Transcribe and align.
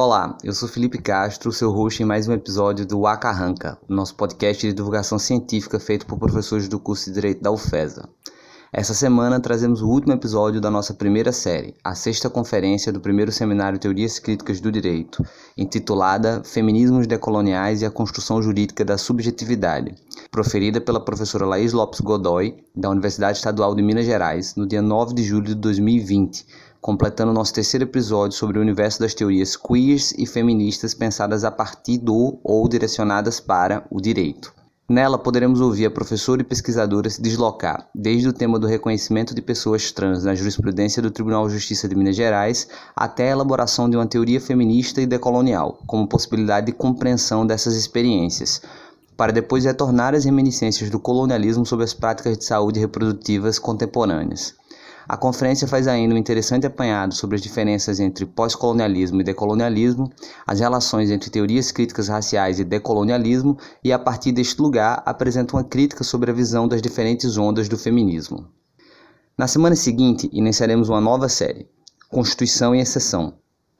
Olá, 0.00 0.38
eu 0.44 0.52
sou 0.52 0.68
Felipe 0.68 0.98
Castro, 0.98 1.50
seu 1.50 1.72
host 1.72 2.00
em 2.00 2.06
mais 2.06 2.28
um 2.28 2.32
episódio 2.32 2.86
do 2.86 3.04
Acarranca, 3.04 3.76
nosso 3.88 4.14
podcast 4.14 4.64
de 4.64 4.72
divulgação 4.72 5.18
científica 5.18 5.80
feito 5.80 6.06
por 6.06 6.20
professores 6.20 6.68
do 6.68 6.78
curso 6.78 7.06
de 7.06 7.14
Direito 7.14 7.42
da 7.42 7.50
UFESA. 7.50 8.08
Essa 8.72 8.94
semana 8.94 9.40
trazemos 9.40 9.82
o 9.82 9.88
último 9.88 10.12
episódio 10.12 10.60
da 10.60 10.70
nossa 10.70 10.94
primeira 10.94 11.32
série, 11.32 11.74
a 11.82 11.96
sexta 11.96 12.30
conferência 12.30 12.92
do 12.92 13.00
primeiro 13.00 13.32
seminário 13.32 13.78
Teorias 13.78 14.20
Críticas 14.20 14.60
do 14.60 14.70
Direito, 14.70 15.24
intitulada 15.56 16.42
Feminismos 16.44 17.08
Decoloniais 17.08 17.82
e 17.82 17.86
a 17.86 17.90
Construção 17.90 18.40
Jurídica 18.40 18.84
da 18.84 18.96
Subjetividade, 18.96 19.96
proferida 20.30 20.80
pela 20.80 21.04
professora 21.04 21.44
Laís 21.44 21.72
Lopes 21.72 21.98
Godoy, 21.98 22.62
da 22.76 22.88
Universidade 22.88 23.38
Estadual 23.38 23.74
de 23.74 23.82
Minas 23.82 24.06
Gerais, 24.06 24.54
no 24.54 24.64
dia 24.64 24.80
9 24.80 25.12
de 25.12 25.24
julho 25.24 25.46
de 25.46 25.54
2020 25.56 26.67
completando 26.80 27.32
nosso 27.32 27.52
terceiro 27.52 27.84
episódio 27.84 28.36
sobre 28.36 28.58
o 28.58 28.62
universo 28.62 29.00
das 29.00 29.14
teorias 29.14 29.56
queers 29.56 30.12
e 30.16 30.26
feministas 30.26 30.94
pensadas 30.94 31.44
a 31.44 31.50
partir 31.50 31.98
do 31.98 32.38
ou 32.42 32.68
direcionadas 32.68 33.40
para 33.40 33.86
o 33.90 34.00
direito. 34.00 34.52
Nela 34.90 35.18
poderemos 35.18 35.60
ouvir 35.60 35.84
a 35.84 35.90
professora 35.90 36.40
e 36.40 36.44
pesquisadora 36.44 37.10
se 37.10 37.20
deslocar 37.20 37.86
desde 37.94 38.26
o 38.26 38.32
tema 38.32 38.58
do 38.58 38.66
reconhecimento 38.66 39.34
de 39.34 39.42
pessoas 39.42 39.92
trans 39.92 40.24
na 40.24 40.34
jurisprudência 40.34 41.02
do 41.02 41.10
Tribunal 41.10 41.46
de 41.46 41.52
Justiça 41.52 41.86
de 41.86 41.94
Minas 41.94 42.16
Gerais 42.16 42.66
até 42.96 43.28
a 43.28 43.32
elaboração 43.32 43.90
de 43.90 43.98
uma 43.98 44.06
teoria 44.06 44.40
feminista 44.40 45.02
e 45.02 45.06
decolonial, 45.06 45.78
como 45.86 46.08
possibilidade 46.08 46.66
de 46.66 46.72
compreensão 46.72 47.46
dessas 47.46 47.74
experiências, 47.74 48.62
para 49.14 49.30
depois 49.30 49.66
retornar 49.66 50.14
às 50.14 50.24
reminiscências 50.24 50.88
do 50.88 50.98
colonialismo 50.98 51.66
sobre 51.66 51.84
as 51.84 51.92
práticas 51.92 52.38
de 52.38 52.44
saúde 52.46 52.80
reprodutivas 52.80 53.58
contemporâneas. 53.58 54.54
A 55.08 55.16
conferência 55.16 55.66
faz 55.66 55.88
ainda 55.88 56.14
um 56.14 56.18
interessante 56.18 56.66
apanhado 56.66 57.14
sobre 57.14 57.36
as 57.36 57.40
diferenças 57.40 57.98
entre 57.98 58.26
pós-colonialismo 58.26 59.22
e 59.22 59.24
decolonialismo, 59.24 60.12
as 60.46 60.60
relações 60.60 61.10
entre 61.10 61.30
teorias 61.30 61.72
críticas 61.72 62.08
raciais 62.08 62.60
e 62.60 62.64
decolonialismo, 62.64 63.56
e 63.82 63.90
a 63.90 63.98
partir 63.98 64.32
deste 64.32 64.60
lugar 64.60 65.02
apresenta 65.06 65.56
uma 65.56 65.64
crítica 65.64 66.04
sobre 66.04 66.30
a 66.30 66.34
visão 66.34 66.68
das 66.68 66.82
diferentes 66.82 67.38
ondas 67.38 67.70
do 67.70 67.78
feminismo. 67.78 68.48
Na 69.36 69.48
semana 69.48 69.74
seguinte, 69.74 70.28
iniciaremos 70.30 70.90
uma 70.90 71.00
nova 71.00 71.26
série, 71.26 71.66
Constituição 72.10 72.74
e 72.74 72.80
Exceção, 72.80 73.38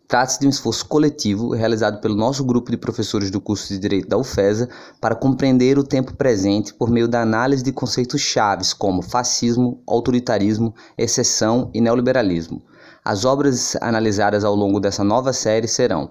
Trata-se 0.09 0.41
de 0.41 0.47
um 0.47 0.51
esforço 0.51 0.87
coletivo 0.87 1.51
realizado 1.55 2.01
pelo 2.01 2.15
nosso 2.15 2.43
grupo 2.43 2.71
de 2.71 2.79
professores 2.79 3.31
do 3.31 3.43
curso 3.43 3.69
de 3.69 3.79
Direito 3.79 4.09
da 4.09 4.17
UFESA 4.17 4.67
para 4.99 5.15
compreender 5.15 5.79
o 5.79 5.85
tempo 5.85 6.17
presente 6.17 6.73
por 6.73 6.89
meio 6.89 7.07
da 7.07 7.21
análise 7.21 7.63
de 7.63 7.73
conceitos 7.73 8.23
chaves 8.23 8.73
como 8.73 9.03
fascismo, 9.03 9.83
autoritarismo, 9.87 10.75
exceção 10.97 11.71
e 11.75 11.81
neoliberalismo. 11.83 12.63
As 13.05 13.27
obras 13.27 13.77
analisadas 13.83 14.45
ao 14.45 14.55
longo 14.55 14.81
dessa 14.81 15.05
nova 15.05 15.35
série 15.35 15.69
serão 15.69 16.11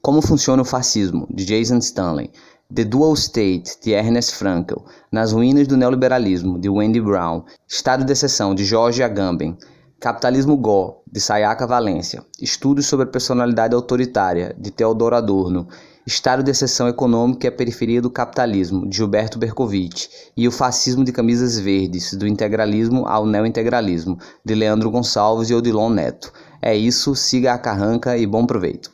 Como 0.00 0.22
Funciona 0.22 0.62
o 0.62 0.64
Fascismo, 0.64 1.28
de 1.28 1.44
Jason 1.44 1.76
Stanley, 1.76 2.30
The 2.74 2.84
Dual 2.84 3.12
State, 3.12 3.82
de 3.82 3.92
Ernest 3.92 4.34
Frankl, 4.34 4.80
Nas 5.12 5.32
Ruínas 5.32 5.66
do 5.66 5.76
Neoliberalismo, 5.76 6.58
de 6.58 6.70
Wendy 6.70 7.02
Brown, 7.02 7.44
Estado 7.68 8.02
de 8.02 8.12
Exceção, 8.12 8.54
de 8.54 8.64
George 8.64 9.02
Agamben, 9.02 9.58
Capitalismo 10.00 10.56
Go, 10.56 11.02
de 11.06 11.20
Sayaka 11.20 11.66
Valência. 11.66 12.24
Estudos 12.40 12.86
sobre 12.86 13.04
a 13.04 13.10
personalidade 13.10 13.74
autoritária, 13.74 14.56
de 14.58 14.70
Teodoro 14.70 15.14
Adorno. 15.14 15.68
Estado 16.06 16.42
de 16.42 16.50
exceção 16.50 16.88
econômica 16.88 17.46
e 17.46 17.48
a 17.48 17.52
periferia 17.52 18.00
do 18.00 18.08
capitalismo, 18.08 18.88
de 18.88 18.96
Gilberto 18.96 19.38
Berkovitch. 19.38 20.08
E 20.34 20.48
o 20.48 20.50
fascismo 20.50 21.04
de 21.04 21.12
camisas 21.12 21.58
verdes, 21.58 22.14
do 22.14 22.26
integralismo 22.26 23.06
ao 23.06 23.26
neointegralismo, 23.26 24.18
de 24.42 24.54
Leandro 24.54 24.90
Gonçalves 24.90 25.50
e 25.50 25.54
Odilon 25.54 25.90
Neto. 25.90 26.32
É 26.62 26.74
isso, 26.74 27.14
siga 27.14 27.52
a 27.52 27.58
carranca 27.58 28.16
e 28.16 28.26
bom 28.26 28.46
proveito. 28.46 28.90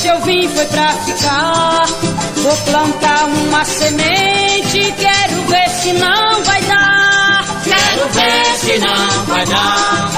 Você 0.00 0.10
eu 0.10 0.20
vim 0.22 0.48
foi 0.48 0.64
pra 0.64 0.92
ficar. 0.94 1.86
Vou 2.36 2.56
plantar 2.64 3.26
uma 3.26 3.62
semente, 3.66 4.94
quero 4.98 5.42
ver 5.42 5.68
se 5.68 5.92
não 5.92 6.42
vai 6.42 6.62
dar. 6.62 7.44
Quero 7.64 8.08
ver 8.08 8.56
se 8.56 8.78
não 8.78 9.24
vai 9.26 9.44
dar. 9.44 10.10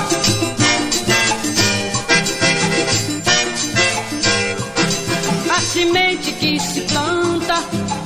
A 5.50 5.60
semente 5.62 6.30
que 6.30 6.60
se 6.60 6.80
planta, 6.82 7.54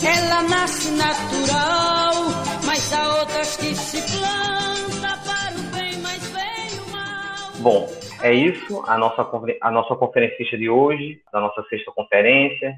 ela 0.03 0.43
nasce 0.45 0.89
natural, 0.93 2.45
mas 2.65 2.91
há 2.95 3.17
outras 3.19 3.55
que 3.57 3.75
se 3.75 4.01
planta 4.01 5.19
para 5.27 5.53
o 5.55 5.63
bem, 5.77 5.99
mas 6.01 6.23
vem 6.23 6.81
o 6.81 6.91
mal. 6.91 7.53
Bom, 7.59 7.96
é 8.27 8.35
isso, 8.35 8.83
a 8.89 8.99
nossa, 8.99 9.29
a 9.61 9.71
nossa 9.71 9.95
conferencista 9.95 10.59
de 10.59 10.69
hoje, 10.69 11.23
da 11.33 11.41
nossa 11.41 11.63
sexta 11.69 11.93
conferência, 11.93 12.75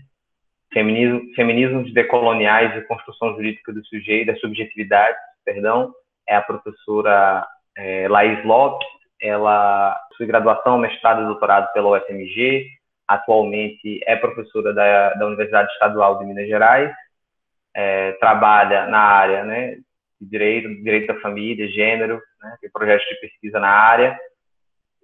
Feminismo, 0.73 1.35
Feminismos 1.35 1.93
Decoloniais 1.95 2.77
e 2.77 2.87
Construção 2.87 3.35
Jurídica 3.35 3.73
do 3.73 3.85
Sujeito, 3.87 4.27
das 4.27 4.41
Subjetividades, 4.41 5.19
perdão, 5.45 5.95
é 6.29 6.37
a 6.37 6.43
professora 6.43 7.47
é, 7.77 8.07
Laís 8.09 8.45
Lopes, 8.45 8.87
ela 9.21 9.99
possui 10.11 10.27
graduação, 10.27 10.77
mestrado 10.77 11.23
e 11.23 11.27
doutorado 11.27 11.73
pela 11.73 11.97
UFMG, 11.97 12.67
atualmente 13.07 14.01
é 14.07 14.15
professora 14.17 14.75
da, 14.75 15.15
da 15.15 15.27
Universidade 15.27 15.73
Estadual 15.73 16.19
de 16.19 16.27
Minas 16.27 16.47
Gerais, 16.47 16.95
é, 17.75 18.13
trabalha 18.13 18.87
na 18.87 19.01
área 19.01 19.45
né, 19.45 19.77
de 20.21 20.29
direito, 20.29 20.69
direito 20.83 21.07
da 21.07 21.21
família, 21.21 21.69
gênero, 21.69 22.21
né, 22.43 22.57
tem 22.61 22.71
projetos 22.71 23.09
de 23.09 23.21
pesquisa 23.21 23.59
na 23.59 23.71
área, 23.71 24.19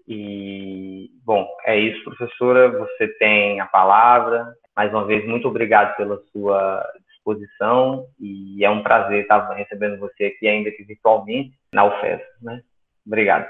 e, 0.06 1.10
bom, 1.24 1.48
é 1.64 1.78
isso, 1.78 2.04
professora. 2.04 2.70
Você 2.70 3.08
tem 3.18 3.60
a 3.60 3.66
palavra. 3.66 4.54
Mais 4.76 4.90
uma 4.90 5.04
vez, 5.06 5.26
muito 5.26 5.48
obrigado 5.48 5.96
pela 5.96 6.20
sua 6.32 6.84
disposição 7.08 8.06
e 8.20 8.64
é 8.64 8.70
um 8.70 8.82
prazer 8.82 9.22
estar 9.22 9.48
recebendo 9.54 9.98
você 9.98 10.24
aqui, 10.24 10.46
ainda 10.46 10.70
que 10.70 10.82
virtualmente, 10.84 11.54
na 11.72 11.84
UFES. 11.84 12.20
Né? 12.42 12.62
Obrigado. 13.06 13.46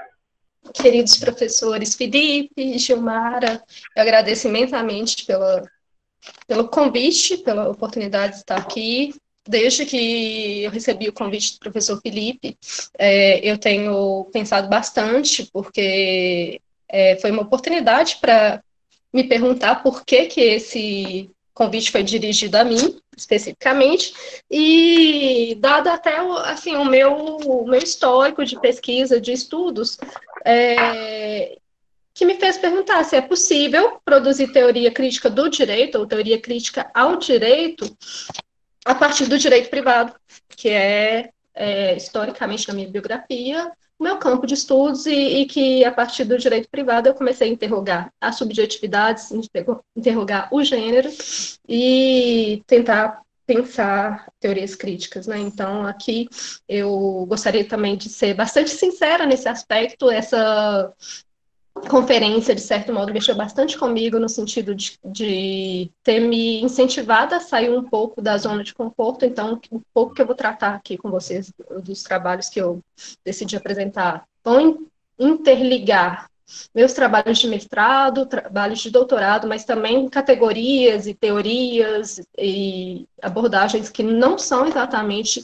Queridos 0.73 1.17
professores 1.17 1.93
Felipe, 1.93 2.79
Gilmara, 2.79 3.61
eu 3.95 4.01
agradeço 4.01 4.47
imensamente 4.47 5.25
pela, 5.25 5.61
pelo 6.47 6.67
convite, 6.67 7.37
pela 7.37 7.69
oportunidade 7.69 8.33
de 8.33 8.39
estar 8.39 8.57
aqui 8.57 9.13
desde 9.47 9.85
que 9.85 10.63
eu 10.63 10.71
recebi 10.71 11.07
o 11.07 11.13
convite 11.13 11.53
do 11.53 11.59
professor 11.59 11.99
Felipe, 12.01 12.57
é, 12.97 13.39
eu 13.47 13.57
tenho 13.57 14.27
pensado 14.33 14.67
bastante, 14.67 15.49
porque 15.53 16.59
é, 16.89 17.15
foi 17.17 17.31
uma 17.31 17.43
oportunidade 17.43 18.17
para 18.19 18.63
me 19.13 19.23
perguntar 19.23 19.83
por 19.83 20.03
que, 20.03 20.25
que 20.25 20.41
esse 20.41 21.29
convite 21.53 21.91
foi 21.91 22.03
dirigido 22.03 22.57
a 22.57 22.63
mim, 22.65 22.99
especificamente, 23.15 24.13
e 24.51 25.55
dado 25.59 25.87
até 25.87 26.17
assim, 26.45 26.75
o, 26.75 26.83
meu, 26.83 27.15
o 27.15 27.65
meu 27.65 27.79
histórico 27.79 28.43
de 28.43 28.59
pesquisa, 28.59 29.21
de 29.21 29.31
estudos, 29.31 29.97
é, 30.43 31.57
que 32.13 32.25
me 32.25 32.35
fez 32.35 32.57
perguntar 32.57 33.03
se 33.05 33.15
é 33.15 33.21
possível 33.21 33.99
produzir 34.03 34.51
teoria 34.51 34.91
crítica 34.91 35.29
do 35.29 35.49
direito, 35.49 35.97
ou 35.97 36.07
teoria 36.07 36.39
crítica 36.39 36.89
ao 36.93 37.15
direito, 37.15 37.85
a 38.85 38.93
partir 38.95 39.25
do 39.25 39.37
direito 39.37 39.69
privado, 39.69 40.13
que 40.47 40.69
é, 40.69 41.31
é 41.53 41.97
historicamente 41.97 42.67
na 42.67 42.73
minha 42.73 42.87
biografia 42.87 43.71
o 43.97 44.03
meu 44.03 44.17
campo 44.17 44.45
de 44.45 44.53
estudos 44.53 45.05
e, 45.05 45.13
e, 45.13 45.45
que 45.45 45.85
a 45.85 45.91
partir 45.91 46.25
do 46.25 46.37
direito 46.37 46.69
privado 46.69 47.07
eu 47.07 47.13
comecei 47.13 47.49
a 47.49 47.51
interrogar 47.51 48.11
as 48.19 48.37
subjetividades, 48.37 49.29
interrogar 49.95 50.49
o 50.51 50.61
gênero 50.63 51.09
e 51.67 52.61
tentar 52.67 53.21
pensar 53.45 54.27
teorias 54.39 54.75
críticas, 54.75 55.27
né? 55.27 55.37
Então 55.39 55.85
aqui 55.85 56.27
eu 56.67 57.25
gostaria 57.27 57.63
também 57.63 57.95
de 57.95 58.09
ser 58.09 58.33
bastante 58.33 58.71
sincera 58.71 59.25
nesse 59.25 59.47
aspecto. 59.47 60.09
Essa 60.09 60.91
conferência, 61.89 62.55
de 62.55 62.61
certo 62.61 62.93
modo, 62.93 63.13
mexeu 63.13 63.35
bastante 63.35 63.77
comigo 63.77 64.17
no 64.17 64.29
sentido 64.29 64.73
de, 64.73 64.97
de, 65.03 65.91
ter 66.03 66.19
me 66.19 66.61
incentivado 66.61 67.35
a 67.35 67.39
sair 67.39 67.69
um 67.69 67.83
pouco 67.83 68.21
da 68.21 68.37
zona 68.37 68.63
de 68.63 68.73
conforto. 68.73 69.25
Então, 69.25 69.59
um 69.71 69.81
pouco 69.93 70.13
que 70.13 70.21
eu 70.21 70.25
vou 70.25 70.35
tratar 70.35 70.75
aqui 70.75 70.97
com 70.97 71.11
vocês 71.11 71.51
dos 71.83 72.03
trabalhos 72.03 72.49
que 72.49 72.59
eu 72.59 72.79
decidi 73.23 73.55
apresentar 73.55 74.25
vão 74.43 74.87
interligar 75.19 76.29
meus 76.73 76.93
trabalhos 76.93 77.39
de 77.39 77.47
mestrado, 77.47 78.25
trabalhos 78.25 78.79
de 78.79 78.91
doutorado, 78.91 79.47
mas 79.47 79.65
também 79.65 80.07
categorias 80.07 81.07
e 81.07 81.13
teorias 81.13 82.21
e 82.37 83.07
abordagens 83.21 83.89
que 83.89 84.03
não 84.03 84.37
são 84.37 84.67
exatamente 84.67 85.43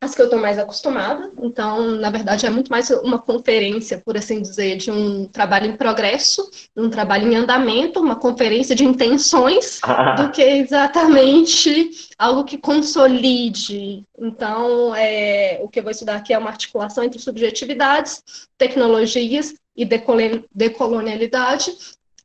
as 0.00 0.14
que 0.14 0.20
eu 0.20 0.26
estou 0.26 0.40
mais 0.40 0.58
acostumada. 0.58 1.32
Então, 1.38 1.92
na 1.92 2.10
verdade, 2.10 2.46
é 2.46 2.50
muito 2.50 2.70
mais 2.70 2.90
uma 2.90 3.18
conferência, 3.18 4.00
por 4.04 4.16
assim 4.16 4.42
dizer, 4.42 4.76
de 4.76 4.90
um 4.90 5.26
trabalho 5.26 5.66
em 5.66 5.76
progresso, 5.76 6.48
um 6.76 6.90
trabalho 6.90 7.32
em 7.32 7.36
andamento, 7.36 8.00
uma 8.00 8.16
conferência 8.16 8.74
de 8.74 8.84
intenções, 8.84 9.80
do 10.16 10.30
que 10.30 10.42
exatamente 10.42 11.90
algo 12.18 12.44
que 12.44 12.58
consolide. 12.58 14.04
Então, 14.18 14.94
é, 14.94 15.60
o 15.62 15.68
que 15.68 15.78
eu 15.78 15.82
vou 15.82 15.92
estudar 15.92 16.16
aqui 16.16 16.32
é 16.32 16.38
uma 16.38 16.50
articulação 16.50 17.02
entre 17.02 17.18
subjetividades, 17.18 18.22
tecnologias 18.58 19.54
e 19.74 19.84
decolonialidade. 20.54 21.74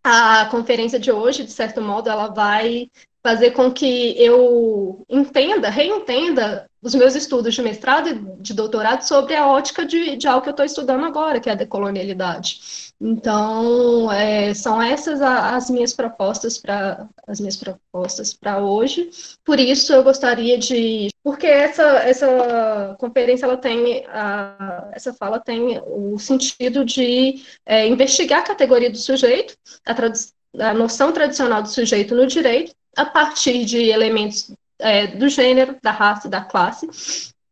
A 0.03 0.45
conferência 0.45 0.99
de 0.99 1.11
hoje, 1.11 1.43
de 1.43 1.51
certo 1.51 1.81
modo, 1.81 2.09
ela 2.09 2.27
vai 2.27 2.89
fazer 3.23 3.51
com 3.51 3.71
que 3.71 4.15
eu 4.17 5.05
entenda, 5.09 5.69
reentenda 5.69 6.69
os 6.81 6.95
meus 6.95 7.13
estudos 7.15 7.53
de 7.53 7.61
mestrado 7.61 8.09
e 8.09 8.41
de 8.41 8.53
doutorado 8.55 9.03
sobre 9.03 9.35
a 9.35 9.47
ótica 9.47 9.85
de, 9.85 10.17
de 10.17 10.27
algo 10.27 10.41
que 10.41 10.49
eu 10.49 10.51
estou 10.51 10.65
estudando 10.65 11.05
agora, 11.05 11.39
que 11.39 11.47
é 11.47 11.51
a 11.51 11.55
decolonialidade. 11.55 12.59
Então, 12.99 14.11
é, 14.11 14.53
são 14.55 14.81
essas 14.81 15.21
as 15.21 15.69
minhas 15.69 15.93
propostas 15.93 16.57
para 16.57 17.07
as 17.27 17.39
minhas 17.39 17.55
propostas 17.57 18.33
para 18.33 18.59
hoje. 18.59 19.09
Por 19.45 19.59
isso, 19.59 19.93
eu 19.93 20.03
gostaria 20.03 20.57
de, 20.57 21.09
porque 21.23 21.45
essa 21.45 21.83
essa 21.83 22.95
conferência 22.99 23.45
ela 23.45 23.57
tem 23.57 24.03
a, 24.07 24.89
essa 24.93 25.13
fala 25.13 25.39
tem 25.39 25.79
o 25.85 26.17
sentido 26.17 26.83
de 26.83 27.43
é, 27.65 27.87
investigar 27.87 28.39
a 28.39 28.43
categoria 28.43 28.89
do 28.89 28.97
sujeito, 28.97 29.55
a, 29.85 30.69
a 30.69 30.73
noção 30.73 31.11
tradicional 31.11 31.61
do 31.61 31.69
sujeito 31.69 32.15
no 32.15 32.25
direito 32.25 32.73
a 32.95 33.05
partir 33.05 33.65
de 33.65 33.77
elementos 33.89 34.51
é, 34.79 35.07
do 35.07 35.29
gênero, 35.29 35.77
da 35.81 35.91
raça 35.91 36.27
da 36.27 36.41
classe, 36.41 36.87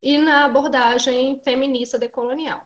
e 0.01 0.17
na 0.17 0.45
abordagem 0.45 1.41
feminista 1.43 1.97
decolonial. 1.99 2.63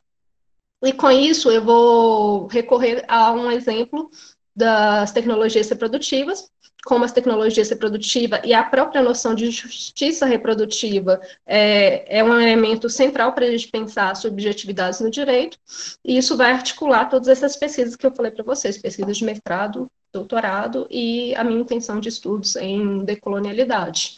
E 0.83 0.91
com 0.93 1.09
isso, 1.09 1.49
eu 1.49 1.63
vou 1.63 2.47
recorrer 2.47 3.05
a 3.07 3.31
um 3.31 3.49
exemplo 3.49 4.09
das 4.55 5.11
tecnologias 5.11 5.69
reprodutivas, 5.69 6.49
como 6.85 7.05
as 7.05 7.13
tecnologias 7.13 7.69
reprodutivas 7.69 8.41
e 8.43 8.53
a 8.53 8.63
própria 8.63 9.01
noção 9.01 9.33
de 9.33 9.49
justiça 9.49 10.25
reprodutiva 10.25 11.21
é, 11.45 12.19
é 12.19 12.23
um 12.23 12.39
elemento 12.39 12.89
central 12.89 13.33
para 13.33 13.45
a 13.45 13.51
gente 13.51 13.69
pensar 13.69 14.15
subjetividades 14.15 14.99
no 14.99 15.09
direito, 15.09 15.57
e 16.03 16.17
isso 16.17 16.35
vai 16.35 16.51
articular 16.51 17.05
todas 17.05 17.29
essas 17.29 17.55
pesquisas 17.55 17.95
que 17.95 18.05
eu 18.05 18.13
falei 18.13 18.31
para 18.31 18.43
vocês, 18.43 18.77
pesquisas 18.77 19.17
de 19.17 19.23
mestrado, 19.23 19.89
doutorado 20.13 20.87
e 20.89 21.33
a 21.35 21.43
minha 21.43 21.59
intenção 21.59 21.99
de 21.99 22.07
estudos 22.07 22.55
em 22.55 23.03
decolonialidade. 23.03 24.17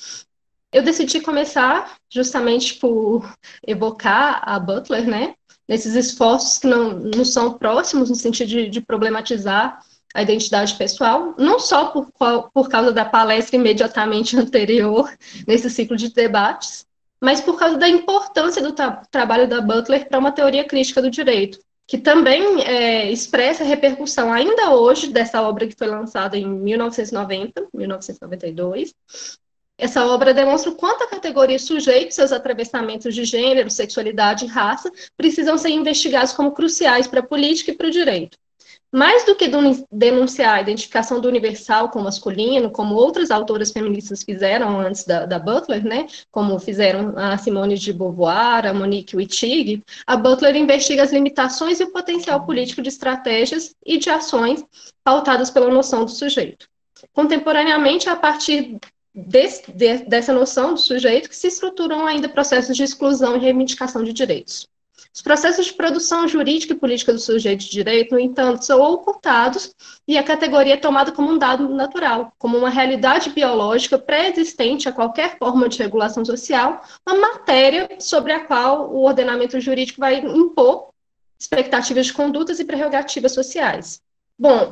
Eu 0.72 0.84
decidi 0.84 1.22
começar 1.22 1.96
justamente 2.10 2.74
por 2.76 3.34
evocar 3.66 4.42
a 4.44 4.60
Butler, 4.60 5.08
né? 5.08 5.36
Nesses 5.68 5.96
esforços 5.96 6.60
que 6.60 6.68
não, 6.68 6.92
não 7.00 7.24
são 7.24 7.54
próximos 7.54 8.10
no 8.10 8.16
sentido 8.16 8.50
de, 8.50 8.70
de 8.70 8.82
problematizar 8.82 9.80
a 10.14 10.22
identidade 10.22 10.76
pessoal, 10.76 11.34
não 11.38 11.60
só 11.60 11.88
por, 11.88 12.10
por 12.54 12.70
causa 12.70 12.92
da 12.92 13.06
palestra 13.06 13.56
imediatamente 13.56 14.36
anterior 14.38 15.12
nesse 15.48 15.70
ciclo 15.70 15.96
de 15.96 16.14
debates, 16.14 16.86
mas 17.22 17.42
por 17.42 17.58
causa 17.58 17.78
da 17.78 17.88
importância 17.88 18.62
do 18.62 18.74
tra 18.74 19.02
trabalho 19.10 19.48
da 19.48 19.62
Butler 19.62 20.08
para 20.08 20.20
uma 20.20 20.32
teoria 20.32 20.64
crítica 20.66 21.02
do 21.02 21.10
direito, 21.10 21.60
que 21.88 21.98
também 21.98 22.64
é, 22.64 23.12
expressa 23.12 23.64
a 23.64 23.68
repercussão 23.68 24.34
ainda 24.34 24.72
hoje 24.72 25.08
dessa 25.08 25.42
obra 25.42 25.68
que 25.68 25.76
foi 25.78 25.88
lançada 25.88 26.38
em 26.38 26.48
1990, 26.48 27.68
1992. 27.74 28.94
Essa 29.78 30.06
obra 30.06 30.34
demonstra 30.34 30.72
o 30.72 30.76
quanto 30.76 31.04
a 31.04 31.10
categoria 31.10 31.60
sujeito, 31.60 32.14
seus 32.14 32.32
atravessamentos 32.32 33.14
de 33.14 33.26
gênero, 33.26 33.70
sexualidade 33.70 34.46
e 34.46 34.48
raça 34.48 34.90
precisam 35.18 35.58
ser 35.58 35.70
investigados 35.70 36.32
como 36.32 36.54
cruciais 36.54 37.08
para 37.08 37.20
a 37.20 37.28
política 37.28 37.72
e 37.72 37.76
para 37.76 37.88
o 37.88 37.92
direito. 37.92 38.38
Mais 38.96 39.26
do 39.26 39.36
que 39.36 39.52
denunciar 39.92 40.56
a 40.56 40.62
identificação 40.62 41.20
do 41.20 41.28
universal 41.28 41.90
com 41.90 42.00
masculino, 42.02 42.72
como 42.72 42.96
outras 42.96 43.30
autoras 43.30 43.70
feministas 43.70 44.24
fizeram 44.24 44.80
antes 44.80 45.04
da, 45.04 45.26
da, 45.26 45.38
Butler, 45.38 45.84
né, 45.84 46.08
como 46.32 46.58
fizeram 46.58 47.14
a 47.18 47.38
Simone 47.38 47.78
de 47.78 47.92
Beauvoir, 47.92 48.66
a 48.66 48.74
Monique 48.74 49.18
Wittig, 49.18 49.84
a 50.08 50.16
Butler 50.16 50.56
investiga 50.56 51.04
as 51.04 51.12
limitações 51.12 51.82
e 51.82 51.84
o 51.84 51.92
potencial 51.92 52.46
político 52.46 52.82
de 52.82 52.88
estratégias 52.88 53.76
e 53.86 53.98
de 53.98 54.10
ações 54.10 54.64
pautadas 55.04 55.50
pela 55.50 55.70
noção 55.70 56.06
do 56.06 56.12
sujeito. 56.12 56.66
Contemporaneamente, 57.12 58.08
a 58.08 58.16
partir 58.16 58.78
desse, 59.14 59.70
de, 59.74 60.06
dessa 60.06 60.32
noção 60.32 60.74
do 60.74 60.80
sujeito 60.80 61.28
que 61.28 61.36
se 61.36 61.48
estruturam 61.48 62.08
ainda 62.08 62.30
processos 62.30 62.78
de 62.78 62.84
exclusão 62.84 63.36
e 63.36 63.40
reivindicação 63.40 64.06
de 64.06 64.14
direitos. 64.14 64.70
Os 65.16 65.22
processos 65.22 65.68
de 65.68 65.74
produção 65.74 66.28
jurídica 66.28 66.74
e 66.74 66.78
política 66.78 67.14
do 67.14 67.20
sujeito 67.20 67.62
de 67.62 67.70
direito, 67.70 68.14
no 68.14 68.20
entanto, 68.20 68.66
são 68.66 68.82
ocultados 68.82 69.74
e 70.06 70.18
a 70.18 70.24
categoria 70.24 70.74
é 70.74 70.78
tomada 70.78 71.10
como 71.10 71.32
um 71.32 71.38
dado 71.38 71.70
natural, 71.70 72.34
como 72.38 72.58
uma 72.58 72.70
realidade 72.70 73.30
biológica 73.30 73.98
pré-existente 73.98 74.90
a 74.90 74.92
qualquer 74.92 75.38
forma 75.38 75.70
de 75.70 75.80
regulação 75.80 76.26
social, 76.26 76.84
uma 77.08 77.18
matéria 77.18 77.88
sobre 77.98 78.34
a 78.34 78.46
qual 78.46 78.94
o 78.94 79.06
ordenamento 79.06 79.58
jurídico 79.62 80.02
vai 80.02 80.18
impor 80.20 80.90
expectativas 81.40 82.08
de 82.08 82.14
condutas 82.14 82.60
e 82.60 82.66
prerrogativas 82.66 83.34
sociais. 83.34 84.02
Bom, 84.38 84.70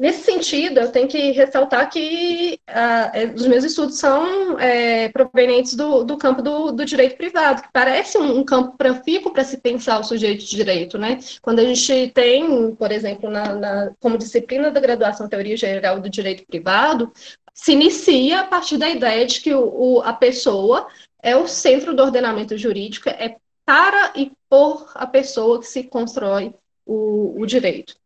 Nesse 0.00 0.24
sentido, 0.24 0.80
eu 0.80 0.90
tenho 0.90 1.06
que 1.06 1.30
ressaltar 1.32 1.90
que 1.90 2.58
uh, 2.70 3.34
os 3.34 3.46
meus 3.46 3.64
estudos 3.64 3.98
são 3.98 4.58
é, 4.58 5.10
provenientes 5.10 5.74
do, 5.74 6.02
do 6.04 6.16
campo 6.16 6.40
do, 6.40 6.72
do, 6.72 6.86
direito 6.86 7.18
privado, 7.18 7.60
que 7.60 7.68
parece 7.70 8.16
um, 8.16 8.38
um 8.38 8.42
campo 8.42 8.78
profícuo 8.78 9.30
para 9.30 9.44
se 9.44 9.58
pensar 9.58 10.00
o 10.00 10.02
sujeito 10.02 10.42
de 10.42 10.56
direito, 10.56 10.96
né? 10.96 11.18
Quando 11.42 11.58
a 11.58 11.64
gente 11.64 12.10
tem, 12.14 12.74
por 12.76 12.90
exemplo, 12.90 13.28
na, 13.28 13.54
na, 13.54 13.92
como 14.00 14.16
disciplina 14.16 14.70
da 14.70 14.80
graduação 14.80 15.28
Teoria 15.28 15.54
Geral 15.54 16.00
do 16.00 16.08
Direito 16.08 16.46
Privado, 16.46 17.12
se 17.52 17.72
inicia 17.72 18.40
a 18.40 18.44
partir 18.44 18.78
da 18.78 18.88
ideia 18.88 19.26
de 19.26 19.38
que 19.38 19.52
o, 19.52 19.60
o, 19.60 20.00
a 20.00 20.14
pessoa 20.14 20.88
é 21.22 21.36
o 21.36 21.46
centro 21.46 21.94
do 21.94 22.02
ordenamento 22.02 22.56
jurídico, 22.56 23.10
é 23.10 23.36
para 23.66 24.14
e 24.16 24.32
por 24.48 24.90
a 24.94 25.06
pessoa 25.06 25.60
que 25.60 25.66
se 25.66 25.82
constrói 25.82 26.54
o, 26.86 27.38
o 27.38 27.44
direito. 27.44 28.00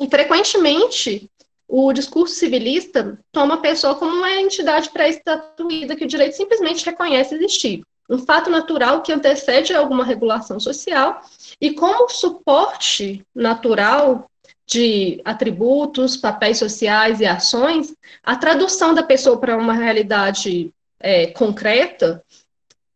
E 0.00 0.08
frequentemente 0.08 1.29
o 1.70 1.92
discurso 1.92 2.34
civilista 2.34 3.16
toma 3.30 3.54
a 3.54 3.58
pessoa 3.58 3.94
como 3.94 4.16
uma 4.16 4.32
entidade 4.32 4.90
pré-estatuída 4.90 5.94
que 5.94 6.04
o 6.04 6.08
direito 6.08 6.36
simplesmente 6.36 6.84
reconhece 6.84 7.36
existir. 7.36 7.82
Um 8.08 8.18
fato 8.18 8.50
natural 8.50 9.02
que 9.02 9.12
antecede 9.12 9.72
alguma 9.72 10.04
regulação 10.04 10.58
social 10.58 11.20
e 11.60 11.72
como 11.72 12.10
suporte 12.10 13.24
natural 13.32 14.28
de 14.66 15.20
atributos, 15.24 16.16
papéis 16.16 16.58
sociais 16.58 17.20
e 17.20 17.26
ações, 17.26 17.94
a 18.22 18.34
tradução 18.34 18.92
da 18.92 19.02
pessoa 19.04 19.38
para 19.38 19.56
uma 19.56 19.72
realidade 19.72 20.72
é, 20.98 21.28
concreta, 21.28 22.22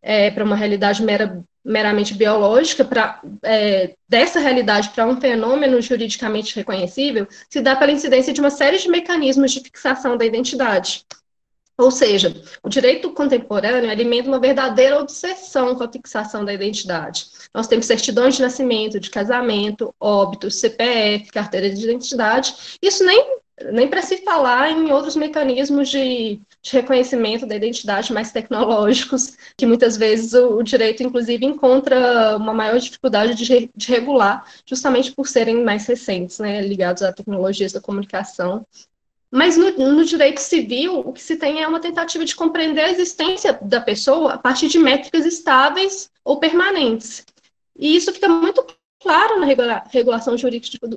é, 0.02 0.33
para 0.33 0.45
uma 0.45 0.57
realidade 0.57 1.00
mera, 1.00 1.45
meramente 1.64 2.14
biológica, 2.14 2.85
pra, 2.85 3.21
é, 3.42 3.94
dessa 4.09 4.38
realidade 4.38 4.90
para 4.90 5.06
um 5.06 5.21
fenômeno 5.21 5.80
juridicamente 5.80 6.54
reconhecível, 6.54 7.26
se 7.49 7.61
dá 7.61 7.75
pela 7.75 7.92
incidência 7.92 8.33
de 8.33 8.40
uma 8.40 8.50
série 8.50 8.78
de 8.78 8.88
mecanismos 8.88 9.52
de 9.52 9.61
fixação 9.61 10.16
da 10.16 10.25
identidade. 10.25 11.06
Ou 11.76 11.90
seja, 11.90 12.33
o 12.62 12.68
direito 12.68 13.11
contemporâneo 13.12 13.90
alimenta 13.90 14.28
uma 14.28 14.38
verdadeira 14.38 15.00
obsessão 15.00 15.75
com 15.75 15.83
a 15.83 15.90
fixação 15.90 16.44
da 16.44 16.54
identidade. 16.54 17.26
Nós 17.52 17.66
temos 17.66 17.87
certidões 17.87 18.37
de 18.37 18.42
nascimento, 18.42 19.00
de 19.00 19.11
casamento, 19.11 19.92
óbitos, 19.99 20.61
CPF, 20.61 21.33
carteira 21.33 21.68
de 21.71 21.83
identidade. 21.83 22.78
Isso 22.80 23.04
nem 23.04 23.38
nem 23.73 23.88
para 23.88 24.02
se 24.02 24.18
falar 24.18 24.71
em 24.71 24.90
outros 24.90 25.14
mecanismos 25.14 25.88
de, 25.88 26.40
de, 26.64 26.73
reconhecimento 26.73 27.47
da 27.47 27.54
identidade 27.54 28.12
mais 28.12 28.33
tecnológicos, 28.33 29.37
que 29.56 29.66
muitas 29.66 29.97
vezes 29.97 30.33
o, 30.33 30.56
o 30.56 30.62
direito, 30.62 31.02
inclusive, 31.02 31.44
encontra 31.44 32.37
uma 32.37 32.54
maior 32.54 32.78
dificuldade 32.78 33.35
de, 33.35 33.71
de, 33.75 33.88
regular, 33.88 34.44
justamente 34.66 35.12
por 35.12 35.28
serem 35.28 35.62
mais 35.62 35.87
recentes, 35.87 36.38
né, 36.38 36.62
ligados 36.62 37.02
a 37.02 37.12
tecnologias 37.12 37.73
da 37.73 37.80
comunicação. 37.80 38.66
Mas 39.30 39.56
no, 39.56 39.71
no 39.73 40.04
direito 40.04 40.38
civil, 40.38 41.00
o 41.00 41.12
que 41.12 41.21
se 41.21 41.37
tem 41.37 41.61
é 41.61 41.66
uma 41.66 41.80
tentativa 41.80 42.25
de 42.25 42.37
compreender 42.37 42.83
a 42.83 42.90
existência 42.90 43.59
da 43.61 43.80
pessoa 43.80 44.35
a 44.35 44.38
partir 44.38 44.68
de 44.68 44.78
métricas 44.78 45.26
estáveis 45.26 46.09
ou 46.25 46.38
permanentes. 46.38 47.26
E 47.76 47.97
isso 47.97 48.12
fica 48.12 48.28
muito 48.28 48.64
claro 49.00 49.40
na 49.40 49.47
regula 49.47 49.85
regulação 49.90 50.38
jurídica, 50.38 50.88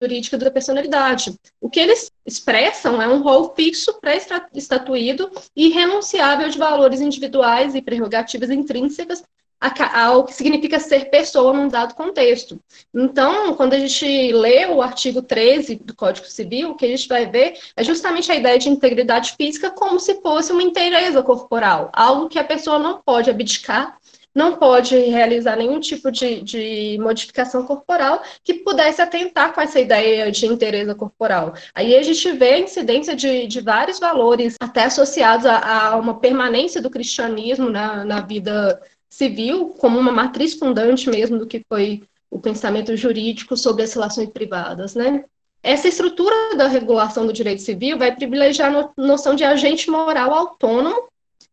jurídica 0.00 0.36
da 0.36 0.50
personalidade. 0.50 1.34
O 1.60 1.70
que 1.70 1.80
eles 1.80 2.10
expressam 2.24 3.00
é 3.00 3.08
um 3.08 3.22
rol 3.22 3.54
fixo, 3.54 3.94
pré-estatuído 4.00 5.30
e 5.54 5.68
renunciável 5.68 6.48
de 6.48 6.58
valores 6.58 7.00
individuais 7.00 7.74
e 7.74 7.82
prerrogativas 7.82 8.50
intrínsecas 8.50 9.22
ao 9.58 10.24
que 10.24 10.34
significa 10.34 10.78
ser 10.78 11.06
pessoa 11.06 11.52
num 11.52 11.66
dado 11.66 11.94
contexto. 11.94 12.60
Então, 12.94 13.54
quando 13.54 13.72
a 13.72 13.78
gente 13.78 14.30
lê 14.32 14.66
o 14.66 14.82
artigo 14.82 15.22
13 15.22 15.76
do 15.76 15.94
Código 15.94 16.26
Civil, 16.26 16.70
o 16.70 16.74
que 16.74 16.84
a 16.84 16.88
gente 16.88 17.08
vai 17.08 17.24
ver 17.24 17.58
é 17.74 17.82
justamente 17.82 18.30
a 18.30 18.34
ideia 18.34 18.58
de 18.58 18.68
integridade 18.68 19.34
física 19.34 19.70
como 19.70 19.98
se 19.98 20.20
fosse 20.20 20.52
uma 20.52 20.62
inteireza 20.62 21.22
corporal, 21.22 21.90
algo 21.94 22.28
que 22.28 22.38
a 22.38 22.44
pessoa 22.44 22.78
não 22.78 23.00
pode 23.00 23.30
abdicar 23.30 23.96
não 24.36 24.56
pode 24.56 24.94
realizar 24.94 25.56
nenhum 25.56 25.80
tipo 25.80 26.12
de, 26.12 26.42
de, 26.42 26.98
modificação 27.00 27.64
corporal 27.64 28.22
que 28.44 28.52
pudesse 28.52 29.00
atentar 29.00 29.54
com 29.54 29.62
essa 29.62 29.80
ideia 29.80 30.30
de 30.30 30.44
interesse 30.44 30.94
corporal. 30.94 31.54
Aí 31.74 31.96
a 31.96 32.02
gente 32.02 32.32
vê 32.32 32.50
a 32.50 32.58
incidência 32.58 33.16
de, 33.16 33.46
de 33.46 33.60
vários 33.62 33.98
valores, 33.98 34.56
até 34.60 34.84
associados 34.84 35.46
a, 35.46 35.86
a 35.88 35.96
uma 35.96 36.20
permanência 36.20 36.82
do 36.82 36.90
cristianismo 36.90 37.70
na, 37.70 38.04
na 38.04 38.20
vida 38.20 38.78
civil, 39.08 39.70
como 39.78 39.98
uma 39.98 40.12
matriz 40.12 40.52
fundante 40.52 41.08
mesmo 41.08 41.38
do 41.38 41.46
que 41.46 41.62
foi 41.66 42.02
o 42.30 42.38
pensamento 42.38 42.94
jurídico 42.94 43.56
sobre 43.56 43.84
as 43.84 43.94
relações 43.94 44.28
privadas, 44.28 44.94
né? 44.94 45.24
Essa 45.62 45.88
estrutura 45.88 46.54
da 46.56 46.68
regulação 46.68 47.26
do 47.26 47.32
direito 47.32 47.62
civil 47.62 47.96
vai 47.96 48.14
privilegiar 48.14 48.70
a 48.70 48.90
noção 48.98 49.34
de 49.34 49.44
agente 49.44 49.90
moral 49.90 50.34
autônomo 50.34 51.08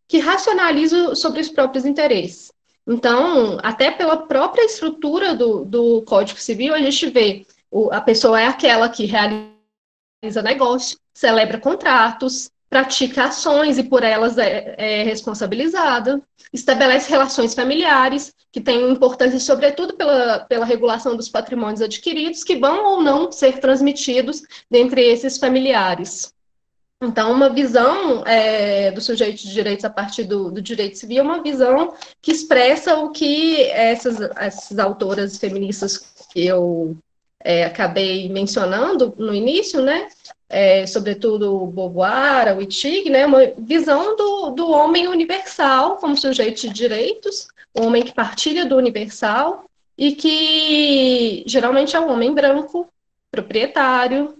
que 0.05 0.19
racionaliza 0.19 1.15
sobre 1.15 1.39
os 1.39 1.47
próprios 1.47 1.85
interesses. 1.85 2.51
Então, 2.87 3.57
até 3.63 3.91
pela 3.91 4.17
própria 4.17 4.65
estrutura 4.65 5.33
do, 5.33 5.63
do 5.63 6.01
Código 6.03 6.39
Civil, 6.39 6.73
a 6.73 6.79
gente 6.79 7.09
vê 7.09 7.45
o, 7.71 7.91
a 7.91 8.01
pessoa 8.01 8.39
é 8.39 8.45
aquela 8.45 8.89
que 8.89 9.05
realiza 9.05 10.41
negócio, 10.43 10.97
celebra 11.13 11.59
contratos, 11.59 12.51
pratica 12.69 13.25
ações 13.25 13.77
e 13.77 13.83
por 13.83 14.03
elas 14.03 14.37
é, 14.37 14.75
é 14.77 15.03
responsabilizada, 15.03 16.21
estabelece 16.51 17.09
relações 17.09 17.53
familiares, 17.53 18.33
que 18.51 18.59
têm 18.59 18.91
importância, 18.91 19.39
sobretudo, 19.39 19.93
pela, 19.93 20.39
pela 20.39 20.65
regulação 20.65 21.15
dos 21.15 21.29
patrimônios 21.29 21.81
adquiridos, 21.81 22.43
que 22.43 22.55
vão 22.55 22.85
ou 22.85 23.01
não 23.01 23.31
ser 23.31 23.59
transmitidos 23.59 24.41
dentre 24.69 25.01
esses 25.01 25.37
familiares. 25.37 26.32
Então, 27.03 27.33
uma 27.33 27.49
visão 27.49 28.25
é, 28.25 28.89
do 28.91 29.01
sujeito 29.01 29.41
de 29.41 29.51
direitos 29.51 29.83
a 29.83 29.89
partir 29.89 30.23
do, 30.23 30.49
do, 30.49 30.61
direito 30.61 30.97
civil 30.97 31.19
é 31.19 31.21
uma 31.21 31.43
visão 31.43 31.93
que 32.21 32.31
expressa 32.31 32.95
o 32.97 33.11
que 33.11 33.61
essas, 33.71 34.21
essas 34.37 34.79
autoras 34.79 35.37
feministas 35.37 35.97
que 36.31 36.45
eu 36.45 36.95
é, 37.43 37.65
acabei 37.65 38.29
mencionando 38.29 39.13
no 39.17 39.33
início, 39.33 39.81
né, 39.81 40.07
é, 40.47 40.87
sobretudo 40.87 41.67
Beauvoir, 41.67 42.57
Wittig, 42.57 43.09
né, 43.09 43.25
uma 43.25 43.51
visão 43.57 44.15
do, 44.15 44.51
do 44.51 44.71
homem 44.71 45.07
universal 45.09 45.97
como 45.97 46.15
sujeito 46.15 46.61
de 46.61 46.69
direitos, 46.69 47.47
o 47.73 47.85
homem 47.85 48.03
que 48.03 48.13
partilha 48.13 48.65
do 48.65 48.77
universal 48.77 49.65
e 49.97 50.13
que 50.13 51.43
geralmente 51.45 51.97
é 51.97 51.99
um 51.99 52.09
homem 52.09 52.33
branco, 52.33 52.87
proprietário, 53.29 54.37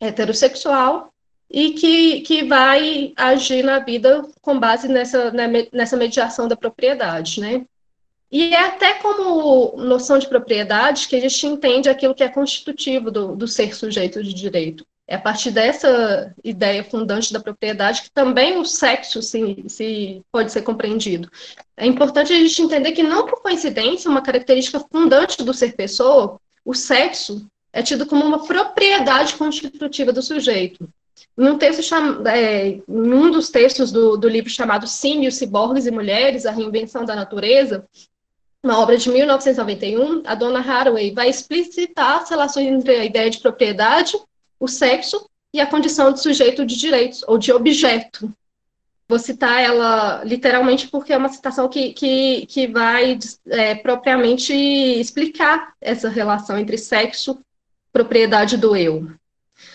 heterossexual, 0.00 1.09
e 1.50 1.72
que, 1.72 2.20
que 2.20 2.44
vai 2.44 3.12
agir 3.16 3.64
na 3.64 3.80
vida 3.80 4.24
com 4.40 4.58
base 4.58 4.86
nessa, 4.86 5.32
nessa 5.72 5.96
mediação 5.96 6.46
da 6.46 6.56
propriedade, 6.56 7.40
né? 7.40 7.64
E 8.30 8.54
é 8.54 8.66
até 8.66 8.94
como 8.94 9.76
noção 9.76 10.16
de 10.16 10.28
propriedade 10.28 11.08
que 11.08 11.16
a 11.16 11.20
gente 11.20 11.44
entende 11.48 11.88
aquilo 11.88 12.14
que 12.14 12.22
é 12.22 12.28
constitutivo 12.28 13.10
do, 13.10 13.34
do 13.34 13.48
ser 13.48 13.74
sujeito 13.74 14.22
de 14.22 14.32
direito. 14.32 14.86
É 15.08 15.16
a 15.16 15.20
partir 15.20 15.50
dessa 15.50 16.32
ideia 16.44 16.84
fundante 16.84 17.32
da 17.32 17.40
propriedade 17.40 18.02
que 18.02 18.10
também 18.12 18.56
o 18.56 18.64
sexo 18.64 19.20
se, 19.20 19.64
se 19.66 20.22
pode 20.30 20.52
ser 20.52 20.62
compreendido. 20.62 21.28
É 21.76 21.84
importante 21.84 22.32
a 22.32 22.36
gente 22.36 22.62
entender 22.62 22.92
que, 22.92 23.02
não 23.02 23.26
por 23.26 23.42
coincidência, 23.42 24.08
uma 24.08 24.22
característica 24.22 24.78
fundante 24.78 25.42
do 25.42 25.52
ser 25.52 25.74
pessoa, 25.74 26.38
o 26.64 26.72
sexo 26.72 27.44
é 27.72 27.82
tido 27.82 28.06
como 28.06 28.24
uma 28.24 28.46
propriedade 28.46 29.34
constitutiva 29.34 30.12
do 30.12 30.22
sujeito. 30.22 30.88
Em 31.40 31.48
um 31.48 31.56
texto 31.56 31.82
cham... 31.82 32.22
é, 32.26 32.68
em 32.68 32.84
um 32.86 33.30
dos 33.30 33.48
textos 33.48 33.90
do, 33.90 34.18
do 34.18 34.28
livro 34.28 34.50
chamado 34.50 34.86
Símios, 34.86 35.36
Ciborgues 35.36 35.86
e 35.86 35.90
Mulheres, 35.90 36.44
A 36.44 36.50
Reinvenção 36.50 37.02
da 37.02 37.16
Natureza, 37.16 37.88
uma 38.62 38.78
obra 38.78 38.98
de 38.98 39.08
1991, 39.08 40.22
a 40.26 40.34
dona 40.34 40.60
Haraway 40.60 41.14
vai 41.14 41.30
explicitar 41.30 42.20
as 42.20 42.28
relações 42.28 42.66
entre 42.66 42.94
a 42.94 43.06
ideia 43.06 43.30
de 43.30 43.38
propriedade, 43.38 44.18
o 44.60 44.68
sexo 44.68 45.30
e 45.50 45.62
a 45.62 45.66
condição 45.66 46.12
de 46.12 46.20
sujeito 46.20 46.66
de 46.66 46.76
direitos, 46.76 47.24
ou 47.26 47.38
de 47.38 47.50
objeto. 47.54 48.30
Vou 49.08 49.18
citar 49.18 49.62
ela 49.62 50.22
literalmente 50.22 50.88
porque 50.88 51.14
é 51.14 51.16
uma 51.16 51.30
citação 51.30 51.70
que, 51.70 51.94
que, 51.94 52.44
que 52.44 52.66
vai 52.66 53.18
é, 53.48 53.74
propriamente 53.76 54.52
explicar 54.52 55.72
essa 55.80 56.10
relação 56.10 56.58
entre 56.58 56.76
sexo, 56.76 57.40
propriedade 57.94 58.58
do 58.58 58.76
eu 58.76 59.10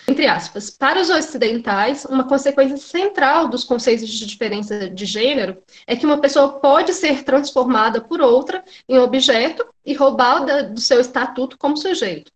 entre 0.08 0.26
aspas, 0.26 0.70
para 0.70 1.00
os 1.00 1.10
ocidentais, 1.10 2.04
uma 2.04 2.24
consequência 2.24 2.76
central 2.76 3.48
dos 3.48 3.64
conceitos 3.64 4.08
de 4.08 4.24
diferença 4.24 4.88
de 4.88 5.04
gênero 5.04 5.60
é 5.86 5.96
que 5.96 6.06
uma 6.06 6.18
pessoa 6.18 6.60
pode 6.60 6.94
ser 6.94 7.24
transformada 7.24 8.00
por 8.00 8.20
outra 8.20 8.64
em 8.88 8.98
objeto 8.98 9.66
e 9.84 9.94
roubada 9.94 10.62
do 10.62 10.80
seu 10.80 11.00
estatuto 11.00 11.58
como 11.58 11.76
sujeito. 11.76 12.30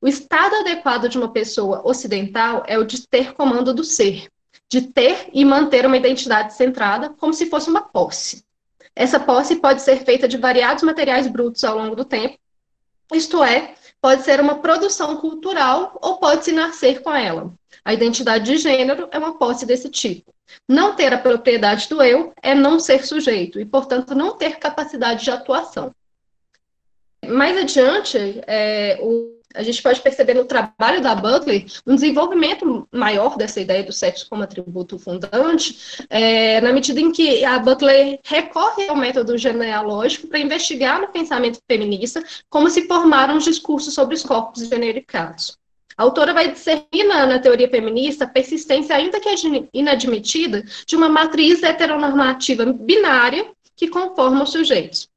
O 0.00 0.06
estado 0.06 0.54
adequado 0.56 1.08
de 1.08 1.18
uma 1.18 1.32
pessoa 1.32 1.82
ocidental 1.84 2.62
é 2.66 2.78
o 2.78 2.84
de 2.84 3.06
ter 3.06 3.34
comando 3.34 3.74
do 3.74 3.82
ser, 3.82 4.28
de 4.68 4.82
ter 4.82 5.28
e 5.32 5.44
manter 5.44 5.84
uma 5.84 5.96
identidade 5.96 6.54
centrada 6.54 7.10
como 7.10 7.34
se 7.34 7.46
fosse 7.46 7.68
uma 7.68 7.82
posse. 7.82 8.44
Essa 8.94 9.18
posse 9.18 9.56
pode 9.56 9.82
ser 9.82 10.04
feita 10.04 10.28
de 10.28 10.38
variados 10.38 10.84
materiais 10.84 11.26
brutos 11.26 11.64
ao 11.64 11.76
longo 11.76 11.96
do 11.96 12.04
tempo, 12.04 12.38
isto 13.12 13.42
é, 13.42 13.74
pode 14.06 14.22
ser 14.22 14.40
uma 14.40 14.60
produção 14.60 15.16
cultural 15.16 15.98
ou 16.00 16.18
pode-se 16.18 16.52
nascer 16.52 17.02
com 17.02 17.12
ela. 17.12 17.52
A 17.84 17.92
identidade 17.92 18.44
de 18.44 18.56
gênero 18.56 19.08
é 19.10 19.18
uma 19.18 19.36
posse 19.36 19.66
desse 19.66 19.90
tipo. 19.90 20.32
Não 20.68 20.94
ter 20.94 21.12
a 21.12 21.18
propriedade 21.18 21.88
do 21.88 22.00
eu 22.00 22.32
é 22.40 22.54
não 22.54 22.78
ser 22.78 23.04
sujeito 23.04 23.58
e, 23.58 23.64
portanto, 23.64 24.14
não 24.14 24.36
ter 24.36 24.60
capacidade 24.60 25.24
de 25.24 25.30
atuação. 25.32 25.92
Mais 27.26 27.56
adiante, 27.56 28.16
é, 28.46 28.96
o 29.02 29.35
a 29.56 29.62
gente 29.62 29.82
pode 29.82 30.00
perceber 30.00 30.34
no 30.34 30.44
trabalho 30.44 31.00
da 31.00 31.14
Butler 31.14 31.64
um 31.86 31.94
desenvolvimento 31.94 32.86
maior 32.92 33.36
dessa 33.36 33.60
ideia 33.60 33.82
do 33.82 33.92
sexo 33.92 34.28
como 34.28 34.42
atributo 34.42 34.98
fundante, 34.98 36.04
é, 36.10 36.60
na 36.60 36.72
medida 36.72 37.00
em 37.00 37.10
que 37.10 37.44
a 37.44 37.58
Butler 37.58 38.20
recorre 38.24 38.88
ao 38.88 38.96
método 38.96 39.36
genealógico 39.38 40.26
para 40.28 40.38
investigar 40.38 41.00
no 41.00 41.08
pensamento 41.08 41.58
feminista 41.66 42.22
como 42.48 42.68
se 42.68 42.86
formaram 42.86 43.36
os 43.36 43.44
discursos 43.44 43.94
sobre 43.94 44.14
os 44.14 44.22
corpos 44.22 44.68
genericados. 44.68 45.56
A 45.96 46.02
autora 46.02 46.34
vai 46.34 46.52
discernir 46.52 47.04
na, 47.06 47.26
na, 47.26 47.38
teoria 47.38 47.70
feminista 47.70 48.24
a 48.24 48.28
persistência, 48.28 48.94
ainda 48.94 49.18
que 49.18 49.30
inadmitida, 49.72 50.62
de 50.86 50.94
uma 50.94 51.08
matriz 51.08 51.62
heteronormativa 51.62 52.66
binária 52.66 53.50
que 53.74 53.88
conforma 53.88 54.42
os 54.42 54.52
sujeitos. 54.52 55.08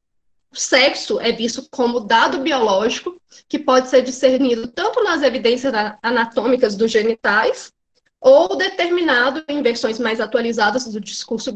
O 0.52 0.58
sexo 0.58 1.20
é 1.20 1.32
visto 1.32 1.68
como 1.70 2.00
dado 2.00 2.40
biológico 2.40 3.20
que 3.48 3.60
pode 3.60 3.88
ser 3.88 4.02
discernido 4.02 4.68
tanto 4.68 5.04
nas 5.04 5.22
evidências 5.22 5.74
anatômicas 6.02 6.76
dos 6.76 6.92
genitais 6.92 7.72
ou 8.20 8.56
determinado 8.58 9.44
em 9.48 9.62
versões 9.62 10.00
mais 10.00 10.20
atualizadas 10.20 10.86
do 10.88 11.00
discurso 11.00 11.54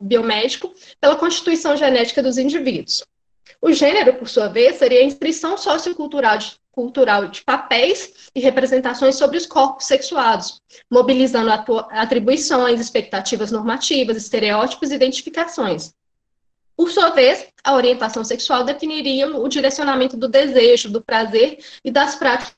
biomédico 0.00 0.74
pela 1.00 1.16
constituição 1.16 1.76
genética 1.76 2.22
dos 2.22 2.36
indivíduos. 2.36 3.04
O 3.60 3.72
gênero, 3.72 4.14
por 4.14 4.28
sua 4.28 4.48
vez, 4.48 4.76
seria 4.76 5.00
a 5.00 5.04
inscrição 5.04 5.56
sociocultural 5.56 6.36
de, 6.36 6.52
cultural 6.72 7.28
de 7.28 7.42
papéis 7.42 8.30
e 8.34 8.40
representações 8.40 9.14
sobre 9.14 9.38
os 9.38 9.46
corpos 9.46 9.86
sexuados, 9.86 10.60
mobilizando 10.90 11.50
atribuições, 11.90 12.80
expectativas 12.80 13.52
normativas, 13.52 14.16
estereótipos 14.16 14.90
e 14.90 14.96
identificações, 14.96 15.94
por 16.76 16.90
sua 16.90 17.10
vez, 17.10 17.46
a 17.62 17.74
orientação 17.74 18.24
sexual 18.24 18.64
definiria 18.64 19.28
o 19.36 19.48
direcionamento 19.48 20.16
do 20.16 20.28
desejo, 20.28 20.90
do 20.90 21.02
prazer 21.02 21.58
e 21.84 21.90
das 21.90 22.16
práticas 22.16 22.56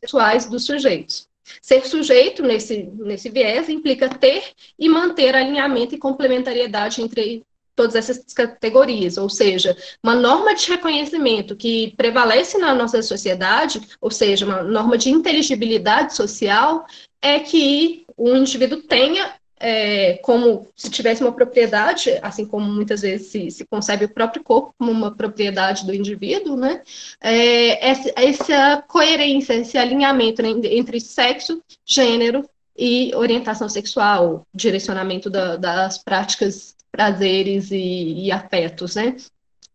sexuais 0.00 0.46
dos 0.46 0.64
sujeitos. 0.64 1.28
Ser 1.60 1.86
sujeito, 1.86 2.42
nesse, 2.42 2.84
nesse 2.96 3.28
viés, 3.28 3.68
implica 3.68 4.08
ter 4.08 4.52
e 4.78 4.88
manter 4.88 5.34
alinhamento 5.34 5.94
e 5.94 5.98
complementariedade 5.98 7.02
entre 7.02 7.44
todas 7.76 7.94
essas 7.96 8.32
categorias, 8.32 9.18
ou 9.18 9.28
seja, 9.28 9.76
uma 10.02 10.14
norma 10.14 10.54
de 10.54 10.70
reconhecimento 10.70 11.56
que 11.56 11.92
prevalece 11.96 12.56
na 12.56 12.74
nossa 12.74 13.02
sociedade, 13.02 13.80
ou 14.00 14.10
seja, 14.10 14.46
uma 14.46 14.62
norma 14.62 14.96
de 14.96 15.10
inteligibilidade 15.10 16.14
social, 16.14 16.86
é 17.20 17.40
que 17.40 18.06
o 18.16 18.34
indivíduo 18.36 18.82
tenha 18.82 19.34
é, 19.58 20.14
como 20.18 20.66
se 20.76 20.90
tivesse 20.90 21.22
uma 21.22 21.32
propriedade, 21.32 22.18
assim 22.22 22.44
como 22.44 22.66
muitas 22.66 23.02
vezes 23.02 23.28
se, 23.28 23.50
se, 23.50 23.64
concebe 23.64 24.04
o 24.04 24.08
próprio 24.08 24.42
corpo 24.42 24.74
como 24.78 24.90
uma 24.90 25.14
propriedade 25.14 25.86
do 25.86 25.94
indivíduo, 25.94 26.56
né? 26.56 26.82
É, 27.20 27.88
essa, 27.88 28.12
essa, 28.16 28.84
coerência, 28.86 29.54
esse 29.54 29.78
alinhamento 29.78 30.42
né, 30.42 30.50
entre 30.64 31.00
sexo, 31.00 31.62
gênero 31.84 32.48
e 32.76 33.14
orientação 33.14 33.68
sexual, 33.68 34.46
direcionamento 34.52 35.30
da, 35.30 35.56
das 35.56 35.98
práticas, 35.98 36.74
prazeres 36.90 37.70
e, 37.70 38.26
e, 38.26 38.32
afetos, 38.32 38.94
né? 38.96 39.16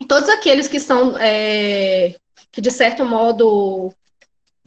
Todos 0.08 0.30
aqueles 0.30 0.68
que 0.68 0.80
são, 0.80 1.18
é, 1.18 2.16
que 2.52 2.62
de 2.62 2.72
certo 2.72 3.06
modo 3.06 3.94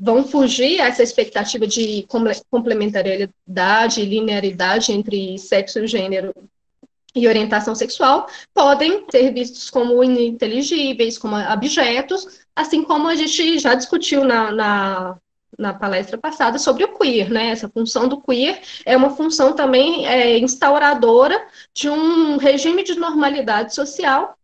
vão 0.02 0.24
fugir 0.24 0.80
a 0.80 0.88
essa 0.88 1.02
expectativa 1.04 1.64
de 1.64 2.04
complementariedade 2.50 4.04
linearidade 4.04 4.90
entre 4.90 5.38
sexo 5.38 5.78
e 5.78 5.86
gênero 5.86 6.34
e 7.14 7.28
orientação 7.28 7.72
sexual 7.72 8.26
podem 8.52 9.04
ser 9.12 9.32
vistos 9.32 9.70
como 9.70 10.02
ininteligíveis, 10.02 11.16
como 11.16 11.36
objetos, 11.36 12.40
assim 12.56 12.82
como 12.82 13.06
a 13.06 13.14
gente 13.14 13.60
já 13.60 13.74
discutiu 13.74 14.24
na, 14.24 14.50
na, 14.50 15.16
na, 15.56 15.72
palestra 15.72 16.18
passada 16.18 16.58
sobre 16.58 16.82
o 16.82 16.98
queer, 16.98 17.30
né? 17.30 17.50
Essa 17.50 17.68
função 17.68 18.08
do 18.08 18.20
queer 18.20 18.60
é 18.84 18.96
uma 18.96 19.10
função 19.10 19.52
também 19.52 20.04
é, 20.08 20.36
instauradora 20.38 21.46
de 21.72 21.88
um 21.88 22.38
regime 22.38 22.82
de 22.82 22.96
normalidade 22.96 23.72
social 23.72 24.36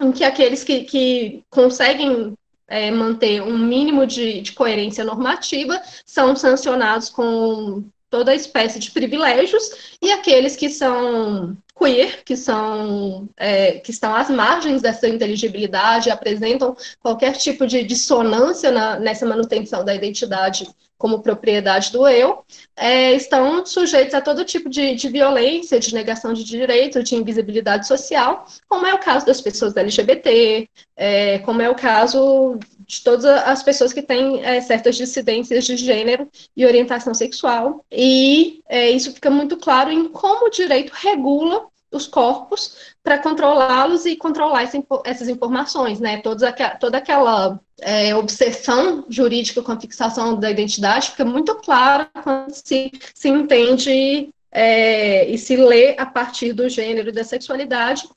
em 0.00 0.12
que 0.12 0.22
aqueles 0.22 0.62
que, 0.62 0.84
que 0.84 1.42
conseguem 1.50 2.36
é, 2.68 2.90
manter 2.90 3.42
um 3.42 3.58
mínimo 3.58 4.06
de, 4.06 4.40
de 4.40 4.52
coerência 4.52 5.04
normativa 5.04 5.80
são 6.06 6.34
sancionados 6.34 7.08
com 7.08 7.84
toda 8.08 8.34
espécie 8.34 8.78
de 8.78 8.90
privilégios 8.90 9.96
e 10.00 10.12
aqueles 10.12 10.56
que 10.56 10.68
são 10.68 11.56
queer, 11.76 12.22
que 12.24 12.36
são 12.36 13.28
é, 13.36 13.72
que 13.72 13.90
estão 13.90 14.14
às 14.14 14.30
margens 14.30 14.80
dessa 14.80 15.08
inteligibilidade, 15.08 16.10
apresentam 16.10 16.76
qualquer 17.00 17.32
tipo 17.32 17.66
de 17.66 17.82
dissonância 17.82 18.70
na, 18.70 18.98
nessa 18.98 19.26
manutenção 19.26 19.84
da 19.84 19.94
identidade 19.94 20.66
como 20.96 21.20
propriedade 21.20 21.92
do 21.92 22.08
eu, 22.08 22.44
é, 22.76 23.12
estão 23.12 23.66
sujeitos 23.66 24.14
a 24.14 24.20
todo 24.20 24.44
tipo 24.44 24.70
de, 24.70 24.94
de, 24.94 25.08
violência, 25.08 25.78
de 25.78 25.92
negação 25.92 26.32
de 26.32 26.44
direito, 26.44 27.02
de 27.02 27.14
invisibilidade 27.14 27.86
social, 27.86 28.46
como 28.68 28.86
é 28.86 28.94
o 28.94 28.98
caso 28.98 29.26
das 29.26 29.40
pessoas 29.40 29.76
LGBT, 29.76 30.68
é, 30.96 31.40
como 31.40 31.60
é 31.60 31.68
o 31.68 31.74
caso 31.74 32.58
de 32.94 33.02
todas 33.02 33.24
as 33.24 33.62
pessoas 33.62 33.92
que 33.92 34.02
têm 34.02 34.44
é, 34.44 34.60
certas 34.60 34.96
dissidências 34.96 35.64
de 35.64 35.76
gênero 35.76 36.28
e 36.56 36.64
orientação 36.64 37.14
sexual. 37.14 37.84
E 37.90 38.62
é, 38.68 38.90
isso 38.90 39.12
fica 39.12 39.30
muito 39.30 39.56
claro 39.56 39.90
em 39.90 40.08
como 40.08 40.46
o 40.46 40.50
direito 40.50 40.92
regula 40.92 41.66
os 41.90 42.06
corpos 42.06 42.76
para 43.02 43.18
controlá-los 43.18 44.04
e 44.04 44.16
controlar 44.16 44.62
essa, 44.62 44.82
essas 45.04 45.28
informações, 45.28 46.00
né? 46.00 46.20
Toda, 46.20 46.52
toda 46.78 46.98
aquela 46.98 47.60
é, 47.80 48.14
obsessão 48.14 49.04
jurídica 49.08 49.62
com 49.62 49.72
a 49.72 49.80
fixação 49.80 50.38
da 50.38 50.50
identidade 50.50 51.10
fica 51.10 51.24
muito 51.24 51.54
clara 51.56 52.10
quando 52.22 52.50
se, 52.50 52.90
se 53.14 53.28
entende 53.28 54.30
é, 54.50 55.28
e 55.28 55.38
se 55.38 55.56
lê 55.56 55.96
a 55.98 56.06
partir 56.06 56.52
do 56.52 56.68
gênero 56.68 57.08
e 57.08 57.12
da 57.12 57.24
sexualidade 57.24 58.08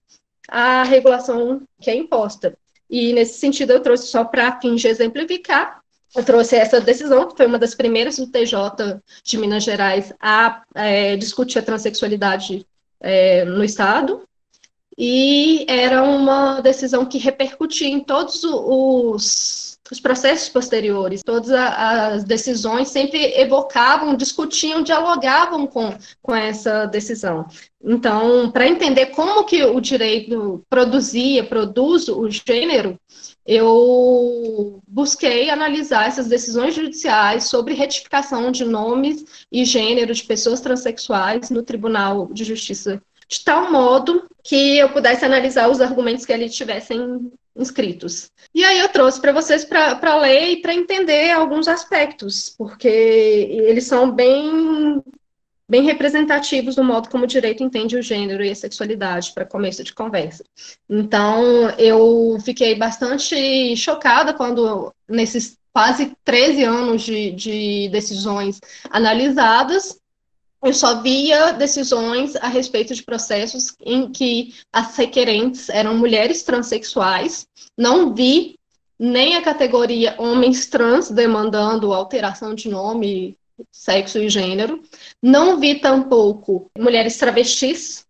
a 0.47 0.83
regulação 0.83 1.61
que 1.79 1.89
é 1.89 1.95
imposta. 1.95 2.57
E 2.89 3.13
nesse 3.13 3.39
sentido 3.39 3.73
eu 3.73 3.81
trouxe 3.81 4.07
só 4.07 4.23
para 4.23 4.59
fim 4.59 4.75
de 4.75 4.87
exemplificar 4.87 5.81
eu 6.15 6.23
trouxe 6.23 6.55
essa 6.55 6.79
decisão, 6.79 7.27
que 7.27 7.35
foi 7.37 7.45
uma 7.45 7.59
das 7.59 7.75
primeiras 7.75 8.17
do 8.17 8.27
TJ 8.27 9.01
de 9.23 9.37
Minas 9.37 9.63
Gerais 9.63 10.13
a 10.19 10.63
é, 10.73 11.15
discutir 11.15 11.59
a 11.59 11.63
transexualidade 11.63 12.65
é, 12.99 13.45
no 13.45 13.63
Estado, 13.63 14.23
e 14.97 15.65
era 15.69 16.01
uma 16.01 16.59
decisão 16.59 17.05
que 17.05 17.19
repercutia 17.19 17.87
em 17.87 17.99
todos 17.99 18.43
os, 18.43 19.66
os 19.91 19.99
processos 19.99 20.49
posteriores, 20.49 21.21
todas 21.23 21.51
as 21.51 22.23
decisões 22.23 22.89
sempre 22.89 23.33
evocavam, 23.39 24.15
discutiam, 24.15 24.83
dialogavam 24.83 25.65
com, 25.65 25.95
com 26.21 26.35
essa 26.35 26.85
decisão. 26.85 27.45
Então, 27.83 28.51
para 28.51 28.67
entender 28.67 29.07
como 29.07 29.45
que 29.45 29.63
o 29.63 29.79
direito 29.79 30.63
produzia, 30.69 31.43
produz 31.43 32.07
o 32.09 32.29
gênero, 32.29 32.99
eu 33.45 34.81
busquei 34.85 35.49
analisar 35.49 36.07
essas 36.07 36.27
decisões 36.27 36.75
judiciais 36.75 37.45
sobre 37.45 37.73
retificação 37.73 38.51
de 38.51 38.65
nomes 38.65 39.23
e 39.49 39.63
gênero 39.63 40.13
de 40.13 40.23
pessoas 40.23 40.59
transexuais 40.59 41.49
no 41.49 41.63
Tribunal 41.63 42.27
de 42.33 42.43
Justiça, 42.43 43.01
de 43.27 43.43
tal 43.43 43.71
modo 43.71 44.27
que 44.43 44.77
eu 44.77 44.89
pudesse 44.89 45.23
analisar 45.23 45.69
os 45.69 45.79
argumentos 45.79 46.25
que 46.25 46.33
ali 46.33 46.49
tivessem 46.49 47.31
inscritos. 47.57 48.31
E 48.53 48.63
aí 48.63 48.79
eu 48.79 48.89
trouxe 48.89 49.19
para 49.19 49.31
vocês 49.31 49.65
para 49.65 50.17
ler 50.17 50.51
e 50.51 50.61
para 50.61 50.73
entender 50.73 51.31
alguns 51.31 51.67
aspectos, 51.67 52.53
porque 52.57 52.87
eles 52.87 53.85
são 53.85 54.11
bem 54.11 55.01
bem 55.69 55.83
representativos 55.83 56.75
do 56.75 56.83
modo 56.83 57.09
como 57.09 57.25
o 57.25 57.27
direito 57.27 57.61
entende 57.61 57.97
o 57.97 58.01
gênero 58.01 58.41
e 58.41 58.49
a 58.49 58.55
sexualidade 58.55 59.33
para 59.33 59.45
começo 59.45 59.83
de 59.83 59.93
conversa. 59.93 60.43
Então, 60.89 61.69
eu 61.77 62.37
fiquei 62.43 62.75
bastante 62.75 63.75
chocada 63.75 64.33
quando, 64.33 64.93
nesses 65.09 65.57
quase 65.73 66.15
13 66.23 66.63
anos 66.63 67.01
de, 67.03 67.31
de 67.31 67.89
decisões 67.89 68.59
analisadas, 68.89 69.99
eu 70.67 70.73
só 70.73 71.01
via 71.01 71.53
decisões 71.53 72.35
a 72.35 72.49
respeito 72.49 72.93
de 72.93 73.01
processos 73.01 73.73
em 73.85 74.11
que 74.11 74.53
as 74.71 74.97
requerentes 74.97 75.69
eram 75.69 75.97
mulheres 75.97 76.43
transexuais, 76.43 77.47
não 77.77 78.13
vi 78.13 78.59
nem 78.99 79.37
a 79.37 79.41
categoria 79.41 80.15
homens 80.17 80.65
trans 80.65 81.09
demandando 81.09 81.93
alteração 81.93 82.53
de 82.53 82.67
nome 82.67 83.37
sexo 83.71 84.19
e 84.19 84.29
gênero. 84.29 84.83
Não 85.23 85.57
vi 85.57 85.75
tampouco 85.75 86.69
mulheres 86.77 87.17
travestis 87.17 88.05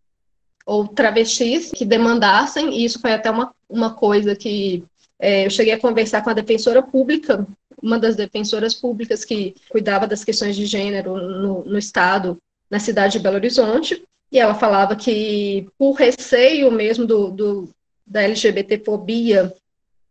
ou 0.65 0.87
travestis 0.87 1.71
que 1.71 1.85
demandassem, 1.85 2.73
e 2.73 2.85
isso 2.85 2.99
foi 2.99 3.13
até 3.13 3.29
uma, 3.29 3.53
uma 3.69 3.93
coisa 3.93 4.35
que 4.35 4.83
é, 5.19 5.45
eu 5.45 5.49
cheguei 5.49 5.73
a 5.73 5.79
conversar 5.79 6.23
com 6.23 6.29
a 6.29 6.33
defensora 6.33 6.81
pública, 6.81 7.47
uma 7.81 7.99
das 7.99 8.15
defensoras 8.15 8.73
públicas 8.73 9.23
que 9.23 9.53
cuidava 9.69 10.07
das 10.07 10.23
questões 10.23 10.55
de 10.55 10.65
gênero 10.65 11.15
no, 11.17 11.63
no 11.63 11.77
Estado, 11.77 12.37
na 12.69 12.79
cidade 12.79 13.13
de 13.13 13.19
Belo 13.19 13.35
Horizonte, 13.35 14.03
e 14.31 14.39
ela 14.39 14.55
falava 14.55 14.95
que, 14.95 15.67
por 15.77 15.93
receio 15.93 16.71
mesmo 16.71 17.05
do, 17.05 17.31
do 17.31 17.69
da 18.05 18.23
LGBTfobia 18.23 19.53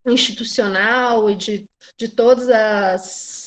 institucional 0.07 1.31
e 1.31 1.35
de, 1.35 1.67
de 1.97 2.09
todas 2.09 2.49
as 2.49 3.47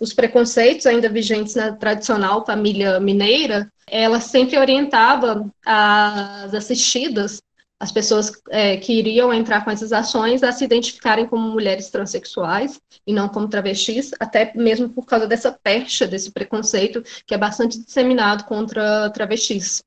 os 0.00 0.12
preconceitos 0.12 0.86
ainda 0.86 1.08
vigentes 1.08 1.54
na 1.54 1.72
tradicional 1.72 2.44
família 2.44 2.98
mineira, 2.98 3.70
ela 3.86 4.20
sempre 4.20 4.58
orientava 4.58 5.48
as 5.64 6.52
assistidas, 6.52 7.40
as 7.84 7.92
pessoas 7.92 8.32
é, 8.50 8.78
que 8.78 8.94
iriam 8.94 9.32
entrar 9.32 9.62
com 9.62 9.70
essas 9.70 9.92
ações, 9.92 10.42
a 10.42 10.50
se 10.50 10.64
identificarem 10.64 11.26
como 11.26 11.50
mulheres 11.50 11.90
transexuais 11.90 12.80
e 13.06 13.12
não 13.12 13.28
como 13.28 13.46
travestis, 13.46 14.10
até 14.18 14.52
mesmo 14.54 14.88
por 14.88 15.04
causa 15.04 15.26
dessa 15.26 15.52
pecha, 15.52 16.06
desse 16.06 16.32
preconceito 16.32 17.02
que 17.26 17.34
é 17.34 17.38
bastante 17.38 17.78
disseminado 17.78 18.44
contra 18.44 19.10
travestis. 19.10 19.82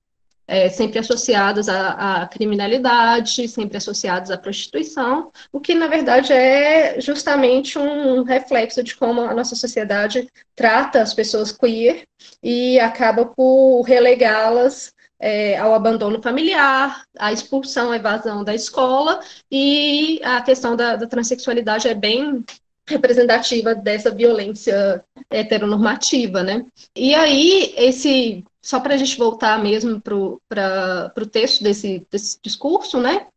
É, 0.49 0.69
sempre 0.69 0.99
associadas 0.99 1.67
à, 1.67 2.21
à, 2.21 2.27
criminalidade, 2.27 3.49
sempre 3.49 3.75
associadas 3.75 4.31
à 4.31 4.37
prostituição, 4.37 5.29
o 5.51 5.59
que, 5.59 5.75
na 5.75 5.87
verdade, 5.87 6.31
é 6.31 7.01
justamente 7.01 7.77
um 7.77 8.23
reflexo 8.23 8.81
de 8.81 8.95
como 8.95 9.19
a 9.19 9.33
nossa 9.33 9.55
sociedade 9.55 10.25
trata 10.55 11.01
as 11.01 11.13
pessoas 11.13 11.51
queer 11.51 12.03
e 12.41 12.79
acaba 12.79 13.25
por 13.25 13.81
relegá-las 13.81 14.93
é, 15.19 15.57
ao 15.57 15.73
abandono 15.73 16.21
familiar, 16.21 17.03
à 17.17 17.31
expulsão, 17.31 17.91
à 17.91 17.95
evasão 17.95 18.43
da 18.43 18.53
escola, 18.53 19.19
e 19.51 20.19
a 20.23 20.41
questão 20.41 20.75
da, 20.75 20.95
da 20.95 21.07
transexualidade 21.07 21.87
é 21.87 21.93
bem 21.93 22.43
representativa 22.87 23.75
dessa 23.75 24.09
violência 24.09 25.03
heteronormativa, 25.29 26.41
né? 26.41 26.65
E 26.95 27.13
aí, 27.13 27.73
esse 27.75 28.43
só 28.61 28.81
para 28.81 28.95
a 28.95 28.97
gente 28.97 29.17
voltar 29.17 29.61
mesmo 29.63 30.01
para 30.01 31.13
o 31.15 31.25
texto 31.25 31.63
desse, 31.63 32.05
desse 32.11 32.37
discurso, 32.41 32.99
né? 32.99 33.27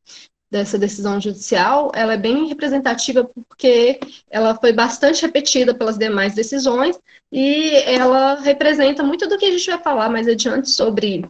Dessa 0.50 0.76
decisão 0.76 1.20
judicial, 1.20 1.92
ela 1.94 2.14
é 2.14 2.16
bem 2.16 2.48
representativa 2.48 3.24
porque 3.24 4.00
ela 4.28 4.56
foi 4.56 4.72
bastante 4.72 5.22
repetida 5.22 5.72
pelas 5.72 5.96
demais 5.96 6.34
decisões 6.34 6.98
e 7.30 7.70
ela 7.86 8.40
representa 8.40 9.04
muito 9.04 9.28
do 9.28 9.38
que 9.38 9.44
a 9.44 9.50
gente 9.52 9.70
vai 9.70 9.80
falar 9.80 10.08
mais 10.08 10.26
adiante 10.26 10.68
sobre 10.68 11.24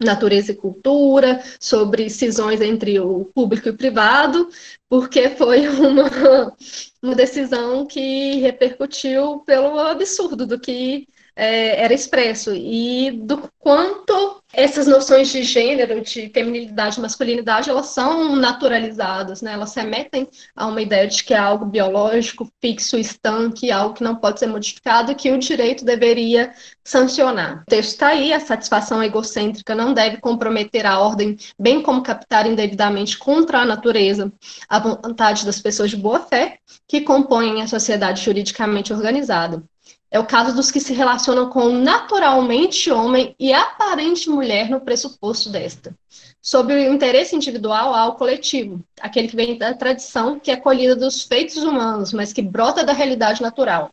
natureza 0.00 0.52
e 0.52 0.56
cultura, 0.56 1.42
sobre 1.60 2.08
cisões 2.08 2.60
entre 2.60 2.98
o 2.98 3.26
público 3.26 3.68
e 3.68 3.70
o 3.70 3.76
privado, 3.76 4.48
porque 4.88 5.30
foi 5.30 5.68
uma, 5.78 6.56
uma 7.02 7.14
decisão 7.14 7.86
que 7.86 8.36
repercutiu 8.40 9.40
pelo 9.40 9.78
absurdo 9.78 10.46
do 10.46 10.58
que 10.58 11.06
é, 11.36 11.82
era 11.82 11.94
expresso 11.94 12.52
e 12.54 13.10
do 13.12 13.50
quanto 13.58 14.40
essas 14.52 14.86
noções 14.86 15.28
de 15.28 15.42
gênero, 15.44 16.00
de 16.00 16.28
feminilidade 16.30 17.00
masculinidade, 17.00 17.70
elas 17.70 17.86
são 17.86 18.34
naturalizadas, 18.34 19.42
né? 19.42 19.52
Elas 19.52 19.74
remetem 19.74 20.28
a 20.56 20.66
uma 20.66 20.82
ideia 20.82 21.06
de 21.06 21.22
que 21.22 21.32
é 21.32 21.38
algo 21.38 21.64
biológico, 21.64 22.50
fixo, 22.60 22.98
estanque, 22.98 23.70
algo 23.70 23.94
que 23.94 24.02
não 24.02 24.16
pode 24.16 24.40
ser 24.40 24.48
modificado 24.48 25.14
que 25.14 25.30
o 25.30 25.38
direito 25.38 25.84
deveria 25.84 26.52
sancionar. 26.84 27.62
O 27.62 27.70
texto 27.70 27.90
está 27.90 28.08
aí, 28.08 28.32
a 28.32 28.40
satisfação 28.40 29.02
egocêntrica 29.02 29.74
não 29.74 29.94
deve 29.94 30.16
comprometer 30.16 30.84
a 30.84 30.98
ordem, 30.98 31.36
bem 31.58 31.80
como 31.80 32.02
captar 32.02 32.46
indevidamente 32.46 33.16
contra 33.16 33.60
a 33.60 33.64
natureza 33.64 34.32
a 34.68 34.78
vontade 34.80 35.46
das 35.46 35.60
pessoas 35.60 35.90
de 35.90 35.96
boa 35.96 36.20
fé 36.20 36.58
que 36.88 37.02
compõem 37.02 37.62
a 37.62 37.68
sociedade 37.68 38.22
juridicamente 38.24 38.92
organizada. 38.92 39.62
É 40.10 40.18
o 40.18 40.26
caso 40.26 40.54
dos 40.54 40.70
que 40.70 40.80
se 40.80 40.92
relacionam 40.92 41.48
com 41.48 41.68
naturalmente 41.68 42.90
homem 42.90 43.34
e 43.38 43.52
aparente 43.52 44.28
mulher 44.28 44.68
no 44.68 44.80
pressuposto 44.80 45.50
desta, 45.50 45.94
sobre 46.42 46.74
o 46.74 46.92
interesse 46.92 47.36
individual 47.36 47.94
ao 47.94 48.16
coletivo, 48.16 48.82
aquele 49.00 49.28
que 49.28 49.36
vem 49.36 49.56
da 49.56 49.72
tradição, 49.74 50.40
que 50.40 50.50
é 50.50 50.56
colhida 50.56 50.96
dos 50.96 51.22
feitos 51.22 51.58
humanos, 51.58 52.12
mas 52.12 52.32
que 52.32 52.42
brota 52.42 52.82
da 52.82 52.92
realidade 52.92 53.40
natural. 53.40 53.90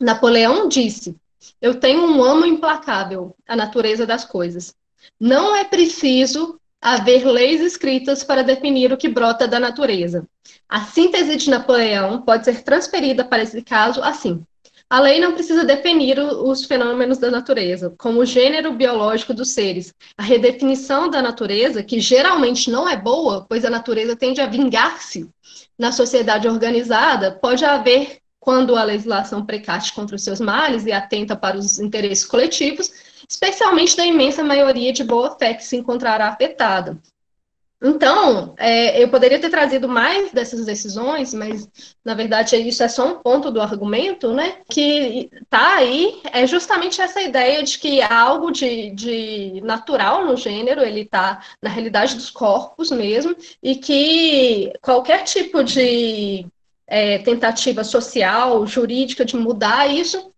Napoleão 0.00 0.68
disse: 0.68 1.16
Eu 1.60 1.80
tenho 1.80 2.02
um 2.04 2.22
amo 2.22 2.46
implacável, 2.46 3.34
a 3.48 3.56
natureza 3.56 4.06
das 4.06 4.24
coisas. 4.24 4.74
Não 5.18 5.56
é 5.56 5.64
preciso 5.64 6.60
haver 6.80 7.24
leis 7.24 7.60
escritas 7.60 8.22
para 8.22 8.42
definir 8.42 8.92
o 8.92 8.96
que 8.96 9.08
brota 9.08 9.48
da 9.48 9.58
natureza. 9.58 10.26
A 10.68 10.84
síntese 10.84 11.36
de 11.36 11.50
Napoleão 11.50 12.22
pode 12.22 12.44
ser 12.44 12.62
transferida 12.62 13.24
para 13.24 13.42
esse 13.42 13.62
caso 13.62 14.02
assim: 14.02 14.44
a 14.92 15.00
lei 15.00 15.18
não 15.18 15.32
precisa 15.32 15.64
definir 15.64 16.20
os 16.20 16.66
fenômenos 16.66 17.16
da 17.16 17.30
natureza, 17.30 17.94
como 17.96 18.20
o 18.20 18.26
gênero 18.26 18.74
biológico 18.74 19.32
dos 19.32 19.48
seres. 19.48 19.94
A 20.18 20.22
redefinição 20.22 21.08
da 21.08 21.22
natureza, 21.22 21.82
que 21.82 21.98
geralmente 21.98 22.70
não 22.70 22.86
é 22.86 22.94
boa, 22.94 23.46
pois 23.48 23.64
a 23.64 23.70
natureza 23.70 24.14
tende 24.14 24.42
a 24.42 24.46
vingar-se 24.46 25.30
na 25.78 25.92
sociedade 25.92 26.46
organizada, 26.46 27.32
pode 27.32 27.64
haver, 27.64 28.18
quando 28.38 28.76
a 28.76 28.84
legislação 28.84 29.46
precate 29.46 29.94
contra 29.94 30.14
os 30.14 30.22
seus 30.22 30.40
males 30.40 30.84
e 30.84 30.92
atenta 30.92 31.34
para 31.34 31.56
os 31.56 31.80
interesses 31.80 32.26
coletivos, 32.26 32.92
especialmente 33.26 33.96
da 33.96 34.04
imensa 34.04 34.44
maioria 34.44 34.92
de 34.92 35.02
boa 35.02 35.38
fé 35.38 35.54
que 35.54 35.64
se 35.64 35.74
encontrará 35.74 36.28
afetada. 36.28 36.98
Então, 37.84 38.54
é, 38.58 39.02
eu 39.02 39.08
poderia 39.08 39.40
ter 39.40 39.50
trazido 39.50 39.88
mais 39.88 40.30
dessas 40.30 40.64
decisões, 40.64 41.34
mas 41.34 41.68
na 42.04 42.14
verdade 42.14 42.56
isso 42.56 42.80
é 42.80 42.88
só 42.88 43.08
um 43.08 43.18
ponto 43.18 43.50
do 43.50 43.60
argumento, 43.60 44.32
né? 44.32 44.58
Que 44.70 45.28
está 45.42 45.78
aí 45.78 46.20
é 46.32 46.46
justamente 46.46 47.00
essa 47.00 47.20
ideia 47.20 47.60
de 47.64 47.76
que 47.80 48.00
há 48.00 48.20
algo 48.20 48.52
de, 48.52 48.90
de 48.92 49.60
natural 49.64 50.24
no 50.24 50.36
gênero, 50.36 50.80
ele 50.82 51.00
está 51.00 51.42
na 51.60 51.68
realidade 51.68 52.14
dos 52.14 52.30
corpos 52.30 52.92
mesmo, 52.92 53.34
e 53.60 53.74
que 53.74 54.72
qualquer 54.80 55.24
tipo 55.24 55.64
de 55.64 56.46
é, 56.86 57.18
tentativa 57.18 57.82
social, 57.82 58.64
jurídica 58.64 59.24
de 59.24 59.36
mudar 59.36 59.88
isso 59.88 60.32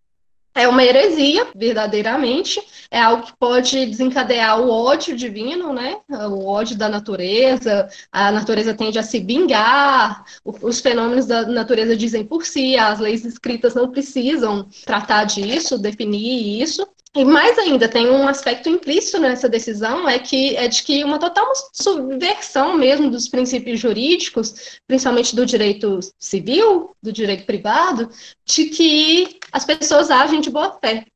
é 0.54 0.68
uma 0.68 0.84
heresia, 0.84 1.48
verdadeiramente, 1.54 2.62
é 2.90 3.00
algo 3.00 3.24
que 3.24 3.36
pode 3.36 3.86
desencadear 3.86 4.60
o 4.60 4.70
ódio 4.70 5.16
divino, 5.16 5.72
né? 5.72 5.96
O 6.08 6.46
ódio 6.46 6.76
da 6.76 6.88
natureza, 6.88 7.88
a 8.12 8.30
natureza 8.30 8.72
tende 8.72 8.98
a 8.98 9.02
se 9.02 9.18
vingar, 9.18 10.24
os 10.44 10.80
fenômenos 10.80 11.26
da 11.26 11.44
natureza 11.46 11.96
dizem 11.96 12.24
por 12.24 12.44
si, 12.44 12.76
as 12.76 13.00
leis 13.00 13.24
escritas 13.24 13.74
não 13.74 13.90
precisam 13.90 14.68
tratar 14.84 15.24
disso, 15.24 15.78
definir 15.78 16.62
isso. 16.62 16.86
E 17.16 17.24
mais 17.24 17.56
ainda, 17.58 17.88
tem 17.88 18.10
um 18.10 18.26
aspecto 18.26 18.68
implícito 18.68 19.20
nessa 19.20 19.48
decisão, 19.48 20.08
é 20.08 20.18
que 20.18 20.56
é 20.56 20.66
de 20.66 20.82
que 20.82 21.04
uma 21.04 21.16
total 21.18 21.46
subversão 21.72 22.76
mesmo 22.76 23.08
dos 23.08 23.28
princípios 23.28 23.78
jurídicos, 23.78 24.80
principalmente 24.84 25.36
do 25.36 25.46
direito 25.46 26.00
civil, 26.18 26.90
do 27.00 27.12
direito 27.12 27.46
privado, 27.46 28.10
de 28.44 28.64
que 28.64 29.38
as 29.52 29.64
pessoas 29.64 30.10
agem 30.10 30.40
de 30.40 30.50
boa 30.50 30.76
fé. 30.80 31.06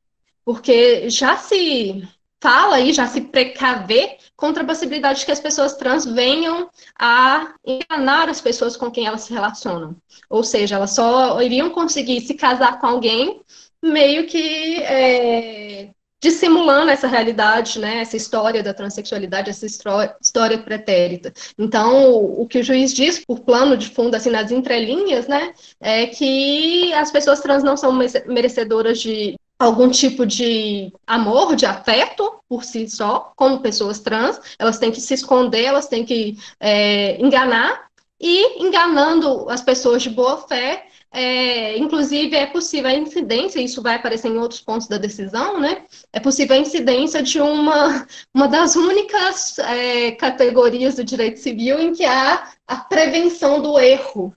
Porque 0.45 1.09
já 1.09 1.35
se 1.35 2.07
fala 2.41 2.79
e 2.79 2.93
já 2.93 3.05
se 3.05 3.19
precavê 3.19 4.17
contra 4.37 4.63
a 4.63 4.65
possibilidade 4.65 5.19
de 5.19 5.25
que 5.25 5.33
as 5.33 5.41
pessoas 5.41 5.75
trans 5.75 6.05
venham 6.05 6.69
a 6.97 7.53
enganar 7.65 8.29
as 8.29 8.39
pessoas 8.39 8.77
com 8.77 8.89
quem 8.89 9.05
elas 9.05 9.23
se 9.23 9.33
relacionam. 9.33 9.97
Ou 10.29 10.45
seja, 10.45 10.75
elas 10.75 10.91
só 10.91 11.41
iriam 11.41 11.69
conseguir 11.69 12.21
se 12.21 12.35
casar 12.35 12.79
com 12.79 12.87
alguém 12.87 13.41
meio 13.83 14.27
que 14.27 14.81
é, 14.81 15.89
dissimulando 16.21 16.91
essa 16.91 17.07
realidade, 17.07 17.79
né, 17.79 17.99
essa 18.01 18.17
história 18.17 18.61
da 18.61 18.73
transexualidade, 18.73 19.49
essa 19.49 19.65
história 19.65 20.57
pretérita. 20.57 21.33
Então, 21.57 22.13
o, 22.13 22.45
que 22.45 22.59
o 22.59 22.63
juiz 22.63 22.93
diz, 22.93 23.23
por 23.25 23.39
plano 23.39 23.77
de 23.77 23.89
fundo, 23.89 24.15
assim, 24.15 24.29
nas 24.29 24.51
entrelinhas, 24.51 25.27
né, 25.27 25.53
é 25.79 26.07
que 26.07 26.93
as 26.93 27.11
pessoas 27.11 27.39
trans 27.39 27.63
não 27.63 27.77
são 27.77 27.93
merecedoras 28.27 28.99
de 28.99 29.35
algum 29.57 29.89
tipo 29.89 30.25
de 30.25 30.91
amor, 31.05 31.55
de 31.55 31.65
afeto 31.65 32.39
por 32.47 32.63
si 32.63 32.89
só, 32.89 33.33
como 33.35 33.59
pessoas 33.59 33.99
trans, 33.99 34.39
elas 34.57 34.77
têm 34.77 34.91
que 34.91 35.01
se 35.01 35.13
esconder, 35.13 35.65
elas 35.65 35.87
têm 35.87 36.05
que 36.05 36.37
é, 36.59 37.21
enganar, 37.21 37.89
e 38.21 38.61
enganando 38.61 39.49
as 39.49 39.61
pessoas 39.61 40.03
de 40.03 40.09
boa 40.09 40.37
fé, 40.47 40.87
é, 41.11 41.77
inclusive, 41.77 42.35
é 42.35 42.45
possível 42.45 42.89
a 42.89 42.93
incidência, 42.93 43.59
isso 43.59 43.81
vai 43.81 43.95
aparecer 43.95 44.27
em 44.27 44.37
outros 44.37 44.61
pontos 44.61 44.87
da 44.87 44.97
decisão, 44.97 45.59
né? 45.59 45.83
É 46.13 46.19
possível 46.19 46.55
a 46.55 46.59
incidência 46.59 47.21
de 47.23 47.41
uma, 47.41 48.07
uma 48.33 48.47
das 48.47 48.75
únicas 48.75 49.57
é, 49.59 50.11
categorias 50.11 50.95
do 50.95 51.03
direito 51.03 51.39
civil 51.39 51.79
em 51.79 51.93
que 51.93 52.05
há 52.05 52.51
a 52.67 52.75
prevenção 52.77 53.61
do 53.61 53.79
erro 53.79 54.33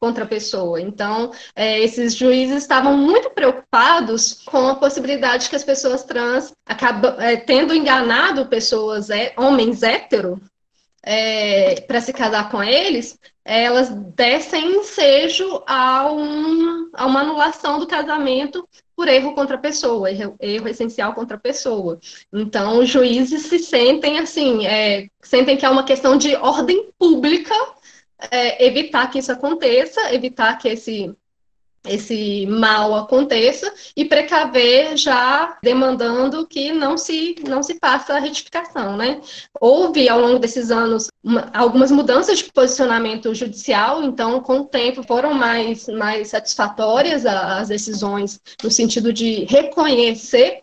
contra 0.00 0.24
a 0.24 0.28
pessoa. 0.28 0.80
Então, 0.80 1.32
é, 1.54 1.80
esses 1.80 2.14
juízes 2.14 2.58
estavam 2.58 2.96
muito 2.96 3.30
preocupados 3.30 4.42
com 4.44 4.68
a 4.68 4.76
possibilidade 4.76 5.48
que 5.48 5.56
as 5.56 5.64
pessoas 5.64 6.04
trans 6.04 6.52
acabam 6.66 7.18
é, 7.20 7.36
tendo 7.36 7.74
enganado 7.74 8.46
pessoas, 8.46 9.10
é, 9.10 9.32
homens 9.36 9.82
hétero, 9.82 10.40
é, 11.06 11.82
para 11.82 12.00
se 12.00 12.12
casar 12.12 12.50
com 12.50 12.60
eles, 12.60 13.16
elas 13.44 13.90
dessem 13.90 14.78
ensejo 14.78 15.62
a, 15.64 16.12
um, 16.12 16.90
a 16.92 17.06
uma 17.06 17.20
anulação 17.20 17.78
do 17.78 17.86
casamento 17.86 18.68
por 18.96 19.06
erro 19.06 19.32
contra 19.32 19.54
a 19.54 19.60
pessoa, 19.60 20.10
erro, 20.10 20.34
erro 20.40 20.68
essencial 20.68 21.14
contra 21.14 21.36
a 21.36 21.40
pessoa. 21.40 22.00
Então, 22.32 22.80
os 22.80 22.88
juízes 22.88 23.42
se 23.42 23.60
sentem 23.60 24.18
assim, 24.18 24.66
é, 24.66 25.06
sentem 25.22 25.56
que 25.56 25.64
é 25.64 25.70
uma 25.70 25.84
questão 25.84 26.18
de 26.18 26.34
ordem 26.34 26.90
pública 26.98 27.54
é, 28.30 28.66
evitar 28.66 29.08
que 29.08 29.20
isso 29.20 29.30
aconteça, 29.30 30.12
evitar 30.12 30.58
que 30.58 30.68
esse 30.68 31.14
esse 31.88 32.46
mal 32.46 32.94
aconteça 32.94 33.72
e 33.96 34.04
precaver 34.04 34.96
já 34.96 35.58
demandando 35.62 36.46
que 36.46 36.72
não 36.72 36.96
se 36.96 37.36
não 37.46 37.62
se 37.62 37.78
faça 37.80 38.14
a 38.14 38.18
retificação, 38.18 38.96
né? 38.96 39.20
Houve 39.60 40.08
ao 40.08 40.20
longo 40.20 40.38
desses 40.38 40.70
anos 40.70 41.08
uma, 41.22 41.50
algumas 41.52 41.90
mudanças 41.90 42.38
de 42.38 42.52
posicionamento 42.52 43.34
judicial, 43.34 44.02
então 44.02 44.40
com 44.40 44.60
o 44.60 44.64
tempo 44.64 45.02
foram 45.02 45.34
mais 45.34 45.88
mais 45.88 46.28
satisfatórias 46.28 47.24
as 47.26 47.68
decisões 47.68 48.40
no 48.62 48.70
sentido 48.70 49.12
de 49.12 49.44
reconhecer 49.44 50.62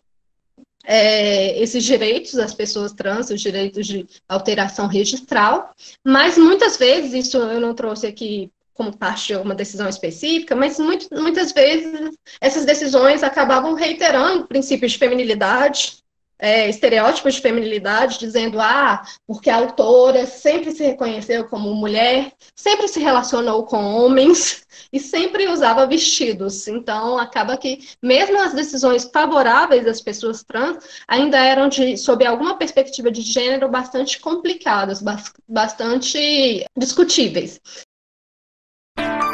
é, 0.85 1.61
esses 1.61 1.83
direitos 1.83 2.33
das 2.33 2.53
pessoas 2.53 2.91
trans, 2.91 3.29
os 3.29 3.41
direitos 3.41 3.87
de 3.87 4.05
alteração 4.27 4.87
registral, 4.87 5.71
mas 6.03 6.37
muitas 6.37 6.77
vezes, 6.77 7.27
isso 7.27 7.37
eu 7.37 7.59
não 7.59 7.73
trouxe 7.73 8.05
aqui 8.05 8.51
como 8.73 8.97
parte 8.97 9.27
de 9.27 9.35
uma 9.35 9.55
decisão 9.55 9.87
específica, 9.87 10.55
mas 10.55 10.79
muito, 10.79 11.07
muitas 11.13 11.51
vezes 11.51 12.17
essas 12.41 12.65
decisões 12.65 13.23
acabavam 13.23 13.73
reiterando 13.73 14.47
princípios 14.47 14.93
de 14.93 14.97
feminilidade, 14.97 16.03
é, 16.43 16.67
estereótipos 16.67 17.35
de 17.35 17.41
feminilidade, 17.41 18.19
dizendo, 18.19 18.59
ah, 18.59 19.01
porque 19.25 19.49
a 19.49 19.55
autora 19.55 20.25
sempre 20.25 20.71
se 20.71 20.83
reconheceu 20.83 21.47
como 21.47 21.73
mulher, 21.73 22.33
sempre 22.53 22.89
se 22.89 22.99
relacionou 22.99 23.63
com 23.65 23.81
homens 23.81 24.65
e 24.91 24.99
sempre 24.99 25.47
usava 25.47 25.87
vestidos. 25.87 26.67
Então, 26.67 27.17
acaba 27.17 27.55
que, 27.55 27.87
mesmo 28.01 28.37
as 28.41 28.53
decisões 28.53 29.05
favoráveis 29.05 29.87
às 29.87 30.01
pessoas 30.01 30.43
trans, 30.43 30.83
ainda 31.07 31.37
eram, 31.37 31.69
de, 31.69 31.95
sob 31.95 32.25
alguma 32.25 32.57
perspectiva 32.57 33.09
de 33.09 33.21
gênero, 33.21 33.69
bastante 33.69 34.19
complicadas, 34.19 35.01
bastante 35.47 36.65
discutíveis. 36.77 37.61
E 38.95 39.32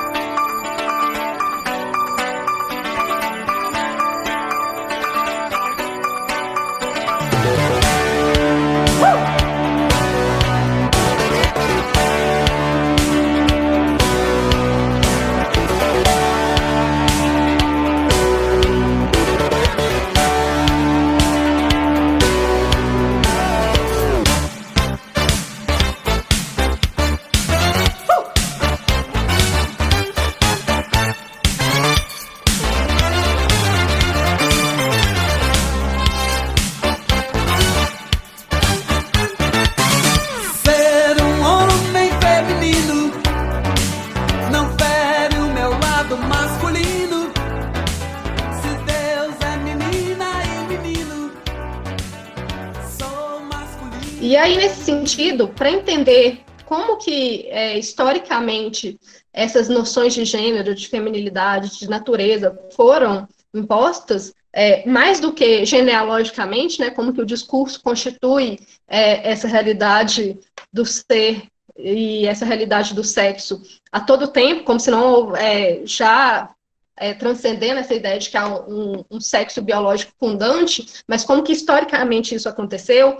sentido, 54.90 55.48
para 55.48 55.70
entender 55.70 56.42
como 56.66 56.98
que, 56.98 57.48
é, 57.50 57.78
historicamente, 57.78 59.00
essas 59.32 59.70
noções 59.70 60.14
de 60.14 60.26
gênero, 60.26 60.74
de 60.74 60.88
feminilidade, 60.88 61.78
de 61.78 61.88
natureza 61.88 62.58
foram 62.76 63.28
impostas, 63.54 64.34
é, 64.52 64.88
mais 64.90 65.20
do 65.20 65.32
que 65.32 65.64
genealogicamente, 65.64 66.80
né, 66.80 66.90
como 66.90 67.14
que 67.14 67.22
o 67.22 67.26
discurso 67.26 67.82
constitui 67.84 68.60
é, 68.88 69.32
essa 69.32 69.48
realidade 69.48 70.40
do 70.74 70.84
ser 70.86 71.44
e 71.78 72.26
essa 72.26 72.46
realidade 72.46 72.94
do 72.94 73.04
sexo 73.04 73.62
a 73.92 74.00
todo 74.00 74.28
tempo, 74.28 74.64
como 74.64 74.80
se 74.80 74.90
não 74.92 75.36
é, 75.36 75.82
já 75.86 76.50
é, 76.98 77.14
transcendendo 77.14 77.80
essa 77.80 77.94
ideia 77.94 78.20
de 78.20 78.30
que 78.30 78.38
há 78.38 78.48
um, 78.48 79.06
um, 79.10 79.22
sexo 79.22 79.62
biológico 79.62 80.12
fundante, 80.20 80.86
mas 81.08 81.24
como 81.24 81.44
que 81.44 81.54
historicamente 81.54 82.36
isso 82.36 82.50
aconteceu, 82.50 83.20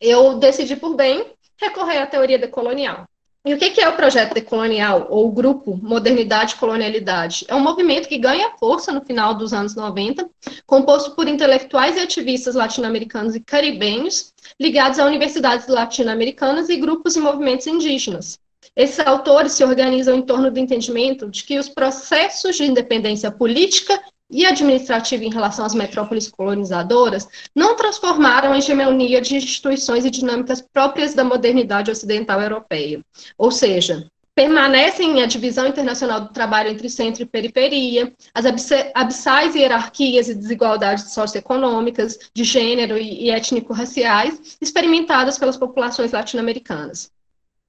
eu 0.00 0.38
decidi 0.38 0.76
por 0.76 0.94
bem 0.94 1.26
recorrer 1.58 1.98
à 1.98 2.06
teoria 2.06 2.38
decolonial. 2.38 3.04
E 3.42 3.54
o 3.54 3.58
que 3.58 3.80
é 3.80 3.88
o 3.88 3.96
projeto 3.96 4.34
decolonial, 4.34 5.06
ou 5.08 5.26
o 5.26 5.32
grupo 5.32 5.74
Modernidade 5.82 6.54
e 6.54 6.56
Colonialidade? 6.58 7.46
É 7.48 7.54
um 7.54 7.60
movimento 7.60 8.06
que 8.06 8.18
ganha 8.18 8.52
força 8.58 8.92
no 8.92 9.00
final 9.00 9.34
dos 9.34 9.54
anos 9.54 9.74
90, 9.74 10.28
composto 10.66 11.12
por 11.12 11.26
intelectuais 11.26 11.96
e 11.96 12.00
ativistas 12.00 12.54
latino-americanos 12.54 13.34
e 13.34 13.40
caribenhos, 13.40 14.34
ligados 14.60 14.98
a 14.98 15.06
universidades 15.06 15.68
latino-americanas 15.68 16.68
e 16.68 16.76
grupos 16.76 17.16
e 17.16 17.20
movimentos 17.20 17.66
indígenas. 17.66 18.38
Esses 18.76 19.00
autores 19.00 19.52
se 19.52 19.64
organizam 19.64 20.16
em 20.16 20.22
torno 20.22 20.50
do 20.50 20.58
entendimento 20.58 21.26
de 21.26 21.42
que 21.42 21.58
os 21.58 21.68
processos 21.68 22.56
de 22.56 22.64
independência 22.64 23.30
política 23.30 23.98
e 24.30 24.46
administrativa 24.46 25.24
em 25.24 25.32
relação 25.32 25.64
às 25.64 25.74
metrópoles 25.74 26.30
colonizadoras 26.30 27.28
não 27.54 27.74
transformaram 27.74 28.52
a 28.52 28.58
hegemonia 28.58 29.20
de 29.20 29.36
instituições 29.36 30.04
e 30.04 30.10
dinâmicas 30.10 30.62
próprias 30.62 31.14
da 31.14 31.24
modernidade 31.24 31.90
ocidental 31.90 32.40
europeia. 32.40 33.04
Ou 33.36 33.50
seja, 33.50 34.08
permanecem 34.34 35.22
a 35.22 35.26
divisão 35.26 35.66
internacional 35.66 36.20
do 36.20 36.32
trabalho 36.32 36.70
entre 36.70 36.88
centro 36.88 37.22
e 37.22 37.26
periferia, 37.26 38.12
as 38.32 38.46
abissais 38.94 39.54
hierarquias 39.54 40.28
e 40.28 40.34
desigualdades 40.34 41.12
socioeconômicas, 41.12 42.18
de 42.32 42.44
gênero 42.44 42.96
e 42.96 43.30
étnico-raciais, 43.30 44.56
experimentadas 44.60 45.38
pelas 45.38 45.56
populações 45.56 46.12
latino-americanas. 46.12 47.10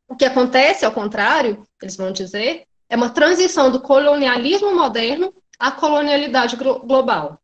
O 0.07 0.15
que 0.15 0.25
acontece, 0.25 0.85
ao 0.85 0.91
contrário, 0.91 1.63
eles 1.81 1.95
vão 1.95 2.11
dizer, 2.11 2.63
é 2.89 2.95
uma 2.95 3.09
transição 3.09 3.71
do 3.71 3.79
colonialismo 3.79 4.75
moderno 4.75 5.33
à 5.61 5.71
colonialidade 5.71 6.55
global. 6.55 7.39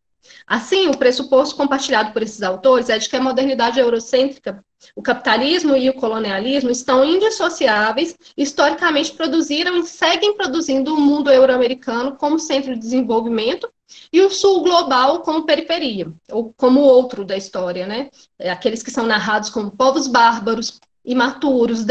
Assim, 0.45 0.88
o 0.88 0.97
pressuposto 0.97 1.56
compartilhado 1.56 2.12
por 2.12 2.21
esses 2.21 2.41
autores 2.41 2.89
é 2.89 2.97
de 2.97 3.08
que 3.08 3.15
a 3.15 3.21
modernidade 3.21 3.80
eurocêntrica, 3.80 4.63
o 4.95 5.01
capitalismo 5.01 5.75
e 5.75 5.89
o 5.89 5.93
colonialismo 5.93 6.69
estão 6.69 7.06
indissociáveis, 7.06 8.17
historicamente 8.36 9.13
produziram 9.13 9.77
e 9.77 9.88
seguem 9.88 10.36
produzindo 10.36 10.93
o 10.93 10.99
mundo 10.99 11.32
euro-americano 11.32 12.15
como 12.15 12.39
centro 12.39 12.73
de 12.73 12.80
desenvolvimento 12.80 13.69
e 14.12 14.21
o 14.21 14.30
sul 14.30 14.63
global 14.63 15.21
como 15.21 15.45
periferia, 15.45 16.12
ou 16.30 16.53
como 16.58 16.82
outro 16.82 17.23
da 17.23 17.38
história, 17.38 17.88
né? 17.88 18.10
É 18.38 18.49
aqueles 18.49 18.84
que 18.84 18.91
são 18.91 19.06
narrados 19.06 19.49
como 19.49 19.71
povos 19.71 20.08
bárbaros, 20.08 20.80
imaturos, 21.08 21.86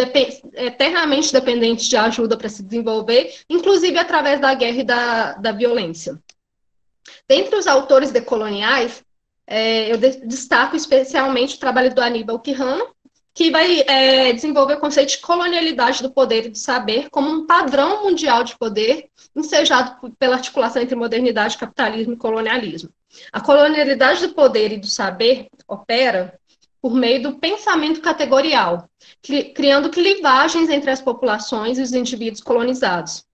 eternamente 0.53 1.33
dependentes 1.33 1.87
de 1.87 1.97
ajuda 1.97 2.37
para 2.37 2.51
se 2.51 2.63
desenvolver, 2.63 3.35
inclusive 3.49 3.99
através 3.99 4.39
da 4.39 4.53
guerra 4.53 4.77
e 4.77 4.85
da, 4.85 5.33
da 5.33 5.53
violência. 5.53 6.21
Dentre 7.27 7.57
os 7.57 7.67
autores 7.67 8.11
decoloniais, 8.11 9.03
é, 9.47 9.91
eu 9.91 9.97
de, 9.97 10.27
destaco 10.27 10.77
especialmente 10.77 11.57
o 11.57 11.59
trabalho 11.59 11.95
do 11.95 12.03
Aníbal 12.03 12.39
Quijano, 12.41 12.89
que 13.33 13.51
vai 13.51 13.81
é, 13.87 14.33
desenvolver 14.35 14.75
o 14.75 14.81
conceito 14.81 15.11
de 15.11 15.19
colonialidade 15.19 16.03
do 16.03 16.11
poder 16.11 16.47
e 16.47 16.51
do 16.51 16.59
saber 16.59 17.09
como 17.11 17.31
um 17.31 17.47
padrão 17.47 18.05
mundial 18.05 18.45
de 18.45 18.57
poder 18.57 19.09
ensejado 19.35 20.13
pela 20.19 20.37
articulação 20.37 20.83
entre 20.83 20.95
modernidade, 20.95 21.57
capitalismo 21.57 22.15
e 22.15 22.19
colonialismo. 22.19 22.91
A 23.33 23.41
colonialidade 23.41 24.27
do 24.27 24.35
poder 24.35 24.73
e 24.73 24.79
do 24.79 24.87
saber 24.87 25.49
opera 25.67 26.39
por 26.81 26.95
meio 26.95 27.23
do 27.23 27.39
pensamento 27.39 28.01
categorial, 28.01 28.89
criando 29.55 29.91
clivagens 29.91 30.69
entre 30.69 30.91
as 30.91 31.01
populações 31.01 31.79
e 31.79 31.83
os 31.83 31.93
indivíduos 31.93 32.43
colonizados. 32.43 33.25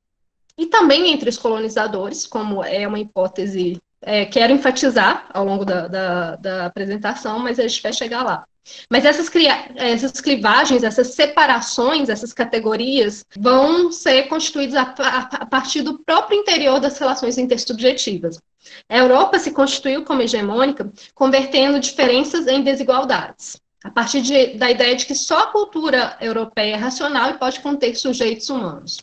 E 0.57 0.67
também 0.67 1.13
entre 1.13 1.29
os 1.29 1.39
colonizadores, 1.39 2.27
como 2.27 2.63
é 2.63 2.87
uma 2.87 3.01
hipótese 3.01 3.81
é, 4.03 4.25
quero 4.25 4.53
enfatizar 4.53 5.27
ao 5.33 5.45
longo 5.45 5.65
da, 5.65 5.87
da, 5.87 6.37
da, 6.37 6.67
apresentação, 6.67 7.39
mas 7.39 7.59
a 7.59 7.67
gente 7.67 7.83
vai 7.83 7.93
chegar 7.93 8.23
lá. 8.23 8.45
Mas 8.91 9.05
essas, 9.05 9.31
essas 9.77 10.21
clivagens, 10.21 10.85
essas 10.85 11.15
separações, 11.15 12.09
essas 12.09 12.33
categorias 12.33 13.25
vão 13.37 13.91
ser 13.91 14.25
constituídas 14.25 14.77
a, 14.77 14.95
a, 14.99 15.19
a 15.43 15.47
partir 15.47 15.83
do 15.83 15.99
próprio 15.99 16.39
interior 16.39 16.79
das 16.79 16.99
relações 16.99 17.39
intersubjetivas. 17.39 18.41
A 18.89 18.99
Europa 18.99 19.39
se 19.39 19.51
constituiu 19.51 20.05
como 20.05 20.23
hegemônica, 20.23 20.93
convertendo 21.15 21.81
diferenças 21.81 22.47
em 22.47 22.63
desigualdades, 22.63 23.61
a 23.83 23.91
partir 23.91 24.23
de, 24.23 24.55
da 24.57 24.71
ideia 24.71 24.95
de 24.95 25.07
que 25.07 25.15
só 25.15 25.41
a 25.41 25.47
cultura 25.49 26.17
europeia 26.21 26.75
é 26.75 26.79
racional 26.79 27.31
e 27.31 27.39
pode 27.39 27.61
conter 27.61 27.97
sujeitos 27.97 28.49
humanos. 28.49 28.99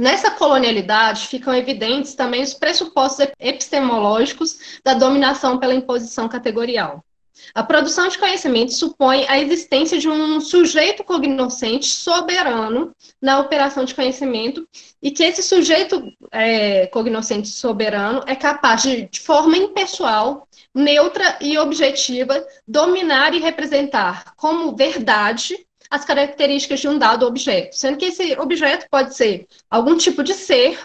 Nessa 0.00 0.30
colonialidade 0.30 1.26
ficam 1.26 1.54
evidentes 1.54 2.14
também 2.14 2.42
os 2.42 2.54
pressupostos 2.54 3.26
epistemológicos 3.38 4.80
da 4.82 4.94
dominação 4.94 5.58
pela 5.58 5.74
imposição 5.74 6.26
categorial. 6.26 7.04
A 7.54 7.62
produção 7.62 8.08
de 8.08 8.16
conhecimento 8.16 8.72
supõe 8.72 9.26
a 9.28 9.38
existência 9.38 9.98
de 9.98 10.08
um 10.08 10.40
sujeito 10.40 11.04
cognoscente 11.04 11.84
soberano 11.84 12.96
na 13.20 13.40
operação 13.40 13.84
de 13.84 13.94
conhecimento 13.94 14.66
e 15.02 15.10
que 15.10 15.22
esse 15.22 15.42
sujeito 15.42 16.02
é, 16.32 16.86
cognoscente 16.86 17.48
soberano 17.48 18.22
é 18.26 18.34
capaz 18.34 18.82
de, 18.82 19.02
de 19.02 19.20
forma 19.20 19.58
impessoal, 19.58 20.48
neutra 20.74 21.36
e 21.42 21.58
objetiva, 21.58 22.42
dominar 22.66 23.34
e 23.34 23.38
representar 23.38 24.32
como 24.34 24.74
verdade 24.74 25.66
as 25.90 26.04
características 26.04 26.80
de 26.80 26.88
um 26.88 26.96
dado 26.96 27.26
objeto, 27.26 27.76
sendo 27.76 27.98
que 27.98 28.06
esse 28.06 28.38
objeto 28.38 28.86
pode 28.88 29.16
ser 29.16 29.46
algum 29.68 29.96
tipo 29.96 30.22
de 30.22 30.34
ser, 30.34 30.78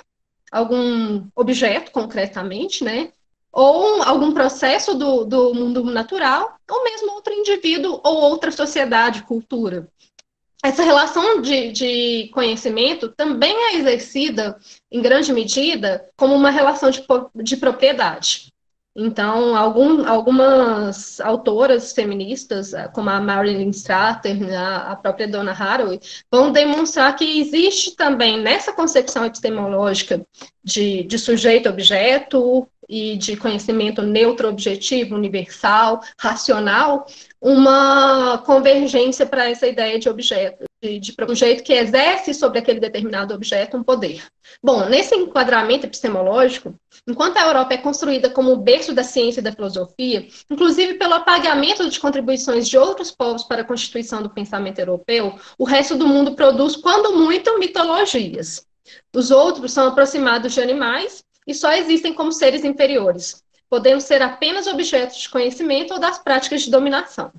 algum 0.51 1.27
objeto 1.35 1.91
concretamente, 1.91 2.83
né? 2.83 3.11
ou 3.55 4.03
algum 4.03 4.33
processo 4.33 4.93
do, 4.93 5.23
do 5.23 5.53
mundo 5.53 5.81
natural, 5.85 6.57
ou 6.69 6.83
mesmo 6.83 7.13
outro 7.13 7.31
indivíduo 7.31 8.01
ou 8.03 8.15
outra 8.17 8.51
sociedade, 8.51 9.23
cultura. 9.23 9.87
Essa 10.61 10.83
relação 10.83 11.41
de, 11.41 11.71
de 11.71 12.29
conhecimento 12.33 13.07
também 13.07 13.55
é 13.55 13.75
exercida, 13.75 14.59
em 14.91 15.01
grande 15.01 15.31
medida, 15.31 16.09
como 16.17 16.35
uma 16.35 16.49
relação 16.49 16.89
de, 16.89 17.01
de 17.35 17.55
propriedade. 17.55 18.51
Então, 18.97 19.57
algum, 19.57 20.07
algumas 20.07 21.19
autoras 21.19 21.91
feministas, 21.91 22.71
como 22.93 23.09
a 23.09 23.19
Marilyn 23.19 23.69
Strater, 23.71 24.37
a, 24.57 24.95
própria 24.95 25.27
Donna 25.27 25.51
Haraway, 25.51 25.99
vão 26.31 26.49
demonstrar 26.49 27.13
que 27.13 27.41
existe 27.41 27.93
também 27.97 28.39
nessa 28.39 28.71
concepção 28.71 29.25
epistemológica 29.25 30.25
de, 30.63 31.03
de 31.03 31.19
sujeito-objeto 31.19 32.65
e 32.87 33.17
de 33.17 33.35
conhecimento 33.35 34.01
neutro, 34.01 34.47
objetivo, 34.47 35.15
universal, 35.15 35.99
racional, 36.17 37.05
uma 37.41 38.37
convergência 38.45 39.25
para 39.25 39.49
essa 39.49 39.67
ideia 39.67 39.99
de 39.99 40.07
objeto, 40.07 40.63
de, 40.85 40.99
de 40.99 41.15
sujeito 41.27 41.63
que 41.63 41.73
exerce 41.73 42.33
sobre 42.33 42.59
aquele 42.59 42.79
determinado 42.79 43.33
objeto 43.33 43.75
um 43.75 43.83
poder. 43.83 44.23
Bom, 44.61 44.87
nesse 44.87 45.15
enquadramento 45.15 45.85
epistemológico, 45.85 46.75
enquanto 47.07 47.37
a 47.37 47.47
Europa 47.47 47.73
é 47.73 47.77
construída 47.77 48.29
como 48.29 48.51
o 48.51 48.57
berço 48.57 48.93
da 48.93 49.03
ciência 49.03 49.39
e 49.39 49.43
da 49.43 49.51
filosofia, 49.51 50.27
inclusive 50.49 50.95
pelo 50.95 51.15
apagamento 51.15 51.89
de 51.89 51.99
contribuições 51.99 52.67
de 52.67 52.77
outros 52.77 53.11
povos 53.11 53.43
para 53.43 53.61
a 53.61 53.65
constituição 53.65 54.21
do 54.21 54.29
pensamento 54.29 54.79
europeu, 54.79 55.37
o 55.57 55.63
resto 55.63 55.95
do 55.95 56.07
mundo 56.07 56.35
produz, 56.35 56.75
quando 56.75 57.15
muito, 57.15 57.57
mitologias. 57.59 58.65
Os 59.13 59.31
outros 59.31 59.71
são 59.71 59.87
aproximados 59.87 60.53
de 60.53 60.61
animais 60.61 61.23
e 61.47 61.53
só 61.53 61.71
existem 61.73 62.13
como 62.13 62.31
seres 62.31 62.63
inferiores, 62.63 63.43
podendo 63.69 64.01
ser 64.01 64.21
apenas 64.21 64.67
objetos 64.67 65.17
de 65.17 65.29
conhecimento 65.29 65.93
ou 65.93 65.99
das 65.99 66.19
práticas 66.19 66.61
de 66.61 66.71
dominação. 66.71 67.31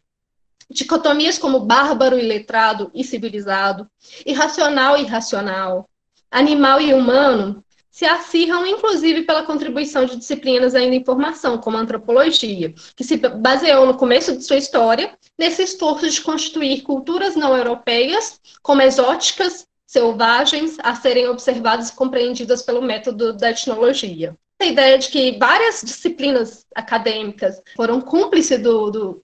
Dicotomias 0.70 1.38
como 1.38 1.61
bárbaro 1.61 2.18
e 2.18 2.22
letrado 2.22 2.90
e 2.94 3.05
civilizado, 3.05 3.88
irracional 4.24 4.96
e 4.96 5.02
irracional, 5.02 5.88
animal 6.31 6.81
e 6.81 6.92
humano 6.92 7.64
se 7.96 8.05
acirram, 8.05 8.66
inclusive, 8.66 9.22
pela 9.22 9.44
contribuição 9.44 10.05
de 10.05 10.16
disciplinas 10.16 10.74
ainda 10.74 10.94
em 10.94 11.05
formação, 11.05 11.57
como 11.57 11.79
a 11.79 11.81
antropologia, 11.81 12.74
que 12.94 13.02
se 13.02 13.16
baseou 13.16 13.87
no 13.87 13.96
começo 13.96 14.37
de 14.37 14.44
sua 14.44 14.59
história 14.59 15.16
nesse 15.38 15.62
esforço 15.62 16.11
de 16.11 16.20
constituir 16.20 16.83
culturas 16.83 17.35
não 17.37 17.57
europeias 17.57 18.38
como 18.61 18.83
exóticas 18.83 19.66
selvagens 19.87 20.76
a 20.83 20.94
serem 20.94 21.29
observadas 21.29 21.88
e 21.88 21.94
compreendidas 21.94 22.61
pelo 22.61 22.83
método 22.83 23.33
da 23.33 23.50
etnologia. 23.50 24.37
Ideia 24.64 24.99
de 24.99 25.09
que 25.09 25.38
várias 25.38 25.83
disciplinas 25.83 26.66
acadêmicas 26.75 27.61
foram 27.77 28.01
cúmplices 28.01 28.59
do, 28.59 28.90
do, 28.90 29.23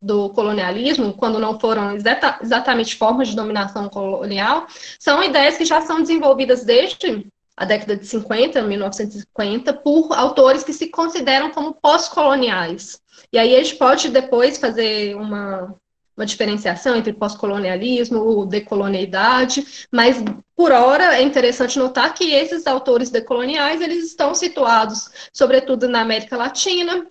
do 0.00 0.30
colonialismo, 0.30 1.14
quando 1.14 1.38
não 1.38 1.58
foram 1.58 1.94
exata, 1.96 2.38
exatamente 2.40 2.96
formas 2.96 3.28
de 3.28 3.36
dominação 3.36 3.88
colonial, 3.88 4.66
são 4.98 5.22
ideias 5.22 5.56
que 5.56 5.64
já 5.64 5.80
são 5.80 6.00
desenvolvidas 6.00 6.64
desde 6.64 7.26
a 7.56 7.64
década 7.64 7.96
de 7.96 8.06
50, 8.06 8.62
1950, 8.62 9.72
por 9.72 10.12
autores 10.12 10.62
que 10.62 10.72
se 10.72 10.88
consideram 10.88 11.50
como 11.50 11.74
pós-coloniais. 11.74 13.00
E 13.32 13.38
aí 13.38 13.56
a 13.56 13.62
gente 13.62 13.76
pode 13.76 14.10
depois 14.10 14.58
fazer 14.58 15.16
uma, 15.16 15.74
uma 16.16 16.24
diferenciação 16.24 16.96
entre 16.96 17.12
pós-colonialismo, 17.12 18.46
decolonialidade, 18.46 19.86
mas 19.90 20.16
por 20.54 20.72
hora 20.72 21.16
é 21.16 21.22
interessante 21.22 21.78
notar 21.78 22.14
que 22.14 22.32
esses 22.32 22.66
autores 22.66 23.10
decoloniais 23.10 23.80
eles 23.82 24.06
estão 24.06 24.34
situados, 24.34 25.10
sobretudo 25.32 25.88
na 25.88 26.00
América 26.00 26.36
Latina, 26.36 27.06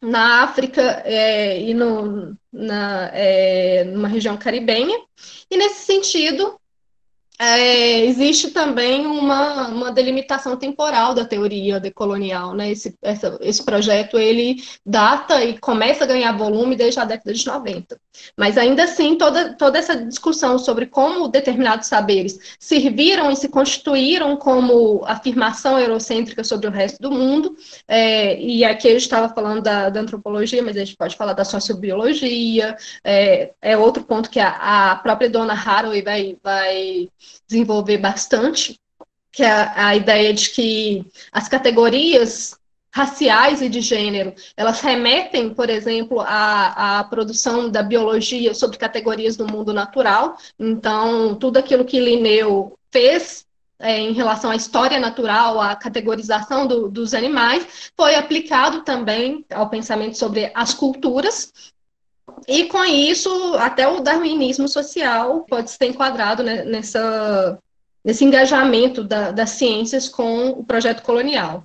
na 0.00 0.44
África 0.44 1.02
é, 1.04 1.60
e 1.60 1.74
no, 1.74 2.36
na, 2.52 3.10
é, 3.12 3.84
numa 3.84 4.08
região 4.08 4.36
caribenha, 4.36 4.96
e 5.50 5.56
nesse 5.56 5.84
sentido 5.84 6.60
é, 7.38 8.00
existe 8.06 8.50
também 8.50 9.06
uma, 9.06 9.68
uma 9.68 9.92
delimitação 9.92 10.56
temporal 10.56 11.14
da 11.14 11.24
teoria 11.24 11.78
decolonial, 11.78 12.54
né? 12.54 12.70
Esse, 12.70 12.94
essa, 13.02 13.38
esse 13.42 13.62
projeto 13.62 14.18
ele 14.18 14.62
data 14.84 15.44
e 15.44 15.58
começa 15.58 16.04
a 16.04 16.06
ganhar 16.06 16.36
volume 16.36 16.76
desde 16.76 16.98
a 16.98 17.04
década 17.04 17.34
de 17.34 17.46
90. 17.46 17.98
Mas 18.36 18.56
ainda 18.56 18.84
assim, 18.84 19.16
toda, 19.16 19.54
toda 19.54 19.78
essa 19.78 19.96
discussão 19.96 20.58
sobre 20.58 20.86
como 20.86 21.28
determinados 21.28 21.88
saberes 21.88 22.38
serviram 22.58 23.30
e 23.30 23.36
se 23.36 23.48
constituíram 23.48 24.36
como 24.36 25.04
afirmação 25.04 25.78
eurocêntrica 25.78 26.42
sobre 26.42 26.66
o 26.68 26.70
resto 26.70 27.00
do 27.00 27.10
mundo, 27.10 27.54
é, 27.86 28.40
e 28.40 28.64
aqui 28.64 28.88
a 28.88 28.92
gente 28.92 29.02
estava 29.02 29.28
falando 29.28 29.62
da, 29.62 29.90
da, 29.90 30.00
antropologia, 30.00 30.62
mas 30.62 30.76
a 30.76 30.84
gente 30.84 30.96
pode 30.96 31.16
falar 31.16 31.34
da 31.34 31.44
sociobiologia, 31.44 32.76
é, 33.04 33.52
é 33.60 33.76
outro 33.76 34.04
ponto 34.04 34.30
que 34.30 34.40
a, 34.40 34.92
a 34.92 34.96
própria 34.96 35.28
dona 35.28 35.52
Haraway 35.52 36.02
vai, 36.02 36.36
vai 36.42 37.08
desenvolver 37.48 37.98
bastante, 37.98 38.78
que 39.32 39.42
é 39.42 39.50
a, 39.50 39.88
a 39.88 39.96
ideia 39.96 40.32
de 40.32 40.50
que 40.50 41.04
as 41.32 41.48
categorias 41.48 42.58
raciais 42.96 43.60
e 43.60 43.68
de 43.68 43.82
gênero, 43.82 44.34
elas 44.56 44.80
remetem, 44.80 45.52
por 45.52 45.68
exemplo, 45.68 46.20
à, 46.22 47.00
à, 47.00 47.04
produção 47.04 47.68
da 47.68 47.82
biologia 47.82 48.54
sobre 48.54 48.78
categorias 48.78 49.36
do 49.36 49.46
mundo 49.46 49.70
natural. 49.74 50.38
Então, 50.58 51.34
tudo 51.34 51.58
aquilo 51.58 51.84
que 51.84 52.00
Linneu 52.00 52.78
fez 52.90 53.44
é, 53.78 54.00
em 54.00 54.14
relação 54.14 54.50
à 54.50 54.56
história 54.56 54.98
natural, 54.98 55.60
à 55.60 55.76
categorização 55.76 56.66
do, 56.66 56.88
dos 56.88 57.12
animais, 57.12 57.90
foi 57.94 58.14
aplicado 58.14 58.80
também 58.80 59.44
ao 59.52 59.68
pensamento 59.68 60.16
sobre 60.16 60.50
as 60.54 60.72
culturas, 60.72 61.52
e 62.46 62.64
com 62.64 62.84
isso, 62.84 63.54
até 63.54 63.88
o 63.88 64.00
darwinismo 64.00 64.68
social 64.68 65.44
pode 65.48 65.70
ser 65.70 65.86
enquadrado 65.86 66.42
né, 66.42 66.64
nessa, 66.64 67.58
nesse 68.04 68.24
engajamento 68.24 69.02
da, 69.02 69.30
das 69.30 69.50
ciências 69.50 70.08
com 70.08 70.50
o 70.50 70.64
projeto 70.64 71.02
colonial. 71.02 71.64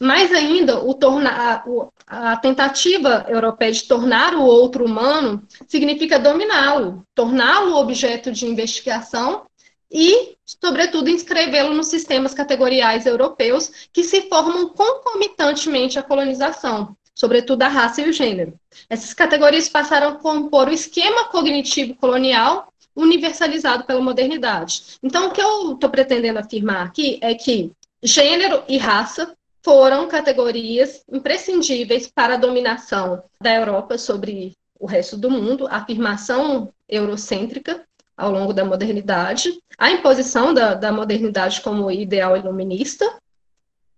Mais 0.00 0.32
ainda, 0.32 0.82
o 0.84 0.92
tornar, 0.92 1.64
a 2.06 2.36
tentativa 2.36 3.24
europeia 3.28 3.70
de 3.70 3.84
tornar 3.84 4.34
o 4.34 4.44
outro 4.44 4.84
humano 4.84 5.46
significa 5.68 6.18
dominá-lo, 6.18 7.06
torná-lo 7.14 7.76
objeto 7.76 8.32
de 8.32 8.44
investigação 8.44 9.46
e, 9.90 10.36
sobretudo, 10.44 11.08
inscrevê-lo 11.08 11.72
nos 11.72 11.86
sistemas 11.86 12.34
categoriais 12.34 13.06
europeus 13.06 13.88
que 13.92 14.02
se 14.02 14.22
formam 14.22 14.68
concomitantemente 14.70 15.98
à 15.98 16.02
colonização, 16.02 16.96
sobretudo 17.24 17.62
a 17.62 17.68
raça 17.68 18.02
e 18.02 18.10
o 18.10 18.12
gênero. 18.12 18.52
Essas 18.86 19.14
categorias 19.14 19.66
passaram 19.66 20.08
a 20.08 20.14
compor 20.16 20.68
o 20.68 20.72
esquema 20.72 21.24
cognitivo 21.28 21.94
colonial 21.94 22.70
universalizado 22.94 23.84
pela 23.84 24.02
modernidade. 24.02 24.98
Então, 25.02 25.28
o 25.28 25.30
que 25.30 25.40
eu 25.40 25.72
estou 25.72 25.88
pretendendo 25.88 26.38
afirmar 26.38 26.86
aqui 26.86 27.18
é 27.22 27.34
que 27.34 27.72
gênero 28.02 28.62
e 28.68 28.76
raça 28.76 29.34
foram 29.62 30.06
categorias 30.06 31.02
imprescindíveis 31.10 32.06
para 32.14 32.34
a 32.34 32.36
dominação 32.36 33.22
da 33.40 33.54
Europa 33.54 33.96
sobre 33.96 34.52
o 34.78 34.84
resto 34.84 35.16
do 35.16 35.30
mundo, 35.30 35.66
a 35.66 35.76
afirmação 35.76 36.70
eurocêntrica 36.86 37.86
ao 38.14 38.30
longo 38.30 38.52
da 38.52 38.66
modernidade, 38.66 39.58
a 39.78 39.90
imposição 39.90 40.52
da, 40.52 40.74
da 40.74 40.92
modernidade 40.92 41.62
como 41.62 41.90
ideal 41.90 42.36
iluminista 42.36 43.10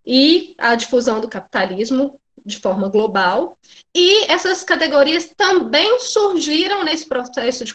e 0.06 0.54
a 0.56 0.76
difusão 0.76 1.20
do 1.20 1.28
capitalismo 1.28 2.20
de 2.46 2.58
forma 2.58 2.88
global. 2.88 3.58
E 3.94 4.30
essas 4.30 4.62
categorias 4.62 5.30
também 5.36 5.98
surgiram 5.98 6.84
nesse 6.84 7.06
processo 7.06 7.64
de 7.64 7.74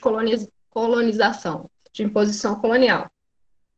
colonização, 0.69 1.69
de 1.91 2.03
imposição 2.03 2.55
colonial. 2.55 3.07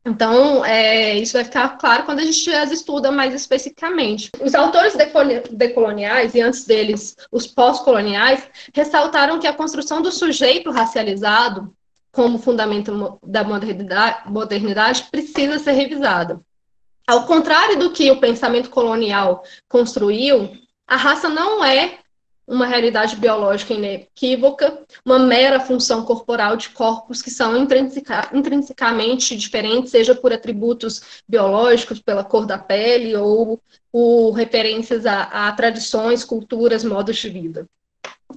Então, 0.06 0.62
é, 0.64 1.16
isso 1.16 1.32
vai 1.32 1.44
ficar 1.44 1.78
claro 1.78 2.04
quando 2.04 2.20
a 2.20 2.24
gente 2.24 2.50
as 2.50 2.70
estuda 2.70 3.10
mais 3.10 3.34
especificamente. 3.34 4.30
Os 4.38 4.54
autores 4.54 4.94
decoloniais, 5.50 6.34
e 6.34 6.42
antes 6.42 6.66
deles 6.66 7.16
os 7.32 7.46
pós-coloniais, 7.46 8.46
ressaltaram 8.74 9.40
que 9.40 9.46
a 9.46 9.52
construção 9.54 10.02
do 10.02 10.12
sujeito 10.12 10.70
racializado 10.70 11.74
como 12.12 12.38
fundamento 12.38 13.18
da 13.22 13.42
modernidade, 13.42 14.30
modernidade 14.30 15.06
precisa 15.10 15.58
ser 15.58 15.72
revisada. 15.72 16.40
Ao 17.06 17.26
contrário 17.26 17.78
do 17.78 17.90
que 17.90 18.10
o 18.10 18.20
pensamento 18.20 18.70
colonial 18.70 19.42
construiu, 19.68 20.50
a 20.86 20.96
raça 20.96 21.28
não 21.28 21.64
é 21.64 21.98
uma 22.46 22.66
realidade 22.66 23.16
biológica 23.16 23.72
inequívoca, 23.72 24.78
uma 25.04 25.18
mera 25.18 25.60
função 25.60 26.04
corporal 26.04 26.56
de 26.56 26.68
corpos 26.68 27.22
que 27.22 27.30
são 27.30 27.56
intrinsecamente 27.56 29.34
diferentes, 29.36 29.90
seja 29.90 30.14
por 30.14 30.32
atributos 30.32 31.22
biológicos, 31.26 32.00
pela 32.00 32.22
cor 32.22 32.44
da 32.44 32.58
pele, 32.58 33.16
ou 33.16 33.58
por 33.90 34.32
referências 34.32 35.06
a, 35.06 35.22
a 35.48 35.52
tradições, 35.52 36.22
culturas, 36.22 36.84
modos 36.84 37.16
de 37.16 37.30
vida. 37.30 37.66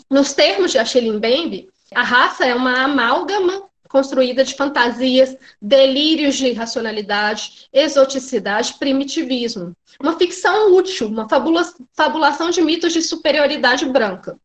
Nos 0.09 0.33
termos 0.33 0.71
de 0.71 0.77
Achille 0.77 1.11
Mbembe, 1.11 1.69
a 1.93 2.03
raça 2.03 2.45
é 2.45 2.55
uma 2.55 2.83
amálgama 2.83 3.63
construída 3.87 4.43
de 4.43 4.55
fantasias, 4.55 5.35
delírios 5.61 6.35
de 6.35 6.47
irracionalidade, 6.47 7.67
exoticidade, 7.71 8.75
primitivismo. 8.79 9.75
Uma 10.01 10.17
ficção 10.17 10.73
útil, 10.75 11.07
uma 11.07 11.27
fabula 11.27 11.63
fabulação 11.93 12.49
de 12.49 12.61
mitos 12.61 12.93
de 12.93 13.01
superioridade 13.01 13.85
branca. 13.85 14.37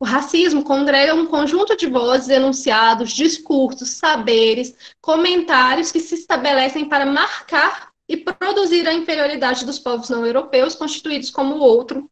O 0.00 0.04
racismo 0.04 0.62
congrega 0.62 1.14
um 1.14 1.26
conjunto 1.26 1.76
de 1.76 1.88
vozes, 1.88 2.28
enunciados, 2.28 3.10
discursos, 3.10 3.90
saberes, 3.90 4.74
comentários 5.00 5.90
que 5.90 5.98
se 5.98 6.14
estabelecem 6.14 6.88
para 6.88 7.04
marcar 7.04 7.88
e 8.08 8.16
produzir 8.16 8.86
a 8.86 8.94
inferioridade 8.94 9.66
dos 9.66 9.78
povos 9.78 10.08
não 10.08 10.24
europeus, 10.24 10.76
constituídos 10.76 11.30
como 11.30 11.58
outro, 11.58 12.08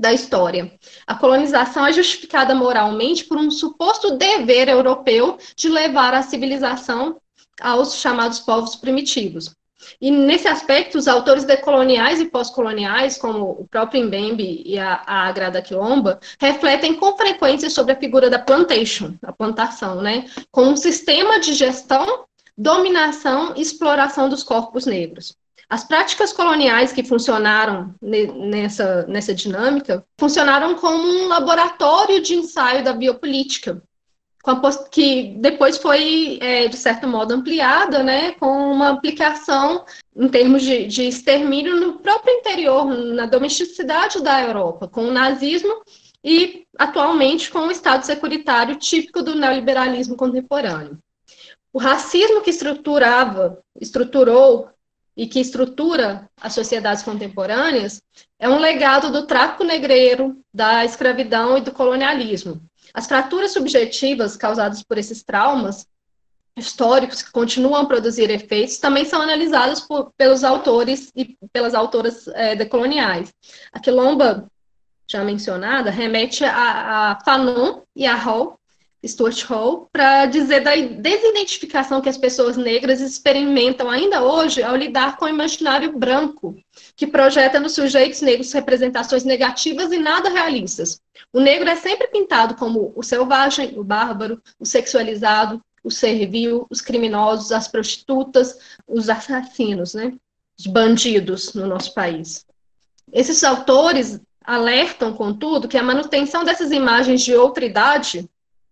da 0.00 0.12
história. 0.12 0.72
A 1.06 1.14
colonização 1.14 1.86
é 1.86 1.92
justificada 1.92 2.54
moralmente 2.54 3.24
por 3.24 3.36
um 3.36 3.50
suposto 3.50 4.16
dever 4.16 4.68
europeu 4.68 5.38
de 5.54 5.68
levar 5.68 6.14
a 6.14 6.22
civilização 6.22 7.20
aos 7.60 7.96
chamados 7.96 8.40
povos 8.40 8.74
primitivos. 8.74 9.54
E 10.00 10.10
nesse 10.10 10.46
aspecto, 10.46 10.98
os 10.98 11.08
autores 11.08 11.44
decoloniais 11.44 12.20
e 12.20 12.26
pós-coloniais, 12.26 13.16
como 13.16 13.50
o 13.50 13.68
próprio 13.68 14.04
Mbembe 14.04 14.62
e 14.64 14.78
a, 14.78 15.02
a 15.06 15.62
Quilomba, 15.62 16.20
refletem 16.38 16.94
com 16.94 17.16
frequência 17.16 17.70
sobre 17.70 17.92
a 17.92 17.98
figura 17.98 18.28
da 18.28 18.38
plantation, 18.38 19.14
a 19.22 19.32
plantação, 19.32 20.02
né, 20.02 20.26
como 20.50 20.70
um 20.70 20.76
sistema 20.76 21.40
de 21.40 21.54
gestão, 21.54 22.24
dominação 22.56 23.54
e 23.56 23.62
exploração 23.62 24.28
dos 24.28 24.42
corpos 24.42 24.84
negros. 24.84 25.34
As 25.70 25.84
práticas 25.84 26.32
coloniais 26.32 26.92
que 26.92 27.04
funcionaram 27.04 27.94
nessa, 28.02 29.06
nessa 29.06 29.32
dinâmica 29.32 30.04
funcionaram 30.18 30.74
como 30.74 31.00
um 31.00 31.28
laboratório 31.28 32.20
de 32.20 32.34
ensaio 32.34 32.82
da 32.82 32.92
biopolítica, 32.92 33.80
que 34.90 35.36
depois 35.38 35.78
foi, 35.78 36.40
é, 36.42 36.66
de 36.66 36.76
certo 36.76 37.06
modo, 37.06 37.32
ampliada, 37.32 38.02
né, 38.02 38.32
com 38.32 38.48
uma 38.48 38.88
aplicação 38.88 39.84
em 40.16 40.28
termos 40.28 40.62
de, 40.62 40.88
de 40.88 41.04
extermínio 41.04 41.76
no 41.76 42.00
próprio 42.00 42.34
interior, 42.34 42.86
na 42.86 43.26
domesticidade 43.26 44.20
da 44.20 44.42
Europa, 44.42 44.88
com 44.88 45.04
o 45.04 45.12
nazismo 45.12 45.82
e, 46.24 46.64
atualmente, 46.76 47.48
com 47.48 47.60
o 47.60 47.70
Estado 47.70 48.04
securitário 48.04 48.74
típico 48.74 49.22
do 49.22 49.36
neoliberalismo 49.36 50.16
contemporâneo. 50.16 50.98
O 51.72 51.78
racismo 51.78 52.40
que 52.40 52.50
estruturava, 52.50 53.62
estruturou 53.80 54.68
e 55.20 55.26
que 55.26 55.38
estrutura 55.38 56.26
as 56.40 56.54
sociedades 56.54 57.02
contemporâneas 57.02 58.00
é 58.38 58.48
um 58.48 58.58
legado 58.58 59.12
do 59.12 59.26
tráfico 59.26 59.62
negreiro, 59.62 60.40
da 60.52 60.82
escravidão 60.82 61.58
e 61.58 61.60
do 61.60 61.72
colonialismo. 61.72 62.58
As 62.94 63.06
fraturas 63.06 63.52
subjetivas 63.52 64.34
causadas 64.34 64.82
por 64.82 64.96
esses 64.96 65.22
traumas 65.22 65.86
históricos 66.56 67.20
que 67.20 67.30
continuam 67.32 67.82
a 67.82 67.84
produzir 67.84 68.30
efeitos 68.30 68.78
também 68.78 69.04
são 69.04 69.20
analisados 69.20 69.82
por, 69.82 70.10
pelos 70.16 70.42
autores 70.42 71.12
e 71.14 71.36
pelas 71.52 71.74
autoras 71.74 72.26
é, 72.28 72.56
decoloniais. 72.56 73.30
A 73.74 73.78
quilomba, 73.78 74.50
já 75.06 75.22
mencionada, 75.22 75.90
remete 75.90 76.46
a, 76.46 77.10
a 77.10 77.20
Fanon 77.22 77.82
e 77.94 78.06
a 78.06 78.14
Hall, 78.14 78.58
Stuart 79.06 79.42
Hall, 79.44 79.88
para 79.90 80.26
dizer 80.26 80.60
da 80.60 80.74
desidentificação 80.76 82.02
que 82.02 82.08
as 82.08 82.18
pessoas 82.18 82.56
negras 82.56 83.00
experimentam 83.00 83.88
ainda 83.88 84.22
hoje 84.22 84.62
ao 84.62 84.76
lidar 84.76 85.16
com 85.16 85.24
o 85.24 85.28
imaginário 85.28 85.96
branco, 85.96 86.54
que 86.94 87.06
projeta 87.06 87.58
nos 87.58 87.72
sujeitos 87.72 88.20
negros 88.20 88.52
representações 88.52 89.24
negativas 89.24 89.90
e 89.90 89.98
nada 89.98 90.28
realistas. 90.28 91.00
O 91.32 91.40
negro 91.40 91.68
é 91.68 91.76
sempre 91.76 92.08
pintado 92.08 92.54
como 92.56 92.92
o 92.94 93.02
selvagem, 93.02 93.78
o 93.78 93.82
bárbaro, 93.82 94.40
o 94.58 94.66
sexualizado, 94.66 95.62
o 95.82 95.90
servil, 95.90 96.66
os 96.68 96.82
criminosos, 96.82 97.52
as 97.52 97.66
prostitutas, 97.66 98.58
os 98.86 99.08
assassinos, 99.08 99.94
né? 99.94 100.12
Os 100.58 100.66
bandidos 100.66 101.54
no 101.54 101.66
nosso 101.66 101.94
país. 101.94 102.44
Esses 103.10 103.42
autores 103.42 104.20
alertam, 104.44 105.14
contudo, 105.14 105.68
que 105.68 105.78
a 105.78 105.82
manutenção 105.82 106.44
dessas 106.44 106.70
imagens 106.70 107.22
de 107.22 107.34
outra 107.34 107.64
idade 107.64 108.28